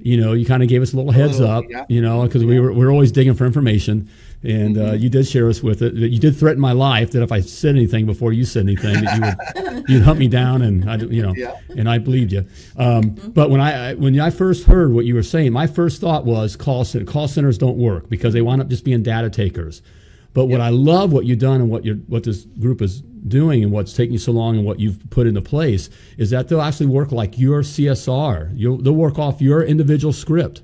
you 0.00 0.16
know, 0.20 0.32
you 0.32 0.44
kind 0.46 0.62
of 0.62 0.68
gave 0.68 0.82
us 0.82 0.92
a 0.92 0.96
little 0.96 1.12
heads 1.12 1.40
up, 1.40 1.64
yeah. 1.68 1.84
you 1.88 2.00
know, 2.00 2.22
because 2.22 2.44
we 2.44 2.58
were, 2.60 2.72
we 2.72 2.84
are 2.84 2.90
always 2.90 3.12
digging 3.12 3.34
for 3.34 3.46
information. 3.46 4.08
And 4.44 4.78
uh, 4.78 4.92
you 4.92 5.08
did 5.08 5.26
share 5.26 5.48
us 5.48 5.64
with 5.64 5.82
it. 5.82 5.94
You 5.94 6.20
did 6.20 6.36
threaten 6.36 6.60
my 6.60 6.70
life 6.70 7.10
that 7.10 7.22
if 7.24 7.32
I 7.32 7.40
said 7.40 7.74
anything 7.74 8.06
before 8.06 8.32
you 8.32 8.44
said 8.44 8.62
anything, 8.62 9.02
that 9.04 9.16
you 9.16 9.72
would 9.72 9.84
you'd 9.88 10.02
hunt 10.04 10.20
me 10.20 10.28
down, 10.28 10.62
and 10.62 10.88
I, 10.88 10.94
you 10.96 11.22
know, 11.22 11.34
Yeah. 11.36 11.56
and 11.76 11.88
I 11.90 11.98
believed 11.98 12.30
you. 12.32 12.46
Um, 12.76 13.16
But 13.34 13.50
when 13.50 13.60
I 13.60 13.90
I- 13.90 13.94
when 13.94 14.18
I 14.20 14.30
first 14.30 14.66
heard 14.66 14.92
what 14.92 15.06
you 15.06 15.16
were 15.16 15.24
saying, 15.24 15.52
my 15.52 15.66
first 15.66 16.00
thought 16.00 16.24
was 16.24 16.54
call 16.54 16.84
center. 16.84 17.04
Call 17.04 17.26
centers 17.26 17.58
don't 17.58 17.76
work 17.78 18.08
because 18.08 18.32
they 18.32 18.40
wind 18.40 18.60
up 18.62 18.68
just 18.68 18.84
being 18.84 19.02
data 19.02 19.28
takers. 19.28 19.82
But 20.34 20.44
what 20.46 20.60
I 20.60 20.68
love 20.68 21.12
what 21.12 21.24
you've 21.24 21.38
done 21.38 21.60
and 21.60 21.70
what 21.70 21.84
you 21.84 22.04
what 22.06 22.24
this 22.24 22.44
group 22.44 22.80
is 22.82 23.00
doing 23.00 23.62
and 23.62 23.72
what's 23.72 23.92
taking 23.92 24.12
you 24.12 24.18
so 24.18 24.32
long 24.32 24.56
and 24.56 24.64
what 24.64 24.78
you've 24.78 25.10
put 25.10 25.26
into 25.26 25.42
place 25.42 25.90
is 26.16 26.30
that 26.30 26.48
they'll 26.48 26.60
actually 26.60 26.86
work 26.86 27.12
like 27.12 27.38
your 27.38 27.62
CSR. 27.62 28.52
You'll, 28.54 28.78
they'll 28.78 28.92
work 28.92 29.18
off 29.18 29.40
your 29.40 29.62
individual 29.62 30.12
script 30.12 30.62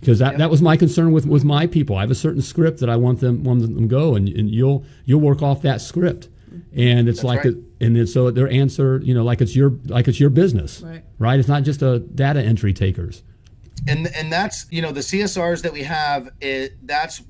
because 0.00 0.18
that, 0.18 0.38
that 0.38 0.50
was 0.50 0.62
my 0.62 0.76
concern 0.76 1.12
with, 1.12 1.26
with 1.26 1.44
my 1.44 1.66
people. 1.66 1.96
I 1.96 2.02
have 2.02 2.10
a 2.10 2.16
certain 2.16 2.42
script 2.42 2.80
that 2.80 2.90
I 2.90 2.96
want 2.96 3.20
them 3.20 3.42
want 3.44 3.62
them 3.62 3.76
to 3.76 3.86
go, 3.86 4.14
and, 4.14 4.28
and 4.28 4.50
you'll 4.50 4.84
you'll 5.04 5.20
work 5.20 5.42
off 5.42 5.62
that 5.62 5.80
script, 5.80 6.28
and 6.74 7.08
it's 7.08 7.24
like 7.24 7.44
right. 7.44 7.54
it, 7.54 7.56
and 7.80 7.96
then 7.96 8.06
so 8.06 8.30
their 8.30 8.48
answer, 8.48 9.00
you 9.02 9.14
know, 9.14 9.24
like 9.24 9.40
it's 9.40 9.56
your 9.56 9.78
like 9.86 10.08
it's 10.08 10.20
your 10.20 10.30
business, 10.30 10.82
Right. 11.18 11.38
It's 11.40 11.48
not 11.48 11.62
just 11.62 11.82
a 11.82 11.98
data 12.00 12.42
entry 12.42 12.72
takers. 12.72 13.22
and 13.88 14.06
and 14.14 14.32
that's 14.32 14.66
you 14.70 14.82
know 14.82 14.92
the 14.92 15.00
CSRs 15.00 15.62
that 15.62 15.72
we 15.72 15.82
have. 15.82 16.28
It 16.40 16.86
that's 16.86 17.22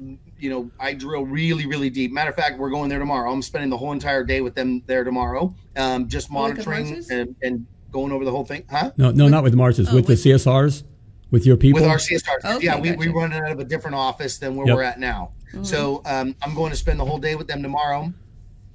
you 0.47 0.53
know 0.53 0.71
I 0.79 0.95
drill 0.95 1.27
really 1.27 1.67
really 1.67 1.91
deep. 1.91 2.13
Matter 2.13 2.31
of 2.31 2.37
fact, 2.37 2.57
we're 2.57 2.71
going 2.71 2.89
there 2.89 3.01
tomorrow. 3.01 3.33
I'm 3.33 3.43
spending 3.43 3.69
the 3.69 3.77
whole 3.77 3.91
entire 3.91 4.23
day 4.23 4.41
with 4.43 4.55
them 4.55 4.81
there 4.87 5.03
tomorrow, 5.03 5.53
um, 5.77 6.07
just 6.07 6.31
monitoring 6.31 6.87
marches? 6.87 7.11
and, 7.11 7.35
and 7.43 7.67
going 7.91 8.13
over 8.13 8.25
the 8.25 8.31
whole 8.31 8.45
thing, 8.45 8.63
huh? 8.71 8.93
No, 8.97 9.11
no, 9.11 9.27
not 9.27 9.43
with 9.43 9.55
marches, 9.55 9.89
oh, 9.89 9.97
with, 9.97 10.09
with- 10.09 10.23
the 10.23 10.31
CSRs, 10.31 10.85
with 11.33 11.45
your 11.45 11.57
people. 11.57 11.81
with 11.81 11.91
our 11.91 11.97
CSRs. 11.97 12.45
Okay, 12.45 12.65
yeah, 12.65 12.79
we, 12.79 12.93
we 12.93 13.09
run 13.09 13.33
it 13.33 13.43
out 13.43 13.51
of 13.51 13.59
a 13.59 13.65
different 13.65 13.97
office 13.97 14.39
than 14.39 14.55
where 14.55 14.69
Yep. 14.69 14.77
we're 14.77 14.83
at 14.85 15.01
now. 15.01 15.33
So 15.63 16.03
um, 16.05 16.37
I'm 16.43 16.55
going 16.55 16.71
to 16.71 16.77
spend 16.77 17.01
the 17.01 17.05
whole 17.05 17.19
day 17.19 17.35
with 17.35 17.49
them 17.49 17.61
tomorrow. 17.63 18.13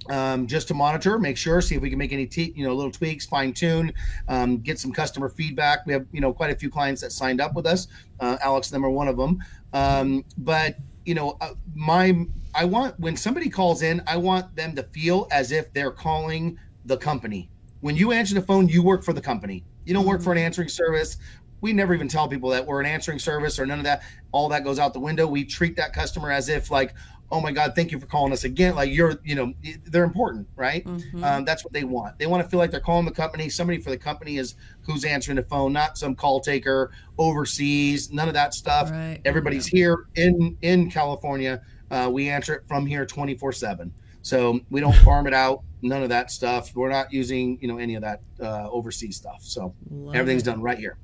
Um, 0.09 0.47
just 0.47 0.67
to 0.69 0.73
monitor, 0.73 1.19
make 1.19 1.37
sure, 1.37 1.61
see 1.61 1.75
if 1.75 1.81
we 1.81 1.89
can 1.91 1.99
make 1.99 2.11
any, 2.11 2.25
te- 2.25 2.53
you 2.55 2.65
know, 2.65 2.73
little 2.73 2.91
tweaks, 2.91 3.27
fine 3.27 3.53
tune, 3.53 3.93
um, 4.27 4.57
get 4.57 4.79
some 4.79 4.91
customer 4.91 5.29
feedback. 5.29 5.85
We 5.85 5.93
have, 5.93 6.07
you 6.11 6.21
know, 6.21 6.33
quite 6.33 6.49
a 6.49 6.55
few 6.55 6.71
clients 6.71 7.01
that 7.01 7.11
signed 7.11 7.39
up 7.39 7.53
with 7.53 7.67
us. 7.67 7.87
Uh, 8.19 8.35
Alex 8.41 8.69
and 8.71 8.75
them 8.75 8.85
are 8.85 8.89
one 8.89 9.07
of 9.07 9.15
them. 9.15 9.43
Um, 9.73 10.25
but 10.39 10.75
you 11.05 11.13
know, 11.13 11.37
uh, 11.41 11.53
my, 11.75 12.25
I 12.53 12.65
want 12.65 12.99
when 12.99 13.17
somebody 13.17 13.49
calls 13.49 13.81
in, 13.81 14.01
I 14.07 14.17
want 14.17 14.55
them 14.55 14.75
to 14.75 14.83
feel 14.83 15.27
as 15.31 15.51
if 15.51 15.73
they're 15.73 15.91
calling 15.91 16.59
the 16.85 16.97
company. 16.97 17.49
When 17.81 17.95
you 17.95 18.11
answer 18.11 18.35
the 18.35 18.41
phone, 18.41 18.67
you 18.67 18.83
work 18.83 19.03
for 19.03 19.13
the 19.13 19.21
company. 19.21 19.63
You 19.85 19.93
don't 19.93 20.05
work 20.05 20.21
for 20.21 20.31
an 20.31 20.37
answering 20.37 20.69
service. 20.69 21.17
We 21.61 21.73
never 21.73 21.93
even 21.93 22.07
tell 22.07 22.27
people 22.27 22.49
that 22.51 22.65
we're 22.65 22.79
an 22.79 22.85
answering 22.85 23.19
service 23.19 23.59
or 23.59 23.65
none 23.65 23.79
of 23.79 23.85
that. 23.85 24.03
All 24.31 24.49
that 24.49 24.63
goes 24.63 24.79
out 24.79 24.93
the 24.93 24.99
window. 24.99 25.27
We 25.27 25.45
treat 25.45 25.75
that 25.77 25.93
customer 25.93 26.31
as 26.31 26.49
if 26.49 26.71
like, 26.71 26.93
oh 27.31 27.39
my 27.39 27.51
God, 27.51 27.73
thank 27.75 27.91
you 27.91 27.99
for 27.99 28.05
calling 28.05 28.33
us 28.33 28.43
again. 28.43 28.75
Like 28.75 28.91
you're, 28.91 29.15
you 29.23 29.35
know, 29.35 29.53
they're 29.85 30.03
important, 30.03 30.47
right? 30.55 30.85
Um, 31.23 31.45
that's 31.45 31.63
what 31.63 31.71
they 31.73 31.83
want. 31.83 32.19
They 32.19 32.27
want 32.27 32.43
to 32.43 32.49
feel 32.49 32.59
like 32.59 32.71
they're 32.71 32.79
calling 32.79 33.05
the 33.05 33.11
company. 33.11 33.49
Somebody 33.49 33.79
for 33.79 33.89
the 33.89 33.97
company 33.97 34.37
is 34.37 34.55
who's 34.81 35.05
answering 35.05 35.37
the 35.37 35.43
phone, 35.43 35.71
not 35.73 35.97
some 35.97 36.13
call 36.15 36.41
taker 36.41 36.91
overseas. 37.17 38.11
None 38.11 38.27
of 38.27 38.33
that 38.33 38.53
stuff. 38.53 38.91
Right. 38.91 39.21
Everybody's 39.25 39.65
here 39.65 40.05
in 40.15 40.57
in 40.61 40.91
California. 40.91 41.61
Uh, 41.89 42.09
we 42.11 42.29
answer 42.29 42.55
it 42.55 42.63
from 42.67 42.85
here 42.85 43.05
24 43.05 43.51
seven. 43.53 43.93
So 44.21 44.59
we 44.69 44.81
don't 44.81 44.95
farm 45.05 45.27
it 45.27 45.33
out. 45.33 45.63
None 45.81 46.03
of 46.03 46.09
that 46.09 46.29
stuff. 46.31 46.75
We're 46.75 46.89
not 46.89 47.11
using, 47.11 47.57
you 47.61 47.67
know, 47.67 47.77
any 47.77 47.95
of 47.95 48.01
that 48.03 48.21
uh, 48.39 48.69
overseas 48.69 49.17
stuff. 49.17 49.41
So 49.41 49.73
Love 49.89 50.15
everything's 50.15 50.43
it. 50.43 50.45
done 50.45 50.61
right 50.61 50.77
here. 50.77 50.97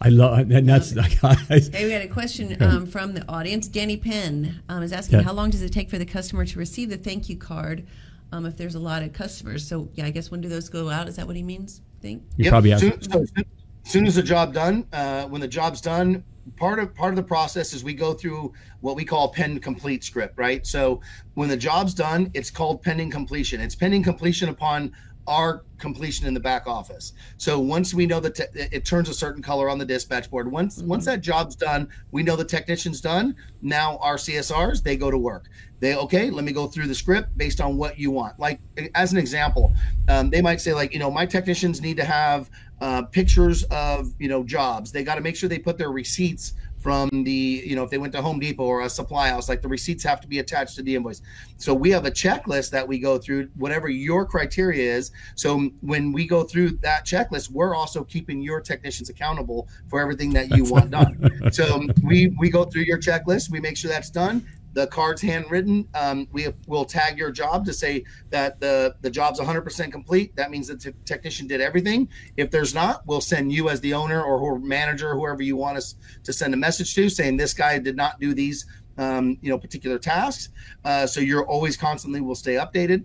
I 0.00 0.10
love, 0.10 0.50
and 0.50 0.68
that's 0.68 0.92
guys. 0.92 1.68
Hey, 1.72 1.84
we 1.84 1.90
had 1.90 2.02
a 2.02 2.08
question 2.08 2.56
um, 2.62 2.86
from 2.86 3.14
the 3.14 3.28
audience. 3.28 3.66
Danny 3.66 3.96
Penn 3.96 4.62
um, 4.68 4.82
is 4.82 4.92
asking, 4.92 5.18
Yeah. 5.18 5.24
how 5.24 5.32
long 5.32 5.50
does 5.50 5.62
it 5.62 5.72
take 5.72 5.90
for 5.90 5.98
the 5.98 6.06
customer 6.06 6.46
to 6.46 6.58
receive 6.58 6.90
the 6.90 6.96
thank 6.96 7.28
you 7.28 7.36
card 7.36 7.86
um, 8.30 8.46
if 8.46 8.56
there's 8.56 8.76
a 8.76 8.78
lot 8.78 9.02
of 9.02 9.12
customers? 9.12 9.66
So, 9.66 9.88
yeah, 9.94 10.06
I 10.06 10.10
guess 10.10 10.30
when 10.30 10.40
do 10.40 10.48
those 10.48 10.68
go 10.68 10.88
out? 10.88 11.08
Is 11.08 11.16
that 11.16 11.26
what 11.26 11.36
he 11.36 11.42
means? 11.42 11.82
Think. 12.00 12.22
You 12.36 12.48
probably 12.48 12.70
have. 12.70 12.80
Soon, 12.80 13.02
so, 13.02 13.22
as 13.22 13.90
soon 13.90 14.06
as 14.06 14.14
the 14.14 14.22
job 14.22 14.54
done, 14.54 14.86
uh, 14.92 15.24
when 15.24 15.40
the 15.40 15.48
job's 15.48 15.80
done, 15.80 16.22
part 16.56 16.78
of 16.78 16.94
part 16.94 17.10
of 17.10 17.16
the 17.16 17.22
process 17.22 17.72
is 17.72 17.82
we 17.82 17.94
go 17.94 18.14
through 18.14 18.52
what 18.80 18.94
we 18.94 19.04
call 19.04 19.28
pen 19.32 19.58
complete 19.58 20.04
script, 20.04 20.38
right? 20.38 20.64
So 20.64 21.00
when 21.34 21.48
the 21.48 21.56
job's 21.56 21.94
done, 21.94 22.30
it's 22.34 22.50
called 22.50 22.82
pending 22.82 23.10
completion. 23.10 23.60
It's 23.60 23.74
pending 23.74 24.04
completion 24.04 24.48
upon 24.48 24.92
our 25.28 25.62
completion 25.78 26.26
in 26.26 26.34
the 26.34 26.40
back 26.40 26.66
office. 26.66 27.12
So 27.36 27.60
once 27.60 27.94
we 27.94 28.06
know 28.06 28.18
that 28.18 28.34
te- 28.34 28.44
it 28.54 28.84
turns 28.84 29.08
a 29.08 29.14
certain 29.14 29.42
color 29.42 29.68
on 29.68 29.78
the 29.78 29.84
dispatch 29.84 30.30
board. 30.30 30.50
Once 30.50 30.78
once 30.78 31.04
that 31.04 31.20
job's 31.20 31.54
done, 31.54 31.88
we 32.10 32.22
know 32.22 32.34
the 32.34 32.44
technician's 32.44 33.00
done. 33.00 33.36
Now 33.62 33.98
our 33.98 34.16
CSRs 34.16 34.82
they 34.82 34.96
go 34.96 35.10
to 35.10 35.18
work. 35.18 35.48
They 35.80 35.94
okay, 35.94 36.30
let 36.30 36.44
me 36.44 36.52
go 36.52 36.66
through 36.66 36.88
the 36.88 36.94
script 36.94 37.36
based 37.36 37.60
on 37.60 37.76
what 37.76 37.98
you 37.98 38.10
want. 38.10 38.40
Like 38.40 38.60
as 38.94 39.12
an 39.12 39.18
example, 39.18 39.72
um, 40.08 40.30
they 40.30 40.42
might 40.42 40.60
say 40.60 40.74
like 40.74 40.92
you 40.92 40.98
know 40.98 41.10
my 41.10 41.26
technicians 41.26 41.80
need 41.80 41.98
to 41.98 42.04
have 42.04 42.50
uh, 42.80 43.02
pictures 43.02 43.64
of 43.64 44.14
you 44.18 44.28
know 44.28 44.42
jobs. 44.42 44.90
They 44.90 45.04
got 45.04 45.16
to 45.16 45.20
make 45.20 45.36
sure 45.36 45.48
they 45.48 45.58
put 45.58 45.78
their 45.78 45.92
receipts 45.92 46.54
from 46.88 47.22
the 47.22 47.62
you 47.66 47.76
know 47.76 47.84
if 47.84 47.90
they 47.90 47.98
went 47.98 48.14
to 48.14 48.22
Home 48.22 48.40
Depot 48.40 48.64
or 48.64 48.80
a 48.80 48.88
supply 48.88 49.28
house, 49.28 49.46
like 49.46 49.60
the 49.60 49.68
receipts 49.68 50.02
have 50.04 50.22
to 50.22 50.26
be 50.26 50.38
attached 50.38 50.74
to 50.76 50.82
the 50.82 50.96
invoice. 50.96 51.20
So 51.58 51.74
we 51.74 51.90
have 51.90 52.06
a 52.06 52.10
checklist 52.10 52.70
that 52.70 52.88
we 52.88 52.98
go 52.98 53.18
through, 53.18 53.50
whatever 53.56 53.90
your 53.90 54.24
criteria 54.24 54.94
is. 54.94 55.10
So 55.34 55.68
when 55.82 56.12
we 56.12 56.26
go 56.26 56.44
through 56.44 56.78
that 56.88 57.04
checklist, 57.04 57.50
we're 57.50 57.74
also 57.74 58.04
keeping 58.04 58.40
your 58.40 58.62
technicians 58.62 59.10
accountable 59.10 59.68
for 59.88 60.00
everything 60.00 60.32
that 60.32 60.56
you 60.56 60.64
want 60.64 60.90
done. 60.90 61.14
So 61.52 61.86
we 62.02 62.34
we 62.38 62.48
go 62.48 62.64
through 62.64 62.82
your 62.82 62.98
checklist, 62.98 63.50
we 63.50 63.60
make 63.60 63.76
sure 63.76 63.90
that's 63.90 64.10
done. 64.10 64.46
The 64.74 64.86
card's 64.86 65.22
handwritten. 65.22 65.88
Um, 65.94 66.28
we 66.32 66.48
will 66.66 66.84
tag 66.84 67.18
your 67.18 67.30
job 67.30 67.64
to 67.66 67.72
say 67.72 68.04
that 68.30 68.60
the 68.60 68.94
the 69.00 69.10
job's 69.10 69.40
100% 69.40 69.90
complete. 69.90 70.36
That 70.36 70.50
means 70.50 70.68
the 70.68 70.76
t- 70.76 70.92
technician 71.04 71.46
did 71.46 71.60
everything. 71.60 72.08
If 72.36 72.50
there's 72.50 72.74
not, 72.74 73.06
we'll 73.06 73.20
send 73.20 73.52
you 73.52 73.68
as 73.68 73.80
the 73.80 73.94
owner 73.94 74.22
or 74.22 74.38
who 74.38 74.64
manager, 74.64 75.14
whoever 75.14 75.42
you 75.42 75.56
want 75.56 75.78
us 75.78 75.96
to 76.24 76.32
send 76.32 76.54
a 76.54 76.56
message 76.56 76.94
to, 76.94 77.08
saying 77.08 77.36
this 77.36 77.54
guy 77.54 77.78
did 77.78 77.96
not 77.96 78.20
do 78.20 78.34
these, 78.34 78.66
um, 78.98 79.38
you 79.40 79.50
know, 79.50 79.58
particular 79.58 79.98
tasks. 79.98 80.50
Uh, 80.84 81.06
so 81.06 81.20
you're 81.20 81.46
always 81.46 81.76
constantly 81.76 82.20
will 82.20 82.34
stay 82.34 82.54
updated. 82.54 83.04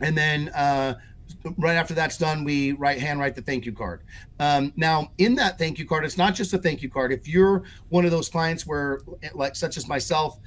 And 0.00 0.16
then 0.16 0.48
uh, 0.50 0.94
right 1.58 1.74
after 1.74 1.94
that's 1.94 2.18
done, 2.18 2.44
we 2.44 2.72
write 2.72 2.98
hand 2.98 3.20
write 3.20 3.34
the 3.34 3.42
thank 3.42 3.66
you 3.66 3.72
card. 3.72 4.02
Um, 4.40 4.72
now, 4.76 5.12
in 5.18 5.34
that 5.36 5.58
thank 5.58 5.78
you 5.78 5.86
card, 5.86 6.04
it's 6.04 6.18
not 6.18 6.34
just 6.34 6.52
a 6.52 6.58
thank 6.58 6.82
you 6.82 6.90
card. 6.90 7.12
If 7.12 7.28
you're 7.28 7.64
one 7.90 8.04
of 8.04 8.10
those 8.10 8.28
clients 8.28 8.66
where, 8.66 9.00
like, 9.34 9.56
such 9.56 9.76
as 9.76 9.86
myself, 9.86 10.38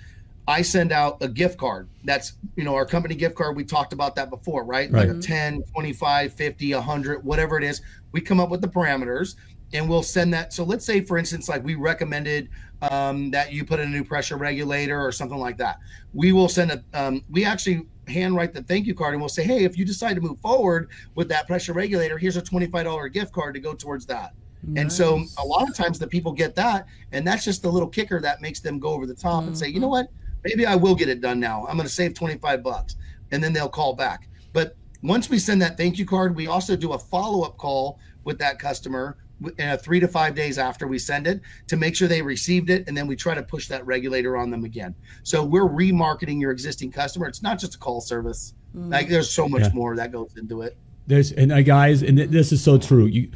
I 0.48 0.62
send 0.62 0.92
out 0.94 1.18
a 1.22 1.28
gift 1.28 1.58
card. 1.58 1.90
That's, 2.06 2.34
you 2.56 2.64
know, 2.64 2.74
our 2.76 2.86
company 2.86 3.16
gift 3.16 3.36
card. 3.36 3.56
We 3.56 3.66
talked 3.66 3.92
about 3.92 4.16
that 4.16 4.30
before, 4.30 4.64
right? 4.64 4.90
Like 4.90 5.10
a 5.10 5.14
Right. 5.14 5.22
10, 5.22 5.64
25, 5.74 6.34
50, 6.34 6.74
100, 6.74 7.24
whatever 7.26 7.58
it 7.58 7.66
is. 7.66 7.82
We 8.14 8.22
come 8.22 8.40
up 8.40 8.50
with 8.50 8.62
the 8.62 8.68
parameters 8.70 9.36
and 9.74 9.90
we'll 9.90 10.04
send 10.04 10.34
that. 10.34 10.54
So 10.54 10.64
let's 10.64 10.86
say, 10.86 11.02
for 11.02 11.18
instance, 11.18 11.50
like 11.50 11.66
we 11.66 11.76
recommended 11.76 12.48
um, 12.82 13.30
that 13.32 13.52
you 13.52 13.66
put 13.66 13.82
in 13.82 13.90
a 13.90 13.92
new 13.92 14.06
pressure 14.06 14.38
regulator 14.38 15.02
or 15.02 15.12
something 15.12 15.38
like 15.38 15.58
that. 15.58 15.80
We 16.14 16.32
will 16.32 16.48
send 16.48 16.72
a, 16.72 16.84
um, 16.94 17.24
we 17.30 17.44
actually 17.44 17.86
handwrite 18.08 18.54
the 18.54 18.64
thank 18.64 18.86
you 18.86 18.96
card 18.96 19.14
and 19.16 19.22
we'll 19.22 19.28
say, 19.28 19.44
hey, 19.44 19.66
if 19.66 19.78
you 19.78 19.84
decide 19.84 20.14
to 20.16 20.22
move 20.22 20.40
forward 20.40 20.90
with 21.16 21.28
that 21.28 21.46
pressure 21.46 21.74
regulator, 21.74 22.18
here's 22.18 22.38
a 22.38 22.42
$25 22.42 23.12
gift 23.12 23.34
card 23.34 23.54
to 23.56 23.60
go 23.60 23.74
towards 23.74 24.06
that. 24.06 24.34
And 24.76 24.92
so 24.92 25.24
a 25.38 25.46
lot 25.46 25.70
of 25.70 25.76
times 25.76 25.98
the 26.00 26.08
people 26.08 26.34
get 26.34 26.56
that, 26.56 26.88
and 27.12 27.26
that's 27.26 27.46
just 27.46 27.62
the 27.62 27.72
little 27.72 27.88
kicker 27.88 28.20
that 28.22 28.42
makes 28.42 28.60
them 28.60 28.80
go 28.80 28.90
over 28.90 29.06
the 29.06 29.14
top 29.14 29.44
and 29.44 29.58
say, 29.58 29.68
you 29.68 29.80
know 29.80 29.88
what, 29.88 30.08
maybe 30.44 30.66
I 30.66 30.76
will 30.76 30.96
get 30.96 31.10
it 31.10 31.22
done 31.22 31.40
now. 31.40 31.66
I'm 31.68 31.76
going 31.78 31.88
to 31.88 31.94
save 31.94 32.14
25 32.14 32.64
bucks, 32.64 32.96
and 33.32 33.44
then 33.44 33.54
they'll 33.54 33.70
call 33.70 33.94
back. 33.94 34.28
But 34.54 34.76
once 35.04 35.30
we 35.30 35.40
send 35.40 35.62
that 35.62 35.78
thank 35.78 35.98
you 35.98 36.06
card, 36.06 36.36
we 36.36 36.48
also 36.48 36.76
do 36.76 36.94
a 36.94 37.00
follow 37.00 37.44
up 37.44 37.58
call 37.58 38.00
with 38.24 38.38
that 38.40 38.60
customer 38.60 39.18
uh, 39.60 39.78
three 39.78 40.00
to 40.00 40.08
five 40.08 40.34
days 40.34 40.58
after 40.58 40.88
we 40.88 40.98
send 40.98 41.28
it 41.28 41.42
to 41.68 41.78
make 41.78 41.96
sure 41.96 42.08
they 42.08 42.22
received 42.24 42.70
it, 42.72 42.88
and 42.88 42.98
then 42.98 43.06
we 43.08 43.16
try 43.16 43.36
to 43.36 43.44
push 43.44 43.68
that 43.68 43.86
regulator 43.86 44.36
on 44.36 44.50
them 44.50 44.64
again. 44.66 44.96
So 45.24 45.44
we're 45.44 45.68
remarketing 45.68 46.42
your 46.42 46.52
existing 46.52 46.92
customer. 46.92 47.28
It's 47.28 47.44
not 47.44 47.60
just 47.60 47.76
a 47.76 47.78
call 47.78 48.02
service. 48.02 48.54
Like 48.74 49.08
there's 49.10 49.30
so 49.32 49.48
much 49.48 49.62
Yeah. 49.64 49.70
more 49.74 49.96
that 49.96 50.12
goes 50.12 50.36
into 50.38 50.62
it. 50.62 50.78
There's 51.08 51.32
and 51.32 51.52
uh, 51.52 51.62
guys, 51.62 52.04
and 52.04 52.18
th- 52.18 52.30
this 52.30 52.52
is 52.52 52.62
so 52.64 52.78
true. 52.78 53.06
You 53.06 53.32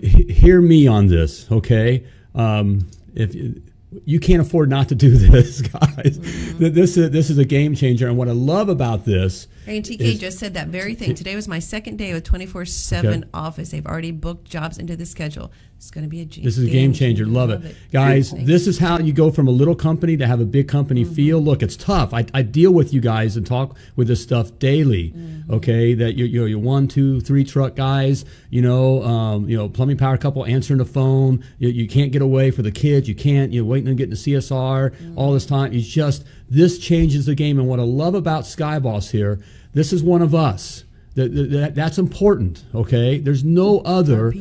he- 0.00 0.32
hear 0.32 0.60
me 0.60 0.86
on 0.86 1.06
this, 1.06 1.50
okay? 1.50 2.04
Um, 2.34 2.88
if 3.14 3.34
you 4.04 4.20
can't 4.20 4.40
afford 4.40 4.68
not 4.68 4.88
to 4.88 4.94
do 4.94 5.10
this, 5.16 5.62
guys. 5.62 6.18
Mm-hmm. 6.18 6.74
This 6.74 6.96
is 6.96 7.10
this 7.10 7.30
is 7.30 7.38
a 7.38 7.44
game 7.44 7.74
changer, 7.74 8.08
and 8.08 8.16
what 8.16 8.28
I 8.28 8.32
love 8.32 8.68
about 8.68 9.04
this. 9.04 9.48
And 9.66 9.84
TK 9.84 10.00
is, 10.00 10.18
just 10.20 10.38
said 10.38 10.54
that 10.54 10.68
very 10.68 10.94
thing. 10.94 11.14
Today 11.14 11.34
was 11.34 11.48
my 11.48 11.58
second 11.58 11.96
day 11.96 12.12
with 12.12 12.22
24 12.24 12.66
7 12.66 13.28
office. 13.34 13.70
They've 13.70 13.86
already 13.86 14.12
booked 14.12 14.44
jobs 14.44 14.78
into 14.78 14.96
the 14.96 15.06
schedule. 15.06 15.50
It's 15.76 15.90
going 15.90 16.04
to 16.04 16.08
be 16.08 16.22
a 16.22 16.24
game 16.24 16.42
This 16.42 16.56
is 16.56 16.66
a 16.66 16.70
game 16.70 16.94
changer. 16.94 17.26
Love, 17.26 17.50
love 17.50 17.64
it. 17.64 17.72
it. 17.72 17.76
Guys, 17.92 18.32
this 18.32 18.66
is 18.66 18.78
how 18.78 18.98
you 18.98 19.12
go 19.12 19.30
from 19.30 19.46
a 19.46 19.50
little 19.50 19.74
company 19.74 20.16
to 20.16 20.26
have 20.26 20.40
a 20.40 20.44
big 20.44 20.68
company 20.68 21.04
mm-hmm. 21.04 21.14
feel. 21.14 21.38
Look, 21.38 21.62
it's 21.62 21.76
tough. 21.76 22.14
I, 22.14 22.24
I 22.32 22.42
deal 22.42 22.72
with 22.72 22.94
you 22.94 23.00
guys 23.00 23.36
and 23.36 23.46
talk 23.46 23.76
with 23.94 24.08
this 24.08 24.22
stuff 24.22 24.58
daily. 24.58 25.10
Mm-hmm. 25.10 25.52
Okay, 25.52 25.94
that 25.94 26.16
you're, 26.16 26.26
you're, 26.26 26.48
you're 26.48 26.58
one, 26.58 26.88
two, 26.88 27.20
three 27.20 27.44
truck 27.44 27.76
guys, 27.76 28.24
you 28.50 28.62
know, 28.62 29.02
um, 29.02 29.48
you 29.48 29.56
know, 29.56 29.68
plumbing 29.68 29.98
power 29.98 30.16
couple 30.16 30.44
answering 30.46 30.78
the 30.78 30.86
phone. 30.86 31.44
You, 31.58 31.68
you 31.68 31.86
can't 31.86 32.10
get 32.10 32.22
away 32.22 32.50
for 32.50 32.62
the 32.62 32.72
kids. 32.72 33.06
You 33.06 33.14
can't, 33.14 33.52
you're 33.52 33.64
waiting 33.64 33.86
to 33.86 33.94
get 33.94 34.08
the 34.08 34.16
CSR 34.16 34.90
mm-hmm. 34.90 35.18
all 35.18 35.32
this 35.32 35.46
time. 35.46 35.72
It's 35.72 35.86
just, 35.86 36.24
this 36.48 36.78
changes 36.78 37.26
the 37.26 37.34
game. 37.34 37.58
And 37.58 37.68
what 37.68 37.80
I 37.80 37.84
love 37.84 38.14
about 38.14 38.44
Skyboss 38.44 39.10
here, 39.10 39.40
this 39.74 39.92
is 39.92 40.02
one 40.02 40.22
of 40.22 40.34
us. 40.34 40.84
That, 41.14 41.32
that, 41.32 41.74
that's 41.74 41.96
important, 41.96 42.64
okay? 42.74 43.18
There's 43.18 43.42
no 43.42 43.80
other 43.80 44.34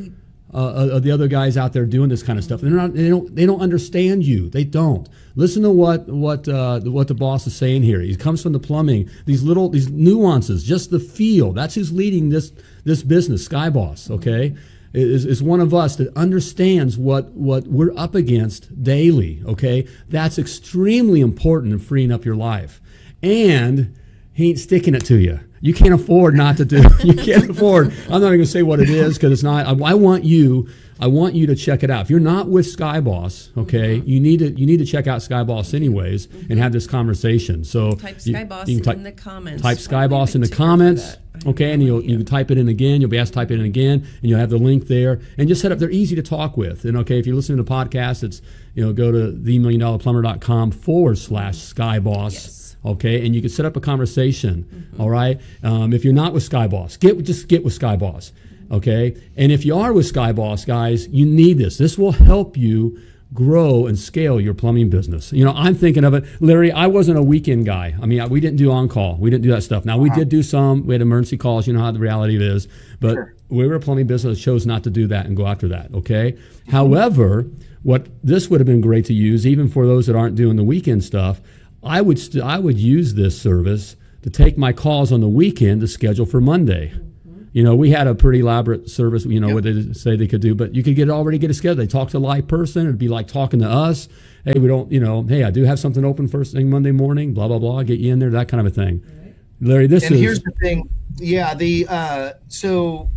uh, 0.55 0.99
the 0.99 1.11
other 1.11 1.27
guys 1.27 1.57
out 1.57 1.73
there 1.73 1.85
doing 1.85 2.09
this 2.09 2.23
kind 2.23 2.39
of 2.39 2.45
stuff. 2.45 2.61
They're 2.61 2.71
not, 2.71 2.93
they 2.93 3.09
don't, 3.09 3.35
they 3.35 3.45
don't 3.45 3.61
understand 3.61 4.23
you. 4.23 4.49
They 4.49 4.63
don't 4.63 5.09
listen 5.35 5.63
to 5.63 5.69
what 5.69 6.07
what 6.07 6.47
uh, 6.47 6.79
what 6.81 7.07
the 7.07 7.13
boss 7.13 7.45
is 7.45 7.55
saying 7.55 7.83
here. 7.83 7.99
He 7.99 8.15
comes 8.15 8.41
from 8.41 8.53
the 8.53 8.59
plumbing. 8.59 9.09
These 9.25 9.43
little 9.43 9.69
these 9.69 9.89
nuances, 9.89 10.63
just 10.63 10.91
the 10.91 10.99
feel. 10.99 11.51
That's 11.51 11.75
who's 11.75 11.91
leading 11.91 12.29
this 12.29 12.51
this 12.83 13.03
business. 13.03 13.45
Sky 13.45 13.69
Boss, 13.69 14.09
okay, 14.09 14.55
is, 14.93 15.25
is 15.25 15.43
one 15.43 15.59
of 15.59 15.73
us 15.73 15.97
that 15.97 16.15
understands 16.15 16.97
what 16.97 17.31
what 17.31 17.67
we're 17.67 17.97
up 17.97 18.15
against 18.15 18.83
daily. 18.83 19.43
Okay, 19.45 19.87
that's 20.07 20.39
extremely 20.39 21.21
important 21.21 21.73
in 21.73 21.79
freeing 21.79 22.11
up 22.11 22.25
your 22.25 22.35
life, 22.35 22.81
and 23.21 23.97
he 24.33 24.49
ain't 24.49 24.59
sticking 24.59 24.95
it 24.95 25.05
to 25.05 25.17
you 25.17 25.39
you 25.61 25.73
can't 25.73 25.93
afford 25.93 26.35
not 26.35 26.57
to 26.57 26.65
do. 26.65 26.83
You 27.03 27.13
can't 27.13 27.49
afford. 27.51 27.93
I'm 28.05 28.21
not 28.21 28.27
even 28.27 28.39
gonna 28.39 28.45
say 28.45 28.63
what 28.63 28.79
it 28.79 28.89
is 28.89 29.15
because 29.15 29.31
it's 29.31 29.43
not. 29.43 29.67
I, 29.67 29.91
I, 29.91 29.93
want 29.93 30.23
you. 30.23 30.67
I 30.99 31.07
want 31.07 31.35
you 31.35 31.45
to 31.47 31.55
check 31.55 31.83
it 31.83 31.91
out. 31.91 32.01
If 32.01 32.09
you're 32.09 32.19
not 32.19 32.47
with 32.47 32.65
Skyboss, 32.65 33.55
okay, 33.57 33.97
mm-hmm. 33.99 34.09
you 34.09 34.19
need 34.19 34.39
to 34.39 34.51
you 34.51 34.65
need 34.65 34.77
to 34.77 34.85
check 34.85 35.05
out 35.07 35.19
Skyboss 35.19 35.73
anyways 35.73 36.27
mm-hmm. 36.27 36.51
and 36.51 36.59
have 36.59 36.71
this 36.71 36.87
conversation. 36.87 37.63
So 37.63 37.93
type 37.93 38.17
Skyboss 38.17 38.67
you, 38.67 38.81
you 38.83 38.91
in 38.91 39.03
the 39.03 39.11
comments. 39.11 39.61
Type 39.61 39.77
Skyboss 39.77 40.35
in 40.35 40.41
the 40.41 40.49
comments. 40.49 41.17
Okay, 41.45 41.73
and 41.73 41.83
you'll 41.83 42.01
you 42.01 42.17
can 42.17 42.25
type 42.25 42.49
it 42.49 42.57
in 42.57 42.67
again. 42.69 43.01
You'll 43.01 43.09
be 43.09 43.19
asked 43.19 43.33
to 43.33 43.39
type 43.39 43.51
it 43.51 43.59
in 43.59 43.65
again, 43.65 44.07
and 44.21 44.29
you'll 44.29 44.39
have 44.39 44.49
the 44.49 44.57
link 44.57 44.87
there. 44.87 45.19
And 45.37 45.47
just 45.47 45.61
set 45.61 45.71
up. 45.71 45.77
They're 45.77 45.91
easy 45.91 46.15
to 46.15 46.23
talk 46.23 46.57
with. 46.57 46.85
And 46.85 46.97
okay, 46.97 47.19
if 47.19 47.27
you're 47.27 47.35
listening 47.35 47.63
to 47.63 47.69
podcasts, 47.69 48.23
it's 48.23 48.41
you 48.73 48.83
know 48.83 48.93
go 48.93 49.11
to 49.11 49.31
themilliondollarplumber.com 49.31 50.71
forward 50.71 51.17
slash 51.17 51.55
Skyboss. 51.55 52.33
Yes 52.33 52.64
okay? 52.85 53.25
And 53.25 53.35
you 53.35 53.41
can 53.41 53.49
set 53.49 53.65
up 53.65 53.75
a 53.75 53.81
conversation 53.81 54.63
mm-hmm. 54.63 55.01
all 55.01 55.09
right? 55.09 55.39
Um, 55.63 55.93
if 55.93 56.03
you're 56.03 56.13
not 56.13 56.33
with 56.33 56.47
skyboss 56.47 56.99
get 56.99 57.21
just 57.23 57.47
get 57.47 57.63
with 57.63 57.77
skyboss 57.77 58.31
okay? 58.71 59.15
And 59.35 59.51
if 59.51 59.65
you 59.65 59.77
are 59.77 59.93
with 59.93 60.11
skyboss 60.11 60.65
guys 60.65 61.07
you 61.09 61.25
need 61.25 61.57
this. 61.57 61.77
This 61.77 61.97
will 61.97 62.11
help 62.11 62.57
you 62.57 62.99
grow 63.33 63.85
and 63.85 63.97
scale 63.99 64.39
your 64.39 64.53
plumbing 64.53 64.89
business. 64.89 65.33
You 65.33 65.43
know 65.45 65.53
i'm 65.55 65.75
thinking 65.75 66.03
of 66.03 66.13
it. 66.13 66.25
Larry 66.39 66.71
i 66.71 66.87
wasn't 66.87 67.17
a 67.17 67.23
weekend 67.23 67.65
guy. 67.65 67.95
I 68.01 68.05
mean 68.05 68.27
we 68.29 68.39
didn't 68.39 68.57
do 68.57 68.71
on 68.71 68.87
call 68.87 69.17
we 69.17 69.29
didn't 69.29 69.43
do 69.43 69.51
that 69.51 69.63
stuff. 69.63 69.85
Now 69.85 69.97
we 69.97 70.09
uh-huh. 70.09 70.19
did 70.19 70.29
do 70.29 70.43
some. 70.43 70.85
We 70.85 70.93
had 70.93 71.01
emergency 71.01 71.37
calls. 71.37 71.67
You 71.67 71.73
know 71.73 71.79
how 71.79 71.91
the 71.91 71.99
reality 71.99 72.37
is. 72.41 72.67
But 72.99 73.13
sure. 73.13 73.35
we 73.49 73.67
were 73.67 73.75
a 73.75 73.79
plumbing 73.79 74.07
business 74.07 74.37
that 74.37 74.43
chose 74.43 74.65
not 74.65 74.83
to 74.83 74.89
do 74.89 75.07
that 75.07 75.25
and 75.25 75.35
go 75.35 75.47
after 75.47 75.67
that 75.69 75.93
okay? 75.93 76.33
Mm-hmm. 76.33 76.71
however 76.71 77.45
what 77.85 78.07
this 78.23 78.49
would 78.49 78.59
have 78.59 78.65
been 78.65 78.81
great 78.81 79.05
to 79.05 79.13
use 79.13 79.45
even 79.45 79.69
for 79.69 79.85
those 79.85 80.07
that 80.07 80.15
aren't 80.15 80.35
doing 80.35 80.55
the 80.55 80.63
weekend 80.63 81.03
stuff 81.03 81.39
I 81.85 82.01
would 82.01 82.19
st- 82.19 82.43
I 82.43 82.59
would 82.59 82.77
use 82.77 83.13
this 83.13 83.39
service 83.39 83.95
to 84.23 84.29
take 84.29 84.57
my 84.57 84.73
calls 84.73 85.11
on 85.11 85.21
the 85.21 85.27
weekend 85.27 85.81
to 85.81 85.87
schedule 85.87 86.25
for 86.25 86.41
Monday. 86.41 86.89
Mm-hmm. 86.89 87.43
You 87.53 87.63
know, 87.63 87.75
we 87.75 87.91
had 87.91 88.07
a 88.07 88.15
pretty 88.15 88.39
elaborate 88.39 88.89
service. 88.89 89.25
You 89.25 89.39
know 89.39 89.47
yep. 89.47 89.55
what 89.55 89.63
they 89.63 89.93
say 89.93 90.15
they 90.15 90.27
could 90.27 90.41
do, 90.41 90.55
but 90.55 90.73
you 90.73 90.83
could 90.83 90.95
get 90.95 91.09
already 91.09 91.37
get 91.37 91.51
a 91.51 91.53
schedule. 91.53 91.75
They 91.75 91.87
talk 91.87 92.09
to 92.09 92.17
a 92.17 92.19
live 92.19 92.47
person. 92.47 92.87
It'd 92.87 92.97
be 92.97 93.07
like 93.07 93.27
talking 93.27 93.59
to 93.59 93.69
us. 93.69 94.09
Hey, 94.43 94.59
we 94.59 94.67
don't. 94.67 94.91
You 94.91 94.99
know, 94.99 95.23
hey, 95.23 95.43
I 95.43 95.51
do 95.51 95.63
have 95.63 95.79
something 95.79 96.03
open 96.03 96.27
first 96.27 96.53
thing 96.53 96.69
Monday 96.69 96.91
morning. 96.91 97.33
Blah 97.33 97.47
blah 97.47 97.59
blah. 97.59 97.83
Get 97.83 97.99
you 97.99 98.11
in 98.11 98.19
there. 98.19 98.31
That 98.31 98.47
kind 98.47 98.65
of 98.65 98.67
a 98.67 98.75
thing. 98.75 99.03
Right. 99.21 99.35
Larry, 99.61 99.87
this 99.87 100.05
and 100.05 100.13
is. 100.13 100.19
And 100.19 100.25
here's 100.25 100.41
the 100.41 100.53
thing. 100.61 100.89
Yeah, 101.17 101.53
the 101.53 101.85
uh, 101.87 102.33
so 102.47 103.09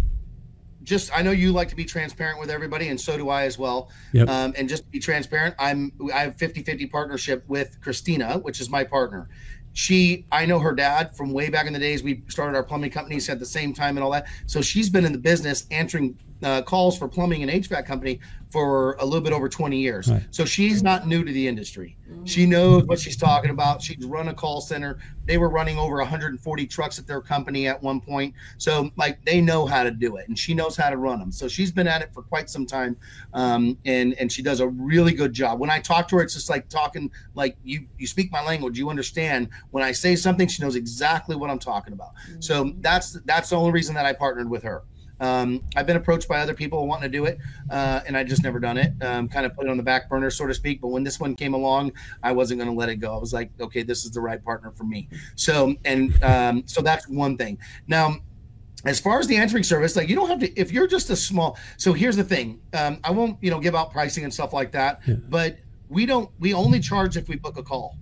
just 0.88 1.16
I 1.16 1.22
know 1.22 1.31
you 1.31 1.53
like 1.53 1.68
to 1.68 1.77
be 1.77 1.85
transparent 1.85 2.40
with 2.40 2.51
everybody, 2.51 2.88
and 2.88 3.01
so 3.01 3.16
do 3.16 3.29
I 3.29 3.44
as 3.44 3.59
well. 3.59 3.90
Yep. 4.12 4.29
Um, 4.29 4.55
and 4.57 4.68
just 4.68 4.85
to 4.85 4.90
be 4.90 4.98
transparent, 4.98 5.55
I'm 5.59 5.92
I 6.12 6.20
have 6.20 6.37
50-50 6.37 6.90
partnership 6.90 7.44
with 7.46 7.81
Christina, 7.81 8.38
which 8.38 8.61
is 8.61 8.70
my 8.70 8.85
partner. 8.85 9.29
She, 9.74 10.27
I 10.33 10.44
know 10.46 10.59
her 10.59 10.74
dad 10.74 11.14
from 11.14 11.33
way 11.33 11.51
back 11.51 11.66
in 11.66 11.72
the 11.72 11.79
days. 11.79 12.03
We 12.03 12.24
started 12.27 12.57
our 12.57 12.64
plumbing 12.64 12.90
companies 12.90 13.29
at 13.29 13.38
the 13.38 13.46
same 13.46 13.72
time 13.72 13.96
and 13.96 14.03
all 14.03 14.11
that. 14.11 14.27
So 14.46 14.61
she's 14.61 14.90
been 14.90 15.05
in 15.05 15.12
the 15.12 15.18
business 15.18 15.66
answering 15.70 16.18
uh, 16.42 16.62
calls 16.62 16.98
for 16.98 17.09
plumbing 17.09 17.42
and 17.42 17.51
HVAC 17.51 17.87
company 17.87 18.20
for 18.51 18.92
a 18.94 19.05
little 19.05 19.20
bit 19.20 19.33
over 19.33 19.48
20 19.48 19.79
years. 19.79 20.11
Right. 20.11 20.22
So 20.31 20.44
she's 20.44 20.83
not 20.83 21.07
new 21.07 21.22
to 21.22 21.33
the 21.33 21.46
industry. 21.46 21.98
She 22.24 22.46
knows 22.46 22.85
what 22.85 22.98
she's 22.98 23.16
talking 23.16 23.51
about. 23.51 23.83
She's 23.83 24.05
run 24.05 24.29
a 24.29 24.35
call 24.35 24.61
center. 24.61 24.98
They 25.27 25.37
were 25.37 25.51
running 25.51 25.79
over 25.79 25.96
140 25.96 26.66
trucks 26.66 26.98
at 26.98 27.07
their 27.07 27.20
company 27.20 27.68
at 27.68 27.83
one 27.83 28.01
point. 28.01 28.35
So 28.57 28.90
like 28.96 29.22
they 29.24 29.40
know 29.40 29.66
how 29.66 29.83
to 29.83 29.90
do 29.90 30.16
it, 30.16 30.29
and 30.29 30.38
she 30.38 30.55
knows 30.55 30.77
how 30.77 30.88
to 30.88 30.96
run 30.96 31.18
them. 31.18 31.31
So 31.31 31.48
she's 31.48 31.70
been 31.70 31.87
at 31.87 32.01
it 32.01 32.12
for 32.14 32.22
quite 32.22 32.48
some 32.48 32.64
time, 32.64 32.96
um, 33.35 33.77
and 33.85 34.14
and 34.14 34.33
she 34.33 34.42
does 34.42 34.61
a 34.61 34.68
really 34.68 35.12
good 35.12 35.35
job. 35.35 35.61
When 35.61 35.70
I 35.70 35.81
talk 35.81 36.09
to 36.09 36.16
her, 36.16 36.22
it's 36.22 36.35
just 36.35 36.48
like 36.48 36.68
talking 36.68 37.11
like 37.35 37.57
you 37.62 37.87
you 37.98 38.07
speak 38.07 38.33
my 38.33 38.42
language. 38.42 38.79
You 38.79 38.88
understand 38.88 39.51
when 39.70 39.85
I 39.85 39.92
say 39.92 40.16
something, 40.16 40.48
she 40.48 40.62
knows 40.62 40.77
exactly 40.77 41.37
what 41.37 41.51
I'm 41.51 41.59
talking 41.59 41.92
about. 41.92 42.12
So 42.40 42.72
that's 42.81 43.12
that's 43.27 43.51
the 43.51 43.57
only 43.57 43.72
reason 43.72 43.94
that 43.96 44.07
I 44.07 44.14
partnered 44.14 44.48
with 44.48 44.62
her. 44.62 44.83
Um, 45.20 45.62
I've 45.76 45.87
been 45.87 45.96
approached 45.96 46.28
by 46.28 46.38
other 46.40 46.54
people 46.54 46.87
wanting 46.87 47.11
to 47.11 47.16
do 47.16 47.24
it, 47.24 47.38
uh, 47.70 48.00
and 48.07 48.16
I 48.16 48.24
just 48.24 48.42
never 48.42 48.61
done 48.61 48.78
it. 48.78 48.92
Um, 49.02 49.28
kind 49.28 49.46
of 49.46 49.54
put 49.54 49.66
it 49.66 49.70
on 49.70 49.76
the 49.76 49.83
back 49.83 50.09
burner, 50.09 50.31
so 50.31 50.46
to 50.46 50.54
speak. 50.54 50.81
But 50.81 50.88
when 50.88 51.04
this 51.04 51.18
one 51.18 51.35
came 51.35 51.54
along, 51.54 51.92
I 52.22 52.33
wasn't 52.33 52.61
going 52.61 52.70
to 52.70 52.76
let 52.76 52.88
it 52.88 52.96
go. 52.96 53.14
I 53.14 53.18
was 53.18 53.33
like, 53.33 53.50
okay, 53.61 53.83
this 53.83 54.04
is 54.04 54.11
the 54.11 54.20
right 54.20 54.42
partner 54.42 54.70
for 54.72 54.85
me. 54.85 55.09
So, 55.37 55.74
and 55.85 56.22
um, 56.22 56.62
so 56.66 56.81
that's 56.81 57.09
one 57.09 57.37
thing. 57.37 57.59
Now, 57.87 58.16
as 58.85 59.00
far 59.00 59.18
as 59.18 59.26
the 59.26 59.37
answering 59.37 59.64
service, 59.64 59.96
like 59.96 60.09
you 60.09 60.14
don't 60.14 60.28
have 60.28 60.38
to 60.40 60.61
if 60.61 60.72
you're 60.72 60.87
just 60.87 61.11
a 61.11 61.16
small. 61.16 61.59
So 61.76 61.92
here's 61.92 62.16
the 62.16 62.24
thing. 62.24 62.61
Um, 62.74 62.98
I 63.02 63.11
won't, 63.11 63.37
you 63.42 63.50
know, 63.50 63.59
give 63.59 63.74
out 63.74 63.90
pricing 63.90 64.24
and 64.24 64.33
stuff 64.33 64.52
like 64.52 64.72
that, 64.72 65.00
yeah. 65.07 65.16
but 65.28 65.59
we 65.88 66.07
don't. 66.07 66.31
We 66.38 66.54
only 66.54 66.81
charge 66.81 67.16
if 67.16 67.28
we 67.28 67.37
book 67.37 67.59
a 67.59 67.62
call. 67.62 67.96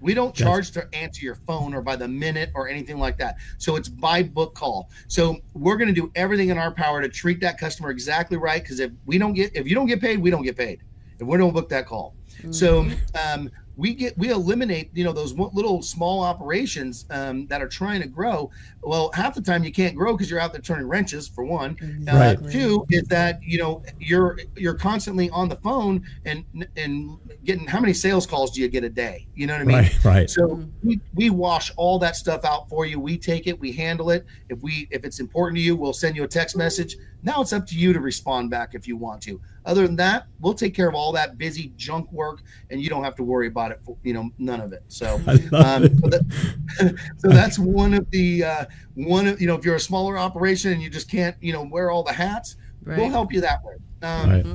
We 0.00 0.14
don't 0.14 0.34
charge 0.34 0.70
to 0.72 0.88
answer 0.94 1.24
your 1.24 1.34
phone 1.34 1.74
or 1.74 1.82
by 1.82 1.96
the 1.96 2.08
minute 2.08 2.50
or 2.54 2.68
anything 2.68 2.98
like 2.98 3.18
that. 3.18 3.36
So 3.58 3.76
it's 3.76 3.88
by 3.88 4.22
book 4.22 4.54
call. 4.54 4.90
So 5.08 5.36
we're 5.54 5.76
going 5.76 5.88
to 5.88 6.00
do 6.00 6.10
everything 6.14 6.48
in 6.48 6.58
our 6.58 6.72
power 6.72 7.02
to 7.02 7.08
treat 7.08 7.40
that 7.40 7.58
customer 7.58 7.90
exactly 7.90 8.36
right. 8.36 8.62
Because 8.62 8.80
if 8.80 8.92
we 9.06 9.18
don't 9.18 9.34
get, 9.34 9.54
if 9.54 9.68
you 9.68 9.74
don't 9.74 9.86
get 9.86 10.00
paid, 10.00 10.18
we 10.18 10.30
don't 10.30 10.42
get 10.42 10.56
paid. 10.56 10.82
If 11.18 11.26
we 11.26 11.36
don't 11.36 11.52
book 11.52 11.68
that 11.68 11.86
call. 11.86 12.14
Mm-hmm. 12.38 12.52
So 12.52 12.88
um, 13.22 13.50
we 13.80 13.94
get 13.94 14.16
we 14.18 14.28
eliminate 14.28 14.90
you 14.92 15.04
know 15.04 15.12
those 15.12 15.32
little 15.32 15.80
small 15.80 16.22
operations 16.22 17.06
um, 17.08 17.46
that 17.46 17.62
are 17.62 17.68
trying 17.68 18.02
to 18.02 18.06
grow. 18.06 18.50
Well 18.82 19.10
half 19.14 19.34
the 19.34 19.40
time 19.40 19.64
you 19.64 19.72
can't 19.72 19.96
grow 19.96 20.12
because 20.12 20.30
you're 20.30 20.38
out 20.38 20.52
there 20.52 20.60
turning 20.60 20.86
wrenches 20.86 21.26
for 21.26 21.44
one. 21.44 21.78
Uh, 22.06 22.14
right. 22.14 22.38
uh, 22.38 22.50
two 22.50 22.86
is 22.90 23.04
that 23.04 23.42
you 23.42 23.58
know 23.58 23.82
you're 23.98 24.38
you're 24.54 24.74
constantly 24.74 25.30
on 25.30 25.48
the 25.48 25.56
phone 25.56 26.04
and 26.26 26.44
and 26.76 27.16
getting 27.44 27.66
how 27.66 27.80
many 27.80 27.94
sales 27.94 28.26
calls 28.26 28.50
do 28.50 28.60
you 28.60 28.68
get 28.68 28.84
a 28.84 28.90
day? 28.90 29.26
You 29.34 29.46
know 29.46 29.54
what 29.54 29.62
i 29.62 29.64
mean? 29.64 29.76
Right, 29.78 30.04
right. 30.04 30.30
so 30.30 30.62
we, 30.84 31.00
we 31.14 31.30
wash 31.30 31.72
all 31.76 31.98
that 32.00 32.16
stuff 32.16 32.44
out 32.44 32.68
for 32.68 32.84
you. 32.84 33.00
We 33.00 33.16
take 33.16 33.46
it 33.46 33.58
we 33.58 33.72
handle 33.72 34.10
it. 34.10 34.26
If 34.50 34.60
we 34.60 34.88
if 34.90 35.06
it's 35.06 35.20
important 35.20 35.56
to 35.56 35.62
you 35.62 35.74
we'll 35.74 35.94
send 35.94 36.16
you 36.16 36.24
a 36.24 36.28
text 36.28 36.54
message 36.54 36.96
now 37.22 37.42
it's 37.42 37.52
up 37.52 37.66
to 37.66 37.76
you 37.76 37.92
to 37.92 38.00
respond 38.00 38.50
back 38.50 38.74
if 38.74 38.88
you 38.88 38.96
want 38.96 39.22
to. 39.22 39.40
Other 39.66 39.86
than 39.86 39.96
that, 39.96 40.26
we'll 40.40 40.54
take 40.54 40.74
care 40.74 40.88
of 40.88 40.94
all 40.94 41.12
that 41.12 41.36
busy 41.36 41.72
junk 41.76 42.10
work, 42.12 42.42
and 42.70 42.80
you 42.80 42.88
don't 42.88 43.04
have 43.04 43.14
to 43.16 43.22
worry 43.22 43.46
about 43.46 43.72
it. 43.72 43.80
For, 43.84 43.96
you 44.02 44.14
know, 44.14 44.30
none 44.38 44.60
of 44.60 44.72
it. 44.72 44.82
So, 44.88 45.14
um, 45.26 45.98
so, 45.98 46.08
that, 46.08 46.96
so, 47.18 47.28
that's 47.28 47.58
one 47.58 47.94
of 47.94 48.10
the 48.10 48.44
uh, 48.44 48.64
one 48.94 49.26
of 49.26 49.40
you 49.40 49.46
know 49.46 49.54
if 49.54 49.64
you're 49.64 49.76
a 49.76 49.80
smaller 49.80 50.18
operation 50.18 50.72
and 50.72 50.82
you 50.82 50.88
just 50.88 51.10
can't 51.10 51.36
you 51.40 51.52
know 51.52 51.62
wear 51.62 51.90
all 51.90 52.02
the 52.02 52.12
hats, 52.12 52.56
right. 52.82 52.98
we'll 52.98 53.10
help 53.10 53.32
you 53.32 53.40
that 53.42 53.62
way. 53.64 53.74
Um, 54.02 54.30
right. 54.30 54.46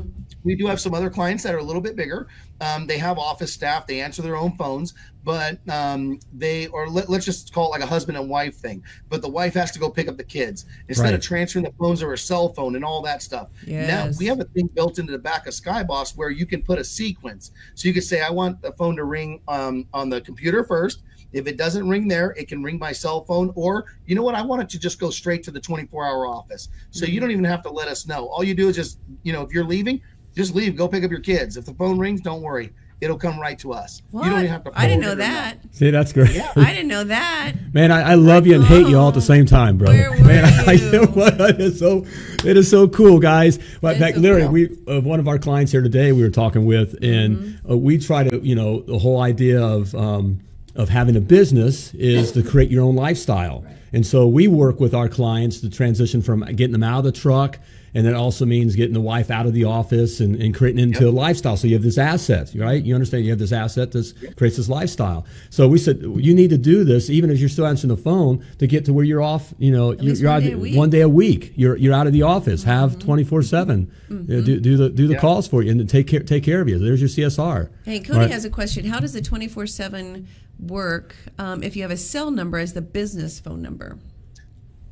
We 0.45 0.55
do 0.55 0.67
have 0.67 0.79
some 0.79 0.93
other 0.93 1.09
clients 1.09 1.43
that 1.43 1.53
are 1.53 1.57
a 1.57 1.63
little 1.63 1.81
bit 1.81 1.95
bigger. 1.95 2.27
Um, 2.61 2.87
they 2.87 2.97
have 2.99 3.17
office 3.17 3.51
staff. 3.51 3.85
They 3.85 3.99
answer 3.99 4.21
their 4.21 4.37
own 4.37 4.55
phones, 4.55 4.93
but 5.23 5.59
um, 5.69 6.19
they 6.31 6.67
or 6.67 6.87
let, 6.87 7.09
us 7.09 7.25
just 7.25 7.53
call 7.53 7.67
it 7.67 7.69
like 7.71 7.81
a 7.81 7.85
husband 7.85 8.17
and 8.17 8.29
wife 8.29 8.55
thing. 8.55 8.83
But 9.09 9.21
the 9.21 9.27
wife 9.27 9.53
has 9.55 9.71
to 9.71 9.79
go 9.79 9.89
pick 9.89 10.07
up 10.07 10.15
the 10.15 10.23
kids 10.23 10.65
instead 10.87 11.05
right. 11.05 11.13
of 11.15 11.21
transferring 11.21 11.65
the 11.65 11.73
phones 11.79 12.01
or 12.01 12.09
her 12.09 12.17
cell 12.17 12.49
phone 12.49 12.75
and 12.75 12.85
all 12.85 13.01
that 13.01 13.21
stuff. 13.21 13.49
Yes. 13.65 13.87
Now 13.89 14.17
we 14.19 14.25
have 14.27 14.39
a 14.39 14.45
thing 14.45 14.67
built 14.67 14.99
into 14.99 15.11
the 15.11 15.19
back 15.19 15.47
of 15.47 15.53
Skyboss 15.53 16.15
where 16.15 16.29
you 16.29 16.45
can 16.45 16.61
put 16.61 16.79
a 16.79 16.83
sequence. 16.83 17.51
So 17.73 17.87
you 17.87 17.93
could 17.93 18.03
say, 18.03 18.21
I 18.21 18.29
want 18.29 18.61
the 18.61 18.71
phone 18.73 18.95
to 18.95 19.03
ring 19.03 19.41
um, 19.47 19.87
on 19.93 20.09
the 20.09 20.21
computer 20.21 20.63
first. 20.63 21.01
If 21.33 21.47
it 21.47 21.57
doesn't 21.57 21.89
ring 21.89 22.07
there, 22.07 22.33
it 22.37 22.47
can 22.47 22.63
ring 22.63 22.79
my 22.79 22.93
cell 22.93 23.25
phone. 23.25 23.51
Or 23.55 23.85
you 24.05 24.15
know 24.15 24.23
what? 24.23 24.35
I 24.35 24.41
want 24.41 24.61
it 24.61 24.69
to 24.69 24.79
just 24.79 24.99
go 24.99 25.09
straight 25.09 25.43
to 25.43 25.51
the 25.51 25.59
24 25.59 26.05
hour 26.05 26.25
office. 26.25 26.69
So 26.91 27.03
mm-hmm. 27.03 27.13
you 27.13 27.19
don't 27.19 27.31
even 27.31 27.43
have 27.43 27.61
to 27.63 27.69
let 27.69 27.89
us 27.89 28.07
know. 28.07 28.27
All 28.27 28.41
you 28.41 28.53
do 28.53 28.69
is 28.69 28.75
just, 28.77 28.99
you 29.23 29.33
know, 29.33 29.41
if 29.41 29.51
you're 29.51 29.65
leaving, 29.65 30.01
just 30.35 30.53
leave, 30.55 30.75
go 30.75 30.87
pick 30.87 31.03
up 31.03 31.11
your 31.11 31.19
kids. 31.21 31.57
If 31.57 31.65
the 31.65 31.73
phone 31.73 31.97
rings, 31.97 32.21
don't 32.21 32.41
worry 32.41 32.71
it'll 33.01 33.17
come 33.17 33.37
right 33.37 33.59
to 33.59 33.73
us. 33.73 34.01
What? 34.11 34.23
You 34.23 34.29
don't 34.29 34.39
even 34.39 34.51
have 34.51 34.63
to. 34.63 34.71
I 34.73 34.87
didn't 34.87 35.01
know 35.01 35.09
it 35.09 35.13
or 35.13 35.15
that. 35.15 35.57
See, 35.71 35.91
that's 35.91 36.13
great. 36.13 36.29
I 36.55 36.73
didn't 36.73 36.87
know 36.87 37.03
that. 37.03 37.53
Man, 37.73 37.91
I, 37.91 38.11
I 38.11 38.15
love 38.15 38.47
you 38.47 38.55
and 38.55 38.63
hate 38.63 38.87
you 38.87 38.97
all 38.97 39.09
at 39.09 39.13
the 39.13 39.21
same 39.21 39.45
time, 39.45 39.77
brother. 39.77 39.97
Where 39.97 40.11
were 40.11 40.23
Man, 40.25 40.45
I, 40.67 40.71
you? 40.73 41.03
it 41.03 41.59
is 41.59 41.77
so 41.77 42.05
it 42.45 42.55
is 42.57 42.69
so 42.69 42.87
cool, 42.87 43.19
guys. 43.19 43.59
Well, 43.81 43.93
in 43.93 44.01
It 44.01 44.05
is 44.05 44.05
fact, 44.05 44.15
so 44.15 44.21
Larry, 44.21 44.43
cool. 44.43 44.51
we 44.51 44.97
uh, 44.97 45.01
one 45.01 45.19
of 45.19 45.27
our 45.27 45.37
clients 45.37 45.71
here 45.73 45.81
today 45.81 46.13
we 46.13 46.21
were 46.21 46.29
talking 46.29 46.65
with, 46.65 46.93
and 47.03 47.37
Mm-hmm. 47.37 47.71
uh, 47.71 47.75
we 47.75 47.97
try 47.97 48.23
to, 48.23 48.39
you 48.39 48.55
know, 48.55 48.79
the 48.81 48.97
whole 48.97 49.19
idea 49.21 49.61
of 49.61 49.93
um, 49.93 50.39
of 50.75 50.87
having 50.89 51.15
a 51.17 51.21
business 51.21 51.93
is 51.95 52.31
to 52.31 52.43
create 52.43 52.71
your 52.71 52.83
own 52.83 52.95
lifestyle, 52.95 53.65
and 53.91 54.05
so 54.05 54.25
we 54.25 54.47
work 54.47 54.79
with 54.79 54.93
our 54.93 55.09
clients 55.09 55.59
to 55.61 55.69
transition 55.69 56.21
from 56.21 56.41
getting 56.55 56.71
them 56.71 56.83
out 56.83 56.99
of 56.99 57.03
the 57.05 57.11
truck. 57.11 57.59
And 57.95 58.05
that 58.05 58.13
also 58.13 58.45
means 58.45 58.75
getting 58.75 58.93
the 58.93 59.01
wife 59.01 59.31
out 59.31 59.45
of 59.45 59.53
the 59.53 59.63
office 59.63 60.19
and, 60.19 60.35
and 60.35 60.53
creating 60.53 60.79
it 60.79 60.83
into 60.83 61.07
a 61.07 61.11
lifestyle. 61.11 61.55
So 61.55 61.65
you 61.65 61.75
have 61.75 61.83
this 61.83 61.97
asset, 61.97 62.51
right? 62.53 62.83
You 62.83 62.93
understand 62.93 63.23
you 63.23 63.31
have 63.31 63.39
this 63.39 63.53
asset 63.53 63.93
that 63.93 64.35
creates 64.35 64.57
this 64.57 64.67
lifestyle. 64.67 65.25
So 65.49 65.69
we 65.69 65.77
said 65.77 66.01
you 66.01 66.35
need 66.35 66.49
to 66.49 66.57
do 66.57 66.83
this, 66.83 67.09
even 67.09 67.29
if 67.29 67.39
you're 67.39 67.47
still 67.47 67.65
answering 67.65 67.95
the 67.95 68.01
phone, 68.01 68.45
to 68.59 68.67
get 68.67 68.83
to 68.85 68.93
where 68.93 69.05
you're 69.05 69.21
off. 69.21 69.53
You 69.57 69.71
know, 69.71 69.93
you're, 69.93 70.13
you're 70.13 70.29
one 70.29 70.35
out 70.35 70.43
day 70.43 70.51
a 70.51 70.57
week. 70.57 70.75
one 70.75 70.89
day 70.89 71.01
a 71.01 71.09
week. 71.09 71.53
You're 71.55 71.77
you're 71.77 71.93
out 71.93 72.05
of 72.05 72.11
the 72.11 72.19
mm-hmm. 72.19 72.29
office. 72.29 72.63
Have 72.63 72.91
mm-hmm. 72.91 72.99
twenty 72.99 73.23
four 73.23 73.41
seven. 73.41 73.89
Uh, 74.05 74.13
do 74.13 74.17
mm-hmm. 74.17 74.61
do 74.61 74.77
the 74.77 74.89
do 74.89 75.07
the 75.07 75.13
Yeah. 75.13 75.19
calls 75.19 75.47
for 75.47 75.63
you 75.63 75.71
and 75.71 75.89
take 75.89 76.07
care 76.07 76.19
take 76.19 76.43
care 76.43 76.59
of 76.59 76.67
you. 76.67 76.77
There's 76.77 76.99
your 76.99 77.09
CSR. 77.09 77.69
Hey, 77.85 78.01
Cody 78.01 78.19
Right. 78.19 78.31
has 78.31 78.43
a 78.43 78.49
question. 78.49 78.85
How 78.85 78.99
does 78.99 79.13
the 79.13 79.21
24 79.21 79.67
7 79.67 80.27
work 80.59 81.15
um, 81.39 81.63
if 81.63 81.75
you 81.75 81.81
have 81.83 81.91
a 81.91 81.97
cell 81.97 82.29
number 82.29 82.57
as 82.57 82.73
the 82.73 82.81
business 82.81 83.39
phone 83.39 83.61
number? 83.61 83.97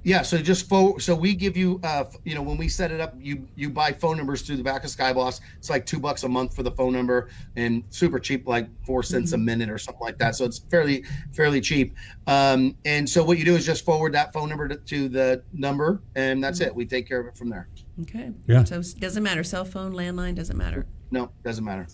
Yeah, 0.03 0.21
so 0.21 0.37
just 0.37 0.67
fo- 0.67 0.97
so 0.97 1.15
we 1.15 1.33
give 1.33 1.55
you, 1.55 1.79
uh, 1.83 2.03
you 2.25 2.35
know, 2.35 2.41
when 2.41 2.57
we 2.57 2.67
set 2.67 2.91
it 2.91 2.99
up, 2.99 3.15
you 3.17 3.47
you 3.55 3.69
buy 3.69 3.93
phone 3.93 4.17
numbers 4.17 4.41
through 4.41 4.57
the 4.57 4.63
back 4.63 4.83
of 4.83 4.89
Skyboss. 4.89 5.39
It's 5.57 5.69
like 5.69 5.85
two 5.85 5.99
bucks 5.99 6.23
a 6.23 6.29
month 6.29 6.53
for 6.55 6.61
the 6.61 6.71
phone 6.71 6.91
number, 6.91 7.29
and 7.55 7.83
super 7.89 8.19
cheap, 8.19 8.45
like 8.47 8.67
four 8.85 9.01
cents 9.01 9.31
a 9.31 9.37
minute 9.37 9.69
or 9.69 9.77
something 9.77 10.01
like 10.01 10.17
that. 10.17 10.35
So 10.35 10.43
it's 10.43 10.59
fairly 10.59 11.05
fairly 11.31 11.61
cheap. 11.61 11.95
Um, 12.27 12.75
and 12.83 13.09
so 13.09 13.23
what 13.23 13.37
you 13.37 13.45
do 13.45 13.55
is 13.55 13.65
just 13.65 13.85
forward 13.85 14.13
that 14.13 14.33
phone 14.33 14.49
number 14.49 14.67
to, 14.67 14.75
to 14.75 15.07
the 15.07 15.43
number, 15.53 16.01
and 16.15 16.43
that's 16.43 16.59
it. 16.59 16.75
We 16.75 16.85
take 16.85 17.07
care 17.07 17.21
of 17.21 17.27
it 17.27 17.37
from 17.37 17.49
there. 17.49 17.69
Okay. 18.01 18.31
Yeah. 18.47 18.63
So 18.65 18.79
it 18.79 18.99
doesn't 18.99 19.23
matter. 19.23 19.43
Cell 19.43 19.63
phone, 19.65 19.93
landline, 19.93 20.35
doesn't 20.35 20.57
matter. 20.57 20.85
No, 21.13 21.29
doesn't 21.43 21.63
matter. 21.63 21.85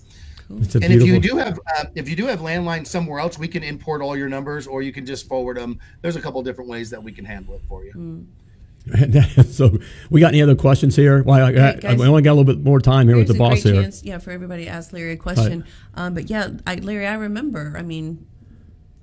It's 0.62 0.76
a 0.76 0.80
And 0.80 0.94
if 0.94 1.04
you 1.04 1.20
do 1.20 1.36
have 1.38 1.60
uh, 1.78 1.86
if 1.94 2.10
you 2.10 2.16
do 2.16 2.26
have 2.26 2.40
landline 2.40 2.88
somewhere 2.88 3.20
else, 3.20 3.38
we 3.38 3.48
can 3.48 3.64
import 3.64 4.02
all 4.02 4.18
your 4.18 4.30
numbers, 4.30 4.66
or 4.66 4.82
you 4.82 4.94
can 4.94 5.06
just 5.06 5.28
forward 5.28 5.58
them. 5.58 5.78
There's 6.02 6.16
a 6.16 6.22
couple 6.22 6.42
different 6.42 6.70
ways 6.70 6.90
that 6.90 7.04
we 7.04 7.12
can 7.12 7.26
handle 7.26 7.54
it 7.56 7.62
for 7.68 7.84
you. 7.84 8.26
so 9.44 9.78
we 10.10 10.22
got 10.22 10.30
any 10.30 10.42
other 10.42 10.56
questions 10.56 10.96
here? 10.96 11.22
Well, 11.22 11.46
I, 11.46 11.50
I, 11.50 11.74
guys. 11.76 12.00
we 12.00 12.08
only 12.08 12.22
got 12.22 12.32
a 12.32 12.38
little 12.38 12.46
bit 12.46 12.64
more 12.64 12.80
time 12.80 13.08
here 13.10 13.18
with 13.18 13.28
the 13.28 13.34
boss 13.34 13.62
here. 13.62 13.74
chance, 13.74 14.04
yeah, 14.04 14.18
for 14.18 14.32
everybody 14.32 14.64
to 14.66 14.72
ask 14.72 14.94
Larry 14.94 15.12
a 15.12 15.18
question. 15.18 15.66
Um, 15.96 16.14
but 16.14 16.30
yeah, 16.30 16.50
I, 16.66 16.76
Larry, 16.76 17.06
I 17.06 17.16
remember. 17.16 17.76
I 17.78 17.82
mean, 17.82 18.26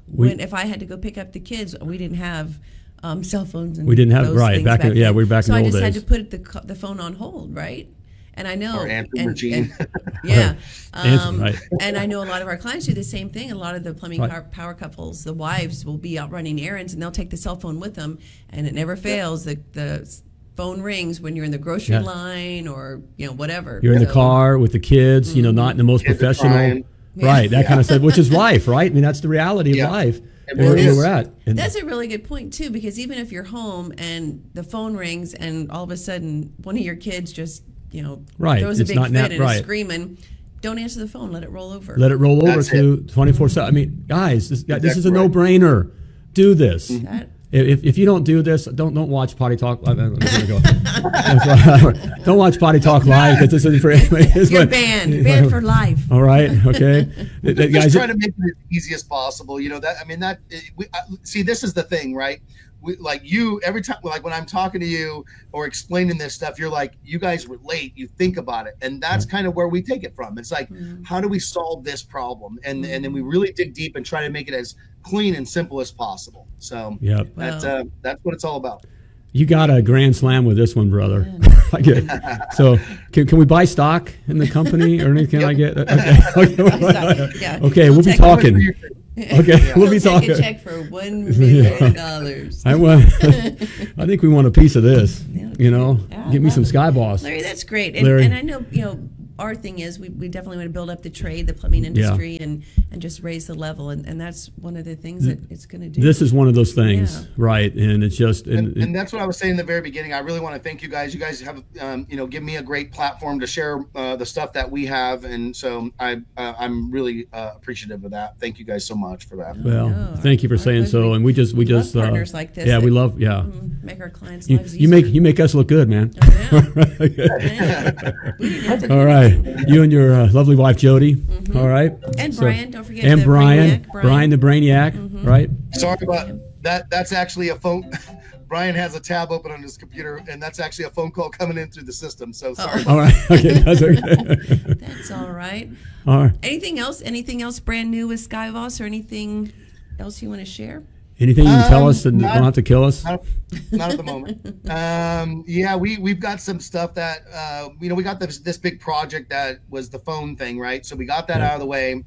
We- 0.08 0.28
when 0.28 0.40
if 0.40 0.54
I 0.54 0.64
had 0.64 0.80
to 0.80 0.86
go 0.86 0.96
pick 0.96 1.18
up 1.18 1.32
the 1.32 1.40
kids, 1.40 1.76
we 1.80 1.98
didn't 1.98 2.16
have 2.16 2.58
um, 3.02 3.22
cell 3.22 3.44
phones. 3.44 3.78
And 3.78 3.86
We 3.86 3.94
didn't 3.94 4.14
have- 4.14 4.28
those 4.28 4.36
right, 4.36 4.56
things 4.56 4.64
back 4.64 4.82
in- 4.82 4.96
yeah, 4.96 5.04
then. 5.04 5.14
we 5.14 5.24
were 5.24 5.28
back 5.28 5.44
in 5.44 5.48
so 5.48 5.52
the 5.52 5.58
I 5.58 5.62
old 5.62 5.72
just 5.72 5.84
had 5.84 5.94
to 5.94 6.00
put 6.00 6.30
the 6.30 6.60
the 6.64 6.74
phone 6.74 6.98
on 6.98 7.12
hold, 7.12 7.54
right? 7.54 7.88
And 8.36 8.46
I 8.46 8.54
know, 8.54 8.80
Or 8.80 8.86
and, 8.86 9.08
machine. 9.14 9.72
and- 9.78 9.88
yeah, 10.24 10.54
um, 10.92 11.40
right. 11.40 11.56
and 11.80 11.96
I 11.96 12.04
know 12.06 12.22
a 12.22 12.26
lot 12.28 12.42
of 12.42 12.48
our 12.48 12.56
clients 12.58 12.84
do 12.86 12.92
the 12.92 13.02
same 13.02 13.30
thing. 13.30 13.50
A 13.50 13.54
lot 13.54 13.74
of 13.74 13.82
the 13.82 13.94
plumbing 13.94 14.20
Right. 14.20 14.30
power, 14.30 14.42
power 14.50 14.74
couples, 14.74 15.24
the 15.24 15.32
wives 15.32 15.84
will 15.86 15.96
be 15.96 16.18
out 16.18 16.30
running 16.30 16.60
errands, 16.60 16.92
and 16.92 17.00
they'll 17.00 17.10
take 17.10 17.30
the 17.30 17.36
cell 17.38 17.56
phone 17.56 17.80
with 17.80 17.94
them, 17.94 18.18
and 18.50 18.66
it 18.66 18.74
never 18.74 18.94
fails. 18.96 19.44
The 19.44 19.58
the 19.72 20.06
phone 20.54 20.80
rings 20.82 21.20
when 21.20 21.34
you're 21.36 21.44
in 21.44 21.50
the 21.50 21.58
grocery 21.58 21.94
Yeah. 21.94 22.00
line 22.02 22.66
or 22.68 23.02
you 23.16 23.26
know 23.26 23.32
whatever. 23.32 23.80
You're 23.82 23.94
in 23.94 24.00
the 24.00 24.06
car 24.12 24.58
with 24.58 24.72
the 24.72 24.80
kids, 24.80 25.34
you 25.34 25.42
know, 25.42 25.50
not 25.50 25.70
in 25.72 25.76
the 25.78 25.84
most 25.84 26.04
Kids 26.04 26.18
professional, 26.18 26.52
crying. 26.52 26.84
right? 27.16 27.50
That 27.50 27.66
kind 27.66 27.78
of 27.80 27.86
stuff, 27.86 28.02
which 28.02 28.18
is 28.18 28.30
life, 28.46 28.66
right? 28.68 28.90
I 28.90 28.94
mean, 28.94 29.02
that's 29.02 29.20
the 29.20 29.28
reality 29.28 29.80
of 29.80 29.90
life. 29.90 30.20
It 30.48 30.56
Where, 30.58 30.68
really 30.74 30.82
where 30.84 30.90
is. 30.92 30.96
we're 30.96 31.06
at. 31.06 31.30
And- 31.46 31.58
That's 31.58 31.74
a 31.74 31.84
really 31.84 32.06
good 32.06 32.22
point 32.24 32.52
too, 32.52 32.70
because 32.70 33.00
even 33.00 33.18
if 33.18 33.32
you're 33.32 33.42
home 33.44 33.92
and 33.98 34.48
the 34.54 34.62
phone 34.62 34.94
rings 34.96 35.34
and 35.34 35.70
all 35.72 35.82
of 35.84 35.90
a 35.90 35.96
sudden 35.96 36.52
one 36.62 36.76
of 36.76 36.82
your 36.82 36.94
kids 36.94 37.32
just 37.32 37.64
you 37.96 38.02
know 38.02 38.24
Right, 38.38 38.60
throws 38.60 38.78
a 38.78 38.82
it's 38.82 38.90
big 38.90 38.96
not 38.96 39.06
fit 39.06 39.12
nat- 39.14 39.30
and 39.32 39.40
right. 39.40 39.56
is 39.56 39.62
screaming, 39.62 40.18
don't 40.60 40.78
answer 40.78 41.00
the 41.00 41.08
phone. 41.08 41.32
Let 41.32 41.42
it 41.42 41.50
roll 41.50 41.72
over. 41.72 41.96
let 41.96 42.10
it 42.12 42.16
roll 42.16 42.42
over 42.46 42.56
That's 42.62 42.70
to 42.70 42.98
24 43.02 43.48
7. 43.48 43.68
I 43.68 43.70
mean, 43.72 44.04
guys, 44.06 44.48
this, 44.48 44.62
this 44.64 44.96
is 44.96 45.06
a 45.06 45.10
no 45.10 45.28
brainer. 45.28 45.92
Do 46.34 46.54
this. 46.54 46.88
That- 46.88 47.30
If, 47.52 47.84
if 47.84 47.96
you 47.96 48.04
don't 48.04 48.24
do 48.24 48.42
this, 48.42 48.64
don't 48.66 48.92
don't 48.92 49.08
watch 49.08 49.36
Potty 49.36 49.56
Talk. 49.56 49.80
I'm 49.86 49.96
gonna 49.96 50.46
go. 50.46 50.58
Don't 52.24 52.36
watch 52.38 52.58
Potty 52.58 52.80
Talk 52.80 53.04
live 53.04 53.38
because 53.38 53.50
this 53.52 53.64
isn't 53.64 53.80
for 53.80 53.90
anybody. 53.92 54.24
It's 54.34 54.50
You're 54.50 54.62
what- 54.62 54.70
banned. 54.70 55.24
Banned 55.24 55.48
for 55.50 55.62
life. 55.62 56.00
All 56.10 56.20
right. 56.22 56.50
Okay. 56.66 57.04
Th- 57.42 57.56
th- 57.56 57.56
just 57.56 57.72
guys, 57.72 57.92
try 57.94 58.06
to 58.08 58.14
make 58.16 58.28
it 58.28 58.34
as 58.44 58.52
easy 58.76 58.94
as 58.94 59.02
possible. 59.04 59.60
You 59.60 59.68
know 59.70 59.78
that 59.80 59.96
I 60.00 60.04
mean 60.04 60.20
that 60.20 60.40
we, 60.76 60.86
I, 60.92 60.98
see 61.22 61.42
this 61.42 61.62
is 61.62 61.72
the 61.72 61.84
thing, 61.84 62.14
right? 62.14 62.40
We, 62.86 62.96
like 62.96 63.20
you 63.24 63.60
every 63.64 63.82
time 63.82 63.98
like 64.02 64.24
when 64.24 64.32
I'm 64.32 64.46
talking 64.46 64.80
to 64.80 64.86
you 64.86 65.24
or 65.52 65.66
explaining 65.66 66.16
this 66.16 66.34
stuff, 66.34 66.58
you're 66.58 66.70
like 66.70 66.94
you 67.04 67.18
guys 67.18 67.46
relate, 67.46 67.92
you 67.96 68.06
think 68.06 68.36
about 68.36 68.66
it, 68.66 68.76
and 68.80 69.02
that's 69.02 69.24
kind 69.26 69.46
of 69.46 69.54
where 69.54 69.68
we 69.68 69.82
take 69.82 70.04
it 70.04 70.14
from. 70.14 70.38
It's 70.38 70.52
like 70.52 70.68
how 71.04 71.20
do 71.20 71.28
we 71.28 71.38
solve 71.38 71.84
this 71.84 72.02
problem, 72.02 72.58
and 72.64 72.84
and 72.86 73.04
then 73.04 73.12
we 73.12 73.20
really 73.20 73.52
dig 73.52 73.74
deep 73.74 73.96
and 73.96 74.06
try 74.06 74.22
to 74.22 74.30
make 74.30 74.48
it 74.48 74.54
as 74.54 74.76
clean 75.02 75.34
and 75.34 75.46
simple 75.48 75.80
as 75.80 75.90
possible. 75.92 76.46
So 76.58 76.96
yeah 77.00 77.22
that's 77.36 77.64
Wow. 77.64 77.80
uh, 77.80 77.84
that's 78.02 78.24
what 78.24 78.34
it's 78.34 78.44
all 78.44 78.56
about. 78.56 78.84
You 79.32 79.44
got 79.44 79.68
a 79.68 79.82
grand 79.82 80.16
slam 80.16 80.46
with 80.46 80.56
this 80.56 80.74
one, 80.74 80.88
brother. 80.88 81.30
I 81.72 81.80
get 81.82 81.98
it. 81.98 82.10
So, 82.54 82.78
can, 83.12 83.26
can 83.26 83.36
we 83.38 83.44
buy 83.44 83.66
stock 83.66 84.10
in 84.28 84.38
the 84.38 84.48
company 84.48 85.02
or 85.02 85.10
anything 85.10 85.44
I 85.44 85.52
get? 85.52 85.76
Okay. 86.36 86.56
Okay. 86.62 87.28
Yeah. 87.38 87.58
okay, 87.62 87.90
we'll 87.90 87.98
be 88.02 88.12
take- 88.12 88.16
talking. 88.18 88.72
Okay, 89.40 89.72
we'll 89.74 89.88
be 89.90 89.98
He'll 89.98 90.20
take 90.20 90.28
talking. 90.28 90.30
a 90.32 90.36
check 90.38 90.60
for 90.60 90.82
one 90.90 91.24
million 91.38 91.94
dollars. 91.94 92.62
I 92.66 92.74
want. 92.74 93.04
I 93.24 94.04
think 94.06 94.20
we 94.22 94.28
want 94.28 94.46
a 94.46 94.50
piece 94.50 94.76
of 94.76 94.82
this. 94.82 95.24
You 95.58 95.70
know, 95.70 95.98
Yeah, 96.10 96.28
give 96.32 96.42
me 96.42 96.50
some 96.50 96.66
Sky 96.66 96.90
Boss. 96.90 97.22
Larry, 97.22 97.40
that's 97.40 97.64
great. 97.64 97.96
And, 97.96 98.06
Larry. 98.06 98.26
and 98.26 98.34
I 98.34 98.42
know, 98.42 98.64
you 98.70 98.82
know, 98.82 99.08
our 99.38 99.54
thing 99.54 99.78
is 99.80 99.98
we, 99.98 100.08
we 100.08 100.28
definitely 100.28 100.58
want 100.58 100.68
to 100.68 100.72
build 100.72 100.90
up 100.90 101.02
the 101.02 101.10
trade, 101.10 101.46
the 101.46 101.54
plumbing 101.54 101.84
industry, 101.84 102.38
and, 102.40 102.62
and 102.90 103.02
just 103.02 103.22
raise 103.22 103.46
the 103.46 103.54
level. 103.54 103.90
And, 103.90 104.06
and 104.06 104.20
that's 104.20 104.50
one 104.56 104.76
of 104.76 104.84
the 104.84 104.96
things 104.96 105.24
that 105.26 105.38
it's 105.50 105.66
going 105.66 105.82
to 105.82 105.88
do. 105.88 106.00
This 106.00 106.22
is 106.22 106.32
one 106.32 106.48
of 106.48 106.54
those 106.54 106.72
things, 106.72 107.20
Yeah. 107.22 107.26
right? 107.36 107.74
And 107.74 108.02
it's 108.02 108.16
just 108.16 108.46
and, 108.46 108.68
and, 108.68 108.76
and 108.76 108.94
that's 108.94 109.12
what 109.12 109.20
I 109.22 109.26
was 109.26 109.36
saying 109.36 109.52
in 109.52 109.56
the 109.56 109.64
very 109.64 109.80
beginning. 109.80 110.12
I 110.12 110.18
really 110.20 110.40
want 110.40 110.54
to 110.56 110.60
thank 110.62 110.82
you 110.82 110.88
guys. 110.88 111.12
You 111.14 111.20
guys 111.20 111.40
have, 111.40 111.62
um, 111.80 112.06
you 112.08 112.16
know, 112.16 112.26
give 112.26 112.42
me 112.42 112.56
a 112.56 112.62
great 112.62 112.92
platform 112.92 113.38
to 113.40 113.46
share 113.46 113.80
uh, 113.94 114.16
the 114.16 114.26
stuff 114.26 114.52
that 114.54 114.70
we 114.70 114.86
have, 114.86 115.24
and 115.24 115.54
so 115.54 115.90
I, 116.00 116.22
uh, 116.36 116.54
I'm 116.58 116.90
really 116.90 117.26
uh, 117.32 117.52
appreciative 117.56 118.04
of 118.04 118.10
that. 118.12 118.38
Thank 118.40 118.58
you 118.58 118.64
guys 118.64 118.84
so 118.86 118.94
much 118.94 119.26
for 119.26 119.36
that. 119.36 119.56
well, 119.58 119.88
No, 119.90 120.10
our- 120.12 120.16
thank 120.18 120.42
you 120.42 120.48
for 120.48 120.54
our 120.54 120.58
saying 120.58 120.86
so. 120.86 121.12
And 121.14 121.24
we 121.24 121.32
just 121.32 121.54
we, 121.54 121.64
We 121.64 121.72
love 121.72 121.84
just 121.84 121.96
uh, 121.96 122.00
partners 122.02 122.32
like 122.34 122.54
this 122.54 122.66
Yeah, 122.66 122.78
we 122.78 122.90
love 122.90 123.20
yeah. 123.20 123.42
Mm, 123.46 123.82
make 123.82 124.00
our 124.00 124.10
clients' 124.10 124.48
You, 124.48 124.56
lives 124.58 124.76
you 124.76 124.88
make 124.88 125.06
you 125.06 125.20
make 125.20 125.38
us 125.40 125.54
look 125.54 125.68
good, 125.68 125.88
man. 125.88 126.12
I 126.20 126.28
know. 126.28 126.36
I 126.76 127.08
know. 127.08 128.12
We 128.38 128.48
didn't 128.50 128.64
have 128.64 128.80
to 128.80 128.88
do 128.88 128.94
All 128.94 129.04
right, 129.04 129.25
you 129.68 129.82
and 129.82 129.92
your 129.92 130.14
uh, 130.14 130.32
lovely 130.32 130.56
wife 130.56 130.76
Jody. 130.76 131.22
All 131.54 131.68
right, 131.68 131.92
Mm-hmm. 132.00 132.20
And 132.20 132.34
So- 132.34 132.42
Brian, 132.42 132.70
don't 132.70 132.84
forget 132.84 133.04
and 133.04 133.20
the 133.20 133.24
Brian, 133.24 133.70
Brainiac, 133.84 133.92
Brian, 133.92 134.06
Brian. 134.06 134.30
the 134.30 134.36
Brainiac, 134.38 134.92
Mm-hmm. 134.92 135.24
right? 135.26 135.50
Sorry 135.72 135.98
about 136.02 136.30
that. 136.62 136.90
That's 136.90 137.12
actually 137.12 137.50
a 137.50 137.56
phone. 137.56 137.90
Brian 138.48 138.76
has 138.76 138.94
a 138.94 139.00
tab 139.00 139.32
open 139.32 139.50
on 139.50 139.60
his 139.60 139.76
computer, 139.76 140.22
and 140.28 140.40
that's 140.40 140.60
actually 140.60 140.84
a 140.84 140.90
phone 140.90 141.10
call 141.10 141.28
coming 141.30 141.58
in 141.58 141.68
through 141.68 141.82
the 141.82 141.92
system. 141.92 142.32
So 142.32 142.54
sorry. 142.54 142.84
All 142.86 142.96
right, 142.98 143.14
okay, 143.30 143.58
that's 143.58 143.82
okay. 143.82 144.44
That's 144.74 145.10
all 145.10 145.30
right. 145.32 145.68
All 146.06 146.22
right. 146.24 146.32
Anything 146.44 146.78
else? 146.78 147.02
Anything 147.02 147.42
else 147.42 147.58
brand 147.58 147.90
new 147.90 148.06
with 148.06 148.26
Skyboss 148.28 148.80
or 148.80 148.84
anything 148.84 149.52
else 149.98 150.22
you 150.22 150.28
want 150.28 150.40
to 150.42 150.46
share? 150.46 150.84
Anything 151.18 151.44
you 151.44 151.50
can 151.50 151.68
tell 151.68 151.82
Um, 151.84 151.88
us 151.88 152.02
that 152.02 152.12
not- 152.12 152.34
don't 152.34 152.44
have 152.44 152.54
to 152.54 152.62
kill 152.62 152.84
us? 152.84 153.02
Not, 153.04 153.24
not 153.72 153.90
at 153.92 153.96
the 153.96 154.02
moment. 154.02 154.42
Um, 154.70 155.44
yeah, 155.46 155.76
we 155.76 155.96
we've 155.98 156.18
got 156.20 156.40
some 156.40 156.58
stuff 156.60 156.92
that 156.94 157.22
uh, 157.32 157.68
you 157.80 157.88
know 157.88 157.94
we 157.94 158.02
got 158.02 158.18
this 158.20 158.38
this 158.38 158.58
big 158.58 158.80
project 158.80 159.30
that 159.30 159.60
was 159.70 159.88
the 159.88 159.98
phone 160.00 160.36
thing, 160.36 160.58
right? 160.58 160.84
So 160.84 160.94
we 160.96 161.06
got 161.06 161.26
that 161.28 161.40
out 161.40 161.54
of 161.54 161.60
the 161.60 161.66
way. 161.66 162.04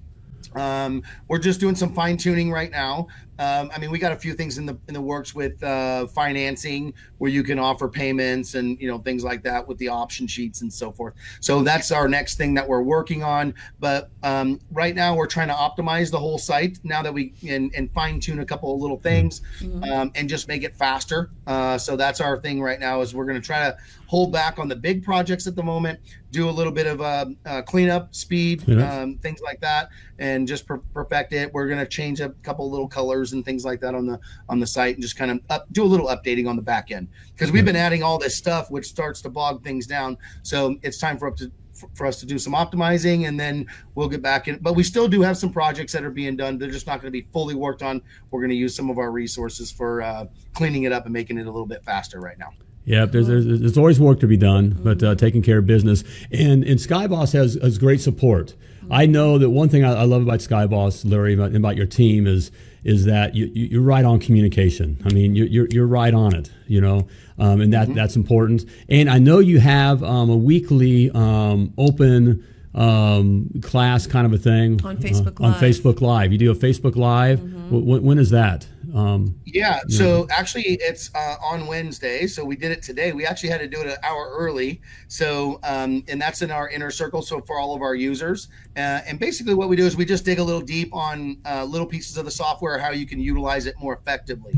Um, 0.56 1.02
we're 1.28 1.40
just 1.40 1.60
doing 1.60 1.76
some 1.76 1.94
fine 1.94 2.18
tuning 2.18 2.52
right 2.52 2.70
now. 2.72 3.08
Um, 3.40 3.72
I 3.74 3.80
mean, 3.80 3.90
we 3.90 4.00
got 4.00 4.12
a 4.12 4.18
few 4.18 4.34
things 4.34 4.58
in 4.58 4.66
the 4.66 4.78
in 4.88 4.94
the 4.94 5.02
works 5.02 5.34
with 5.34 5.64
uh, 5.64 6.08
financing 6.08 6.94
where 7.18 7.32
you 7.32 7.42
can 7.42 7.58
offer 7.58 7.88
payments 7.88 8.56
and 8.56 8.80
you 8.82 8.88
know 8.88 9.00
things 9.00 9.24
like 9.24 9.42
that 9.44 9.66
with 9.66 9.78
the 9.78 9.88
option 9.88 10.28
sheets 10.28 10.62
and 10.62 10.72
so 10.72 10.92
forth. 10.92 11.14
So 11.40 11.64
that's 11.64 11.92
our 11.92 12.10
next 12.10 12.36
thing 12.38 12.54
that 12.56 12.68
we're 12.68 12.82
working 12.82 13.24
on. 13.24 13.54
But 13.80 14.12
um, 14.24 14.60
right 14.72 14.94
now, 14.94 15.16
we're 15.16 15.28
trying 15.28 15.48
to 15.48 15.54
optimize 15.54 16.12
the 16.12 16.20
whole 16.20 16.38
site 16.38 16.80
now 16.84 17.02
that 17.02 17.14
we 17.14 17.34
and, 17.48 17.72
and 17.76 17.92
fine 17.94 18.20
tune 18.20 18.40
a 18.40 18.46
couple 18.46 18.74
of 18.74 18.82
little 18.82 19.00
things 19.00 19.42
um, 19.90 20.12
and 20.16 20.28
just 20.28 20.48
make 20.48 20.64
it 20.64 20.76
faster. 20.76 21.32
Uh, 21.48 21.78
so 21.78 21.96
that's 21.96 22.20
our 22.20 22.38
thing 22.38 22.62
right 22.62 22.80
now 22.80 23.02
is 23.02 23.16
we're 23.16 23.26
going 23.26 23.40
to 23.40 23.46
try 23.46 23.60
to 23.60 23.78
hold 24.08 24.34
back 24.34 24.60
on 24.60 24.68
the 24.68 24.76
big 24.76 25.04
projects 25.04 25.48
at 25.48 25.56
the 25.56 25.64
moment, 25.64 26.00
do 26.32 26.50
a 26.50 26.52
little 26.52 26.72
bit 26.72 26.88
of 26.88 27.02
uh, 27.02 27.26
uh, 27.46 27.62
cleanup, 27.64 28.14
speed, 28.14 28.64
Cleanup. 28.64 28.92
um, 28.92 29.18
things 29.18 29.42
like 29.42 29.60
that, 29.62 29.90
and 30.20 30.48
just 30.48 30.66
per- 30.68 30.78
perfect 30.94 31.34
it. 31.34 31.54
We're 31.54 31.68
going 31.68 31.80
to 31.80 31.88
change 31.88 32.20
a 32.22 32.30
couple 32.44 32.70
little 32.70 32.88
colors 32.88 33.34
and 33.34 33.44
things 33.44 33.66
like 33.66 33.80
that 33.82 33.96
on 33.96 34.06
the 34.06 34.20
on 34.48 34.60
the 34.60 34.68
site, 34.68 34.96
and 34.96 35.02
just 35.02 35.18
kind 35.18 35.32
of 35.32 35.40
up, 35.50 35.66
do 35.72 35.84
a 35.84 35.86
little 35.86 36.08
updating 36.08 36.48
on 36.48 36.56
the 36.56 36.62
back 36.62 36.92
end 36.92 37.08
because 37.34 37.52
we've 37.52 37.66
been 37.66 37.76
adding 37.76 38.04
all 38.04 38.18
this 38.18 38.36
stuff, 38.36 38.70
which 38.70 38.86
starts 38.88 39.22
to 39.22 39.30
bog 39.30 39.64
things 39.64 39.88
down. 39.88 40.18
So 40.44 40.78
it's 40.84 40.98
time 40.98 41.18
for 41.18 41.28
up 41.28 41.38
to 41.38 41.52
for 41.96 42.06
us 42.06 42.20
to 42.20 42.26
do 42.26 42.38
some 42.38 42.54
optimizing, 42.54 43.28
and 43.28 43.40
then 43.40 43.66
we'll 43.96 44.10
get 44.10 44.22
back 44.22 44.48
in. 44.48 44.58
But 44.62 44.74
we 44.74 44.84
still 44.84 45.08
do 45.08 45.22
have 45.22 45.38
some 45.38 45.52
projects 45.52 45.94
that 45.94 46.04
are 46.04 46.12
being 46.12 46.36
done. 46.36 46.58
They're 46.58 46.70
just 46.70 46.88
not 46.88 47.02
going 47.02 47.12
to 47.12 47.12
be 47.12 47.28
fully 47.32 47.56
worked 47.56 47.82
on. 47.82 48.02
We're 48.32 48.42
going 48.42 48.50
to 48.50 48.56
use 48.56 48.76
some 48.76 48.90
of 48.90 48.98
our 48.98 49.12
resources 49.12 49.72
for 49.72 50.02
uh, 50.02 50.26
cleaning 50.54 50.84
it 50.84 50.92
up 50.92 51.06
and 51.06 51.14
making 51.14 51.38
it 51.38 51.48
a 51.48 51.52
little 51.52 51.66
bit 51.66 51.84
faster 51.86 52.20
right 52.20 52.38
now. 52.38 52.50
Yeah, 52.90 53.06
there's, 53.06 53.28
there's, 53.28 53.46
there's 53.46 53.78
always 53.78 54.00
work 54.00 54.20
to 54.22 54.28
be 54.28 54.36
done, 54.36 54.76
but 54.84 55.04
uh, 55.04 55.14
taking 55.14 55.44
care 55.44 55.60
of 55.60 55.68
business. 55.68 56.04
And, 56.32 56.64
and 56.64 56.80
Skyboss 56.80 57.34
has, 57.34 57.54
has 57.62 57.78
great 57.78 58.02
support. 58.02 58.56
I 58.90 59.06
know 59.06 59.38
that 59.38 59.52
one 59.52 59.70
thing 59.70 59.84
I, 59.86 59.94
I 59.94 60.06
love 60.06 60.24
about 60.24 60.40
Skyboss, 60.40 61.10
Larry, 61.10 61.36
about, 61.36 61.54
about 61.56 61.76
your 61.78 61.86
team 61.86 62.26
is 62.26 62.52
is 62.84 63.06
that 63.06 63.36
you, 63.36 63.46
you, 63.54 63.66
you're 63.72 63.82
right 63.82 64.06
on 64.06 64.20
communication. 64.20 64.98
I 65.06 65.10
mean, 65.14 65.36
you, 65.36 65.44
you're, 65.44 65.68
you're 65.70 65.86
right 65.86 66.14
on 66.14 66.34
it, 66.34 66.50
you 66.66 66.80
know, 66.80 67.08
um, 67.38 67.60
and 67.60 67.74
that, 67.74 67.94
that's 67.94 68.16
important. 68.16 68.64
And 68.88 69.10
I 69.10 69.20
know 69.20 69.40
you 69.40 69.60
have 69.60 70.02
um, 70.02 70.30
a 70.30 70.38
weekly 70.38 71.12
um, 71.12 71.74
open 71.78 72.42
um, 72.74 73.50
class 73.62 74.08
kind 74.08 74.26
of 74.26 74.32
a 74.32 74.38
thing 74.38 74.84
On 74.86 74.96
Facebook 74.98 75.42
uh, 75.42 75.44
on 75.44 75.52
Live. 75.52 75.62
Facebook 75.62 76.00
Live. 76.02 76.32
You 76.32 76.38
do 76.38 76.52
a 76.52 76.56
Facebook 76.56 76.96
Live. 76.96 77.42
Wh- 77.42 77.86
when, 77.86 78.02
when 78.02 78.18
is 78.18 78.30
that? 78.30 78.66
Um, 78.94 79.40
Yeah. 79.46 79.80
So 79.88 80.28
actually, 80.30 80.78
it's 80.82 81.14
uh, 81.16 81.36
on 81.42 81.68
Wednesday. 81.68 82.28
So 82.28 82.44
we 82.44 82.56
did 82.56 82.72
it 82.72 82.82
today. 82.82 83.12
We 83.12 83.26
actually 83.26 83.50
had 83.50 83.60
to 83.62 83.68
do 83.68 83.82
it 83.82 83.88
an 83.88 83.98
hour 84.04 84.30
early. 84.38 84.82
So, 85.08 85.60
um, 85.64 86.04
and 86.08 86.22
that's 86.22 86.42
in 86.42 86.52
our 86.52 86.70
inner 86.70 86.92
circle. 86.92 87.22
So 87.22 87.42
for 87.42 87.60
all 87.60 87.76
of 87.76 87.82
our 87.82 87.96
users, 87.96 88.48
uh, 88.78 89.02
and 89.08 89.20
basically 89.20 89.54
what 89.54 89.70
we 89.70 89.76
do 89.76 89.86
is 89.86 89.96
we 89.96 90.06
just 90.06 90.26
dig 90.26 90.40
a 90.40 90.44
little 90.44 90.62
deep 90.62 90.94
on 90.94 91.38
uh, 91.46 91.64
little 91.64 91.88
pieces 91.88 92.18
of 92.18 92.26
the 92.26 92.32
software, 92.32 92.78
how 92.80 92.92
you 92.92 93.06
can 93.06 93.20
utilize 93.20 93.66
it 93.66 93.76
more 93.80 93.96
effectively. 93.96 94.54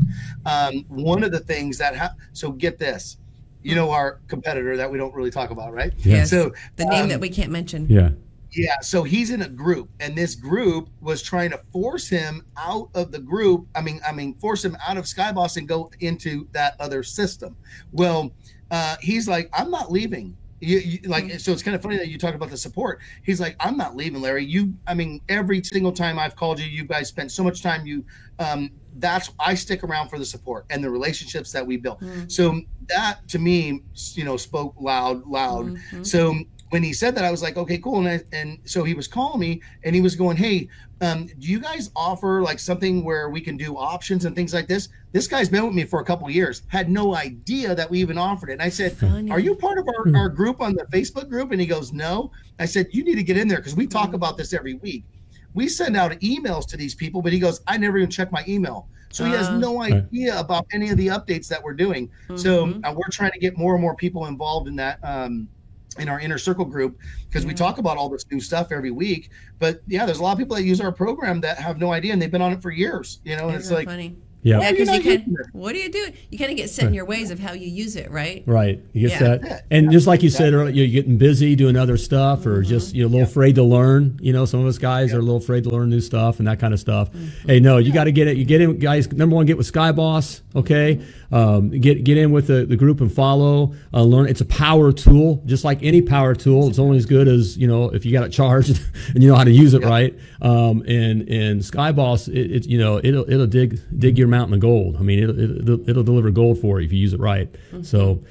Um, 0.46 0.84
one 0.88 1.22
of 1.24 1.32
the 1.32 1.40
things 1.40 1.78
that 1.78 1.96
ha- 1.96 2.14
so 2.32 2.52
get 2.52 2.78
this, 2.78 3.16
you 3.62 3.74
know, 3.74 3.90
our 3.90 4.20
competitor 4.28 4.76
that 4.76 4.90
we 4.90 4.98
don't 4.98 5.14
really 5.14 5.30
talk 5.30 5.50
about, 5.50 5.72
right? 5.72 5.92
Yes. 5.98 6.30
So 6.30 6.52
the 6.76 6.84
name 6.86 7.04
um, 7.04 7.08
that 7.08 7.20
we 7.20 7.28
can't 7.28 7.50
mention. 7.50 7.86
yeah. 7.88 8.10
Yeah, 8.54 8.80
so 8.80 9.02
he's 9.02 9.30
in 9.30 9.42
a 9.42 9.48
group, 9.48 9.88
and 10.00 10.16
this 10.16 10.34
group 10.34 10.90
was 11.00 11.22
trying 11.22 11.50
to 11.50 11.60
force 11.72 12.08
him 12.08 12.44
out 12.56 12.90
of 12.94 13.10
the 13.10 13.18
group. 13.18 13.66
I 13.74 13.80
mean, 13.80 14.00
I 14.06 14.12
mean, 14.12 14.34
force 14.34 14.64
him 14.64 14.76
out 14.86 14.96
of 14.96 15.04
Skyboss 15.04 15.56
and 15.56 15.66
go 15.66 15.90
into 16.00 16.46
that 16.52 16.76
other 16.78 17.02
system. 17.02 17.56
Well, 17.92 18.32
uh, 18.70 18.96
he's 19.00 19.26
like, 19.26 19.48
I'm 19.52 19.70
not 19.70 19.90
leaving. 19.90 20.36
You, 20.60 20.78
you, 20.78 21.00
like, 21.08 21.40
so 21.40 21.50
it's 21.50 21.62
kind 21.62 21.74
of 21.74 21.82
funny 21.82 21.96
that 21.96 22.06
you 22.08 22.18
talk 22.18 22.34
about 22.34 22.50
the 22.50 22.56
support. 22.56 23.00
He's 23.24 23.40
like, 23.40 23.56
I'm 23.58 23.76
not 23.76 23.96
leaving, 23.96 24.20
Larry. 24.20 24.44
You, 24.44 24.74
I 24.86 24.94
mean, 24.94 25.20
every 25.28 25.62
single 25.64 25.90
time 25.90 26.18
I've 26.18 26.36
called 26.36 26.60
you, 26.60 26.66
you 26.66 26.84
guys 26.84 27.08
spent 27.08 27.32
so 27.32 27.42
much 27.42 27.62
time. 27.62 27.84
You, 27.84 28.04
um, 28.38 28.70
that's 28.98 29.30
I 29.40 29.54
stick 29.54 29.82
around 29.82 30.10
for 30.10 30.18
the 30.18 30.24
support 30.24 30.66
and 30.70 30.84
the 30.84 30.90
relationships 30.90 31.50
that 31.52 31.66
we 31.66 31.78
built. 31.78 32.02
So 32.28 32.60
that 32.88 33.26
to 33.28 33.38
me, 33.38 33.80
you 34.12 34.24
know, 34.24 34.36
spoke 34.36 34.74
loud, 34.78 35.26
loud. 35.26 35.78
So 36.02 36.36
when 36.72 36.82
he 36.82 36.94
said 36.94 37.14
that, 37.14 37.22
I 37.22 37.30
was 37.30 37.42
like, 37.42 37.58
okay, 37.58 37.76
cool. 37.76 37.98
And, 37.98 38.08
I, 38.08 38.20
and 38.34 38.58
so 38.64 38.82
he 38.82 38.94
was 38.94 39.06
calling 39.06 39.38
me 39.38 39.60
and 39.84 39.94
he 39.94 40.00
was 40.00 40.16
going, 40.16 40.38
hey, 40.38 40.68
um, 41.02 41.26
do 41.38 41.46
you 41.48 41.60
guys 41.60 41.90
offer 41.94 42.40
like 42.40 42.58
something 42.58 43.04
where 43.04 43.28
we 43.28 43.42
can 43.42 43.58
do 43.58 43.76
options 43.76 44.24
and 44.24 44.34
things 44.34 44.54
like 44.54 44.68
this? 44.68 44.88
This 45.12 45.26
guy's 45.28 45.50
been 45.50 45.66
with 45.66 45.74
me 45.74 45.84
for 45.84 46.00
a 46.00 46.04
couple 46.04 46.26
of 46.26 46.32
years, 46.34 46.62
had 46.68 46.88
no 46.88 47.14
idea 47.14 47.74
that 47.74 47.90
we 47.90 47.98
even 47.98 48.16
offered 48.16 48.48
it. 48.48 48.54
And 48.54 48.62
I 48.62 48.70
said, 48.70 48.96
Funny. 48.96 49.30
are 49.30 49.38
you 49.38 49.54
part 49.54 49.76
of 49.76 49.86
our, 49.86 50.16
our 50.16 50.28
group 50.30 50.62
on 50.62 50.72
the 50.72 50.84
Facebook 50.86 51.28
group? 51.28 51.52
And 51.52 51.60
he 51.60 51.66
goes, 51.66 51.92
no. 51.92 52.32
I 52.58 52.64
said, 52.64 52.86
you 52.90 53.04
need 53.04 53.16
to 53.16 53.22
get 53.22 53.36
in 53.36 53.48
there 53.48 53.58
because 53.58 53.76
we 53.76 53.86
talk 53.86 54.14
about 54.14 54.38
this 54.38 54.54
every 54.54 54.74
week. 54.74 55.04
We 55.52 55.68
send 55.68 55.94
out 55.94 56.12
emails 56.20 56.66
to 56.68 56.78
these 56.78 56.94
people, 56.94 57.20
but 57.20 57.34
he 57.34 57.38
goes, 57.38 57.60
I 57.66 57.76
never 57.76 57.98
even 57.98 58.08
check 58.08 58.32
my 58.32 58.42
email. 58.48 58.88
So 59.10 59.26
he 59.26 59.32
has 59.32 59.48
Uh. 59.48 59.58
no 59.58 59.82
idea 59.82 60.40
about 60.40 60.64
any 60.72 60.88
of 60.88 60.96
the 60.96 61.08
updates 61.08 61.48
that 61.48 61.62
we're 61.62 61.74
doing. 61.74 62.08
So 62.36 62.72
uh, 62.82 62.94
we're 62.96 63.10
trying 63.10 63.32
to 63.32 63.38
get 63.38 63.58
more 63.58 63.74
and 63.74 63.82
more 63.82 63.94
people 63.94 64.24
involved 64.24 64.68
in 64.68 64.76
that. 64.76 64.98
Um, 65.02 65.48
in 65.94 66.08
our 66.08 66.20
inner 66.20 66.38
circle 66.38 66.64
group 66.64 66.98
because 67.28 67.44
we 67.46 67.52
mm. 67.52 67.56
talk 67.56 67.78
about 67.78 67.96
all 67.96 68.08
this 68.08 68.24
new 68.30 68.40
stuff 68.40 68.72
every 68.72 68.90
week 68.90 69.30
but 69.58 69.82
yeah 69.86 70.04
there's 70.06 70.18
a 70.18 70.22
lot 70.22 70.32
of 70.32 70.38
people 70.38 70.56
that 70.56 70.64
use 70.64 70.80
our 70.80 70.92
program 70.92 71.40
that 71.40 71.58
have 71.58 71.78
no 71.78 71.92
idea 71.92 72.12
and 72.12 72.20
they've 72.20 72.30
been 72.32 72.42
on 72.42 72.52
it 72.52 72.62
for 72.62 72.70
years 72.70 73.20
you 73.24 73.36
know 73.36 73.48
and 73.48 73.56
it's 73.56 73.66
Isn't 73.66 73.76
like 73.76 73.86
funny. 73.86 74.16
Yeah. 74.42 74.58
Yeah, 74.58 74.66
are 74.66 74.70
you 74.70 74.84
because 74.84 75.04
you 75.04 75.18
can. 75.18 75.36
What 75.52 75.72
do 75.72 75.78
you 75.78 75.88
do? 75.88 76.10
You 76.30 76.38
kind 76.38 76.50
of 76.50 76.56
get 76.56 76.68
set 76.68 76.86
in 76.86 76.94
your 76.94 77.04
ways 77.04 77.30
of 77.30 77.38
how 77.38 77.52
you 77.52 77.68
use 77.68 77.94
it, 77.94 78.10
right? 78.10 78.42
Right. 78.44 78.80
You 78.92 79.08
get 79.08 79.20
Yeah. 79.20 79.36
that. 79.36 79.66
And 79.70 79.92
just 79.92 80.08
like 80.08 80.22
you 80.22 80.30
said 80.30 80.52
earlier, 80.52 80.70
you're 80.70 80.88
getting 80.88 81.16
busy 81.16 81.54
doing 81.54 81.76
other 81.76 81.96
stuff 81.96 82.44
or 82.44 82.60
mm-hmm. 82.60 82.68
just 82.68 82.94
you're 82.94 83.06
a 83.06 83.08
little 83.08 83.26
afraid 83.26 83.54
to 83.54 83.62
learn. 83.62 84.18
You 84.20 84.32
know, 84.32 84.44
some 84.44 84.60
of 84.60 84.66
us 84.66 84.78
guys 84.78 85.14
are 85.14 85.18
a 85.18 85.22
little 85.22 85.36
afraid 85.36 85.64
to 85.64 85.70
learn 85.70 85.90
new 85.90 86.00
stuff 86.00 86.40
and 86.40 86.48
that 86.48 86.58
kind 86.58 86.74
of 86.74 86.80
stuff. 86.80 87.12
Mm-hmm. 87.12 87.48
Hey, 87.48 87.60
no, 87.60 87.78
you 87.78 87.92
got 87.92 88.04
to 88.04 88.12
get 88.12 88.26
it. 88.26 88.36
You 88.36 88.44
get 88.44 88.60
in, 88.60 88.78
guys. 88.78 89.10
Number 89.12 89.36
one, 89.36 89.46
get 89.46 89.56
with 89.56 89.70
Skyboss. 89.70 90.42
Okay. 90.56 90.96
Mm-hmm. 90.96 91.21
Um, 91.32 91.70
get 91.70 92.04
get 92.04 92.18
in 92.18 92.30
with 92.30 92.46
the, 92.46 92.66
the 92.66 92.76
group 92.76 93.00
and 93.00 93.12
follow. 93.12 93.74
Uh, 93.92 94.02
learn. 94.02 94.28
It's 94.28 94.40
a 94.40 94.46
power 94.46 94.92
tool, 94.92 95.42
just 95.46 95.64
like 95.64 95.82
any 95.82 96.02
power 96.02 96.34
tool. 96.34 96.68
It's 96.68 96.78
only 96.78 96.98
as 96.98 97.06
good 97.06 97.26
as 97.26 97.56
you 97.56 97.66
know 97.66 97.92
if 97.92 98.04
you 98.04 98.12
got 98.12 98.24
it 98.24 98.30
charged 98.30 98.80
and 99.14 99.22
you 99.22 99.30
know 99.30 99.36
how 99.36 99.44
to 99.44 99.50
use 99.50 99.74
it 99.74 99.82
right. 99.84 100.16
Um, 100.42 100.82
and 100.82 101.28
and 101.28 101.60
Skyboss, 101.60 102.28
it, 102.28 102.50
it 102.52 102.66
you 102.66 102.78
know 102.78 103.00
it'll 103.02 103.28
it'll 103.30 103.46
dig 103.46 103.80
dig 103.98 104.18
your 104.18 104.28
mountain 104.28 104.54
of 104.54 104.60
gold. 104.60 104.96
I 104.98 105.02
mean, 105.02 105.22
it'll 105.22 105.38
it'll, 105.38 105.90
it'll 105.90 106.04
deliver 106.04 106.30
gold 106.30 106.60
for 106.60 106.80
you 106.80 106.86
if 106.86 106.92
you 106.92 106.98
use 106.98 107.12
it 107.14 107.20
right. 107.20 107.48
So. 107.82 108.22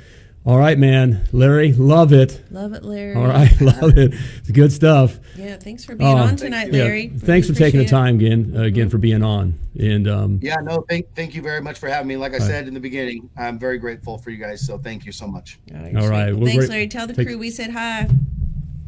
All 0.44 0.58
right, 0.58 0.78
man. 0.78 1.28
Larry, 1.32 1.72
love 1.74 2.12
it. 2.14 2.42
Love 2.50 2.74
it, 2.74 2.84
Larry. 2.84 3.14
All 3.16 3.28
right, 3.28 3.62
love 3.62 3.96
it. 3.96 4.14
It's 4.40 4.50
good 4.50 4.72
stuff. 4.72 5.20
Yeah, 5.36 5.58
thanks 5.58 5.86
for 5.86 5.94
being 5.94 6.10
Uh, 6.10 6.16
on 6.24 6.36
tonight, 6.36 6.74
Yeah, 6.74 6.84
Larry. 6.84 7.10
thanks 7.10 7.48
for 7.48 7.54
taking 7.54 7.80
the 7.80 7.86
appreciate 7.86 7.86
it. 7.86 7.90
time 7.90 8.16
again, 8.16 8.54
uh, 8.58 8.62
again 8.64 8.90
for 8.90 8.98
being 8.98 9.22
on. 9.22 9.60
And 9.80 10.08
um, 10.08 10.40
yeah 10.42 10.58
no 10.58 10.84
thank 10.90 11.14
thank 11.16 11.34
you 11.34 11.42
very 11.42 11.62
much 11.62 11.80
for 11.80 11.88
having 11.88 12.08
me 12.10 12.18
like 12.18 12.34
i 12.34 12.40
said 12.40 12.68
in 12.68 12.74
the 12.74 12.80
beginning 12.82 13.30
i'm 13.38 13.58
very 13.58 13.78
grateful 13.78 14.18
for 14.18 14.30
you 14.30 14.36
guys 14.38 14.66
so 14.66 14.78
thank 14.78 15.06
you 15.06 15.14
so 15.14 15.26
much 15.26 15.60
All 15.74 15.80
right, 15.80 15.96
All 15.96 16.10
Well, 16.10 16.46
thanks, 16.46 16.56
great- 16.58 16.70
Larry. 16.70 16.88
Tell 16.90 17.08
the 17.08 17.14
take- 17.14 17.28
crew 17.28 17.38
we 17.38 17.50
said 17.52 17.70
hi. 17.72 18.10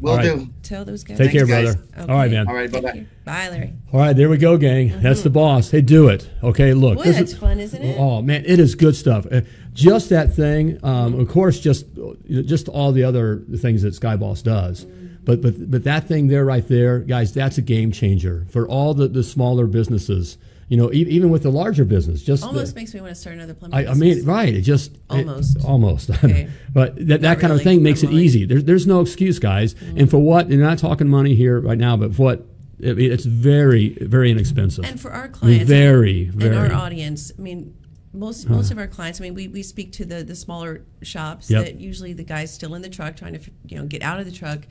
Will 0.04 0.12
All 0.12 0.18
right. 0.18 0.38
do 0.38 0.50
Tell 0.62 0.86
those 0.86 1.04
guys. 1.04 1.18
take 1.18 1.32
care, 1.32 1.46
guys. 1.46 1.76
brother. 1.76 2.12
All 2.12 2.18
right, 2.18 2.30
man. 2.30 2.48
all 2.48 2.54
right 2.54 2.72
bye-bye. 2.72 3.06
Bye, 3.26 3.50
Larry. 3.50 3.74
All 3.92 4.00
right, 4.02 4.14
there 4.16 4.30
we 4.30 4.38
go, 4.38 4.58
gang. 4.58 5.02
That's 5.02 5.22
the 5.24 5.30
boss. 5.30 5.72
Hey, 5.72 5.82
do 5.82 6.10
it. 6.10 6.30
Okay, 6.44 6.74
look. 6.74 6.98
Boy, 6.98 7.04
this 7.06 7.16
that's 7.18 7.32
is- 7.32 7.38
fun, 7.38 7.60
isn't 7.60 7.82
it? 7.82 7.98
Oh 7.98 8.22
man, 8.22 8.44
it 8.46 8.60
is 8.60 8.76
good 8.76 8.96
stuff. 8.96 9.26
Uh, 9.32 9.42
just 9.74 10.10
that 10.10 10.34
thing. 10.36 10.78
Um, 10.84 11.20
of 11.20 11.30
course, 11.30 11.60
just 11.60 11.86
just 12.30 12.68
all 12.68 12.92
the 12.92 13.04
other 13.04 13.44
things 13.58 13.82
that 13.84 13.94
Skyboss 13.94 14.44
does. 14.44 14.86
But 15.24 15.42
but 15.42 15.72
but 15.72 15.86
that 15.86 16.08
thing 16.08 16.28
there, 16.28 16.44
right 16.44 16.68
there, 16.68 17.00
guys, 17.00 17.34
that's 17.34 17.58
a 17.58 17.62
game 17.62 17.92
changer 17.94 18.46
for 18.50 18.68
all 18.68 18.94
the, 18.94 19.08
the 19.08 19.24
smaller 19.24 19.68
businesses. 19.68 20.38
You 20.74 20.78
know, 20.78 20.92
e- 20.92 21.06
even 21.08 21.30
with 21.30 21.44
the 21.44 21.52
larger 21.52 21.86
business, 21.86 22.24
just 22.24 22.42
the- 22.42 22.48
Almost 22.48 22.76
makes 22.76 22.96
me 22.96 23.00
want 23.00 23.12
to 23.12 23.16
start 23.22 23.36
another 23.36 23.54
plumbing. 23.54 23.78
I, 23.88 23.92
I 23.92 23.94
mean, 23.94 24.26
right? 24.26 24.52
It 24.52 24.62
just 24.62 24.96
it- 24.96 25.00
Almost. 25.28 25.64
almost. 25.64 26.10
Okay. 26.24 26.50
but 26.74 26.96
that, 27.10 27.22
that 27.22 27.40
kind 27.40 27.54
of 27.54 27.62
thing 27.62 27.84
makes 27.84 28.02
it 28.02 28.10
easy. 28.10 28.44
There's 28.46 28.64
there's 28.64 28.88
no 28.88 29.02
excuse, 29.02 29.38
guys. 29.38 29.76
Mm-hmm. 29.76 30.00
And 30.00 30.10
for 30.10 30.18
what? 30.18 30.48
And 30.48 30.60
not 30.60 30.80
talking 30.80 31.08
money 31.08 31.36
here 31.36 31.60
right 31.60 31.78
now, 31.78 31.96
but 31.96 32.16
for 32.16 32.24
what? 32.24 32.46
I 32.84 32.94
mean, 32.94 33.12
it's 33.12 33.26
very 33.26 33.90
very 34.02 34.32
inexpensive. 34.32 34.84
And 34.84 35.00
for 35.00 35.12
our 35.12 35.28
clients, 35.28 35.70
very 35.70 36.26
and 36.30 36.34
very. 36.34 36.56
our 36.58 36.74
audience, 36.74 37.32
I 37.38 37.42
mean, 37.44 37.76
most 38.12 38.50
most 38.50 38.72
of 38.72 38.80
our 38.80 38.88
clients. 38.88 39.22
I 39.22 39.26
mean, 39.26 39.36
we, 39.36 39.48
we 39.50 39.62
speak 39.62 39.92
to 40.00 40.06
the 40.06 40.24
the 40.24 40.36
smaller 40.36 40.82
shops 41.04 41.52
Yep. 41.52 41.66
that 41.66 41.80
usually 41.80 42.14
the 42.14 42.24
guy's 42.24 42.52
still 42.52 42.74
in 42.74 42.82
the 42.82 42.90
truck 42.90 43.16
trying 43.16 43.34
to 43.34 43.52
you 43.68 43.78
know 43.78 43.86
get 43.86 44.02
out 44.02 44.20
of 44.20 44.26
the 44.26 44.32
truck. 44.32 44.62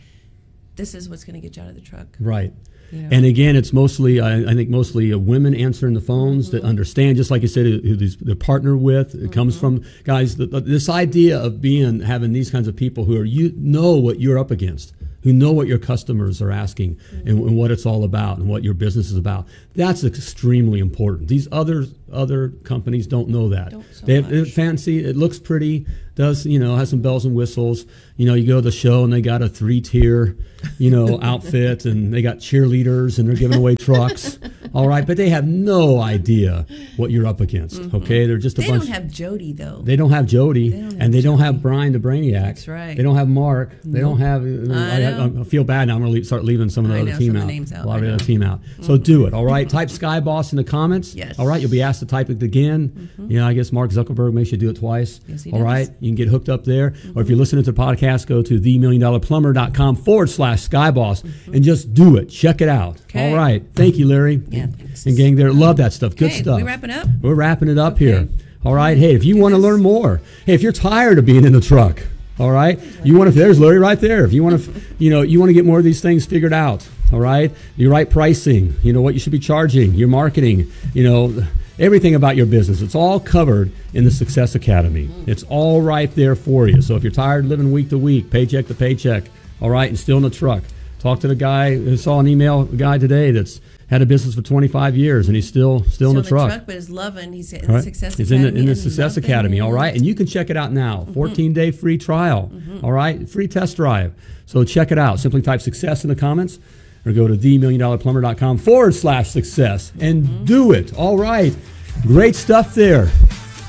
This 0.75 0.97
is 0.97 1.09
what's 1.09 1.23
going 1.23 1.35
to 1.35 1.41
get 1.41 1.57
you 1.57 1.63
out 1.63 1.69
of 1.69 1.77
the 1.77 1.81
truck. 1.81 2.09
Right. 2.19 2.53
And 2.93 3.25
again, 3.25 3.57
it's 3.57 3.73
mostly, 3.73 4.21
I, 4.21 4.51
I 4.51 4.55
think, 4.55 4.69
mostly 4.69 5.13
uh, 5.13 5.19
women 5.19 5.55
answering 5.55 5.95
the 5.95 6.01
phones 6.01 6.51
that 6.51 6.63
understand, 6.63 7.17
just 7.17 7.31
like 7.31 7.41
you 7.43 7.49
said, 7.49 7.65
who 7.65 7.97
they 7.97 8.35
partner 8.35 8.77
with. 8.77 9.15
It 9.15 9.33
comes 9.33 9.59
from 9.59 9.83
guys. 10.05 10.37
The, 10.37 10.47
the- 10.47 10.61
this 10.61 10.89
idea 10.89 11.41
of 11.41 11.61
being 11.61 12.01
having 12.01 12.33
these 12.33 12.51
kinds 12.51 12.69
of 12.69 12.77
people 12.77 13.05
who 13.05 13.17
are 13.19 13.25
you 13.25 13.53
know 13.57 13.93
what 13.95 14.21
you're 14.21 14.39
up 14.39 14.51
against, 14.51 14.95
who 15.23 15.33
know 15.33 15.53
what 15.53 15.67
your 15.67 15.79
customers 15.79 16.43
are 16.43 16.51
asking 16.51 16.99
and, 17.11 17.39
mm-hmm. 17.39 17.49
and 17.49 17.57
what 17.57 17.71
it's 17.71 17.87
all 17.87 18.05
about 18.05 18.39
and 18.39 18.49
what 18.49 18.65
your 18.65 18.75
business 18.75 19.11
is 19.11 19.17
about. 19.17 19.47
That's 19.75 20.05
extremely 20.05 20.81
important. 20.81 21.29
These 21.29 21.49
other 21.53 21.87
other 22.13 22.51
companies 22.65 23.07
don't 23.07 23.29
know 23.29 23.49
that. 23.49 23.71
Don't 23.71 23.85
so 23.95 24.07
they 24.07 24.15
have, 24.15 24.31
much. 24.31 24.51
fancy. 24.51 25.05
It 25.05 25.17
looks 25.17 25.39
pretty. 25.39 25.87
Does 26.15 26.45
you 26.45 26.59
know 26.59 26.77
has 26.77 26.91
some 26.91 27.01
bells 27.01 27.25
and 27.25 27.35
whistles. 27.35 27.87
You 28.17 28.27
know, 28.27 28.35
you 28.35 28.47
go 28.47 28.57
to 28.57 28.61
the 28.61 28.73
show 28.73 29.05
and 29.05 29.13
they 29.13 29.23
got 29.23 29.43
a 29.43 29.49
three 29.49 29.81
tier, 29.81 30.37
you 30.79 30.91
know, 30.91 31.19
outfit 31.23 31.85
and 31.85 32.13
they 32.13 32.23
got 32.23 32.39
cheerleaders 32.39 33.19
and 33.19 33.29
they're 33.29 33.37
giving 33.37 33.57
away 33.57 33.77
trucks. 33.77 34.39
All 34.75 34.89
right, 34.89 35.07
but 35.07 35.17
they 35.17 35.29
have 35.29 35.47
no 35.47 36.01
idea 36.01 36.67
what 36.97 37.11
you're 37.11 37.27
up 37.27 37.41
against. 37.41 37.81
Mm-hmm. 37.81 37.97
Okay, 37.97 38.27
they're 38.27 38.39
just 38.39 38.59
a 38.59 38.63
Mm-hmm. 38.63 38.73
They 38.73 38.79
bunch. 38.79 38.89
don't 38.91 38.95
have 39.03 39.11
Jody 39.11 39.53
though. 39.53 39.81
they 39.83 39.97
don't 39.97 40.11
have 40.11 40.27
Jody, 40.27 40.71
don't 40.71 40.83
have 40.93 41.01
and 41.01 41.15
they 41.15 41.21
don't 41.21 41.39
have 41.41 41.61
Brian 41.61 41.93
the 41.93 41.99
Brainiac. 41.99 42.43
That's 42.43 42.69
right. 42.69 42.97
They 42.97 43.03
don't 43.03 43.17
have 43.17 43.29
Mark. 43.29 43.73
They 43.85 44.01
don't 44.01 44.19
have. 44.19 44.43
Uh, 44.43 44.73
I, 44.75 44.99
know. 45.29 45.41
I 45.41 45.45
feel 45.45 45.65
bad 45.65 45.89
now. 45.89 45.97
I'm 45.97 46.03
going 46.03 46.15
to 46.15 46.25
start 46.25 46.45
leaving 46.45 46.69
some 46.71 46.85
of 46.85 46.91
the 46.91 46.97
I 46.99 47.01
other 47.03 47.13
know, 47.13 47.19
team 47.19 47.37
out. 47.37 47.73
out. 47.79 47.85
A 47.85 47.89
lot 47.89 47.99
of 47.99 48.05
the 48.05 48.15
other 48.15 48.25
team 48.25 48.43
out. 48.43 48.61
So 48.83 48.97
do 48.97 49.27
it. 49.27 49.35
All 49.35 49.45
right. 49.45 49.69
Type 49.73 49.89
Skyboss 49.89 50.53
in 50.53 50.57
the 50.57 50.65
comments. 50.65 51.15
Yes. 51.15 51.39
All 51.39 51.47
right. 51.47 51.61
You'll 51.61 51.71
be 51.71 51.83
asked 51.83 52.01
to 52.01 52.07
type 52.07 52.31
it 52.31 52.43
again. 52.43 52.89
Mm-hmm. 53.17 53.31
You 53.31 53.41
know, 53.41 53.47
I 53.47 53.53
guess 53.55 53.73
Mark 53.73 53.91
Zuckerberg 53.91 54.33
makes 54.33 54.53
you 54.53 54.59
do 54.59 54.71
it 54.71 54.77
twice. 54.77 55.21
Yes, 55.27 55.43
he 55.43 55.53
All 55.53 55.59
does. 55.59 55.65
right. 55.65 55.91
You 56.01 56.09
can 56.09 56.15
get 56.17 56.29
hooked 56.29 56.49
up 56.49 56.65
there. 56.65 56.87
Or 56.87 56.91
if 56.91 56.95
mm-hmm. 56.95 57.29
you're 57.29 57.39
listening 57.39 57.65
to 57.65 57.73
the 57.73 57.81
podcast, 57.81 58.27
go 58.27 58.43
to 58.43 58.61
themilliondollarplumber.com 58.61 59.97
forward 59.97 60.31
slash 60.31 60.69
Skyboss 60.69 61.25
and 61.53 61.63
just 61.63 61.93
do 61.95 62.17
it. 62.17 62.27
Check 62.27 62.61
it 62.61 62.69
out. 62.69 63.01
Okay. 63.03 63.31
All 63.31 63.37
right. 63.37 63.65
Thank 63.75 63.97
you, 63.97 64.07
Larry. 64.07 64.43
Yeah, 64.49 64.62
And 65.07 65.17
gang 65.17 65.37
there. 65.37 65.53
Love 65.53 65.77
that 65.79 65.93
stuff. 65.93 66.15
Good 66.17 66.31
Okay, 66.33 66.43
stuff. 66.43 66.57
we 66.59 66.63
wrapping 66.63 66.91
up? 66.91 67.07
We're 67.21 67.35
wrapping 67.35 67.69
it 67.69 67.79
up 67.79 67.95
Okay. 67.95 68.05
here. 68.07 68.29
All 68.65 68.75
right. 68.75 68.97
Hey, 68.97 69.15
if 69.15 69.25
you 69.25 69.37
want 69.37 69.55
to 69.55 69.59
learn 69.59 69.81
more, 69.83 70.21
hey, 70.47 70.55
if 70.55 70.63
you're 70.63 70.73
tired 70.73 71.19
of 71.19 71.27
being 71.27 71.45
in 71.45 71.53
the 71.53 71.61
truck, 71.61 72.03
All 72.39 72.51
right. 72.51 72.81
You 73.05 73.17
want 73.19 73.31
to? 73.33 73.39
There's 73.39 73.61
Larry 73.61 73.79
right 73.79 74.01
there. 74.01 74.25
If 74.25 74.33
you 74.33 74.43
want 74.43 74.63
to, 74.65 74.73
you 74.99 75.11
know, 75.11 75.21
you 75.23 75.39
want 75.39 75.51
to 75.51 75.55
get 75.55 75.67
more 75.67 75.79
of 75.79 75.85
these 75.85 76.01
things 76.01 76.25
figured 76.25 76.53
out. 76.55 76.89
All 77.13 77.21
right. 77.21 77.53
Your 77.77 77.91
right 77.91 78.09
pricing. 78.09 78.75
You 78.83 78.93
know 78.95 79.03
what 79.03 79.13
you 79.15 79.21
should 79.21 79.33
be 79.33 79.39
charging. 79.39 79.95
Your 79.95 80.09
marketing. 80.09 80.71
You 80.95 81.05
know 81.05 81.45
everything 81.79 82.15
about 82.15 82.37
your 82.37 82.47
business. 82.47 82.81
It's 82.81 82.95
all 82.95 83.21
covered 83.21 83.71
in 83.93 84.05
the 84.05 84.11
Success 84.11 84.55
Academy. 84.55 85.11
It's 85.27 85.43
all 85.45 85.83
right 85.83 86.13
there 86.15 86.35
for 86.35 86.67
you. 86.69 86.81
So 86.81 86.97
if 86.97 87.03
you're 87.05 87.13
tired 87.13 87.45
of 87.45 87.51
living 87.51 87.71
week 87.71 87.91
to 87.91 87.99
week, 87.99 88.31
paycheck 88.31 88.67
to 88.69 88.75
paycheck, 88.75 89.25
all 89.61 89.69
right, 89.71 89.89
and 89.91 89.99
still 89.99 90.17
in 90.17 90.23
the 90.23 90.31
truck, 90.31 90.63
talk 91.03 91.19
to 91.19 91.29
the 91.29 91.35
guy 91.35 91.75
who 91.75 91.97
saw 91.97 92.21
an 92.21 92.29
email 92.29 92.65
guy 92.65 92.97
today 92.97 93.33
that's 93.33 93.61
had 93.91 94.01
a 94.03 94.07
business 94.07 94.37
for 94.37 94.43
25 94.43 94.97
years 94.97 95.27
and 95.27 95.35
he's 95.35 95.49
still 95.49 95.81
still, 95.81 95.91
Still 95.91 96.11
in 96.11 96.17
the 96.17 96.23
truck. 96.23 96.65
but 96.65 96.77
is 96.77 96.89
loving. 96.89 97.33
He's 97.33 97.53
in 97.53 97.67
right? 97.67 97.79
the 97.79 97.83
Success 97.83 98.15
academy. 98.15 98.23
He's 98.23 98.33
in 98.33 98.43
the, 98.43 98.61
in 98.61 98.67
the 98.67 98.77
Success 98.77 99.17
Academy, 99.17 99.61
All 99.61 99.73
right, 99.73 99.95
And 99.95 100.07
you 100.07 100.15
can 100.15 100.27
check 100.27 100.49
it 100.49 100.57
out 100.57 100.73
now. 100.73 101.01
Mm-hmm. 101.01 101.13
14 101.13 101.53
day 101.53 101.71
free 101.73 101.99
trial, 101.99 102.51
mm-hmm. 102.55 102.85
all 102.85 102.93
right? 102.93 103.29
Free 103.29 103.49
test 103.49 103.77
drive. 103.77 104.15
So 104.47 104.65
check 104.65 104.93
it 104.93 104.99
out. 104.99 105.19
Simply 105.19 105.43
type 105.43 105.61
success 105.61 106.05
in 106.05 106.09
the 106.09 106.17
comments 106.17 106.61
or 107.05 107.13
go 107.13 107.27
to 107.27 107.35
themilliondollarplumber.com 107.35 108.59
forward 108.59 108.95
slash 108.95 109.29
success 109.29 109.93
and 110.01 110.23
mm-hmm. 110.23 110.45
do 110.45 110.73
it. 110.73 110.95
All 110.95 111.19
right. 111.19 111.55
Great 112.03 112.37
stuff 112.37 112.75
there. 112.75 113.11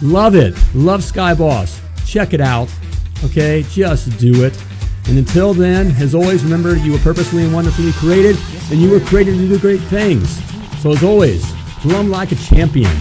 Love 0.04 0.36
it. 0.36 0.54
Love 0.76 1.02
Skyboss. 1.02 1.82
Check 2.06 2.34
it 2.34 2.42
out. 2.42 2.70
Okay? 3.26 3.66
Just 3.72 4.18
do 4.20 4.44
it. 4.46 4.54
And 5.08 5.18
until 5.18 5.54
then, 5.54 5.92
as 5.98 6.16
always, 6.16 6.44
remember 6.44 6.76
you 6.76 6.94
were 6.94 7.00
purposely 7.00 7.44
and 7.44 7.54
wonderfully 7.54 7.92
created, 7.94 8.38
and 8.72 8.80
you 8.80 8.90
were 8.90 9.00
created 9.00 9.38
to 9.38 9.48
do 9.48 9.60
great 9.60 9.82
things. 9.82 10.42
So 10.82 10.92
as 10.92 11.04
always, 11.04 11.44
plumb 11.82 12.10
like 12.10 12.32
a 12.32 12.36
champion. 12.36 12.92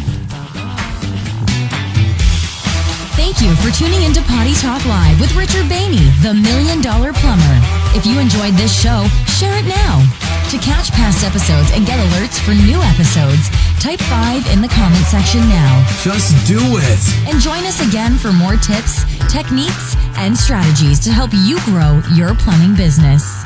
Thank 3.15 3.41
you 3.41 3.55
for 3.63 3.71
tuning 3.71 4.03
into 4.03 4.21
Potty 4.23 4.55
Talk 4.55 4.85
Live 4.87 5.21
with 5.21 5.35
Richard 5.37 5.71
Bahny, 5.71 6.03
the 6.23 6.35
Million 6.35 6.83
Dollar 6.83 7.13
Plumber. 7.13 7.59
If 7.95 8.05
you 8.05 8.19
enjoyed 8.19 8.55
this 8.55 8.75
show, 8.75 9.07
share 9.39 9.55
it 9.57 9.67
now. 9.67 10.03
To 10.51 10.59
catch 10.59 10.91
past 10.93 11.25
episodes 11.25 11.71
and 11.73 11.87
get 11.87 11.97
alerts 11.97 12.37
for 12.43 12.53
new 12.53 12.83
episodes, 12.83 13.49
type 13.83 13.99
5 13.99 14.53
in 14.53 14.63
the 14.63 14.69
comment 14.69 15.05
section 15.07 15.41
now. 15.49 15.85
Just 16.03 16.47
do 16.47 16.61
it. 16.61 17.29
And 17.29 17.41
join 17.41 17.65
us 17.67 17.85
again 17.85 18.17
for 18.17 18.33
more 18.33 18.55
tips, 18.55 19.03
techniques, 19.29 19.97
and 20.17 20.39
strategies 20.39 21.01
to 21.01 21.11
help 21.11 21.33
you 21.33 21.59
grow 21.65 22.01
your 22.15 22.33
plumbing 22.37 22.77
business. 22.77 23.42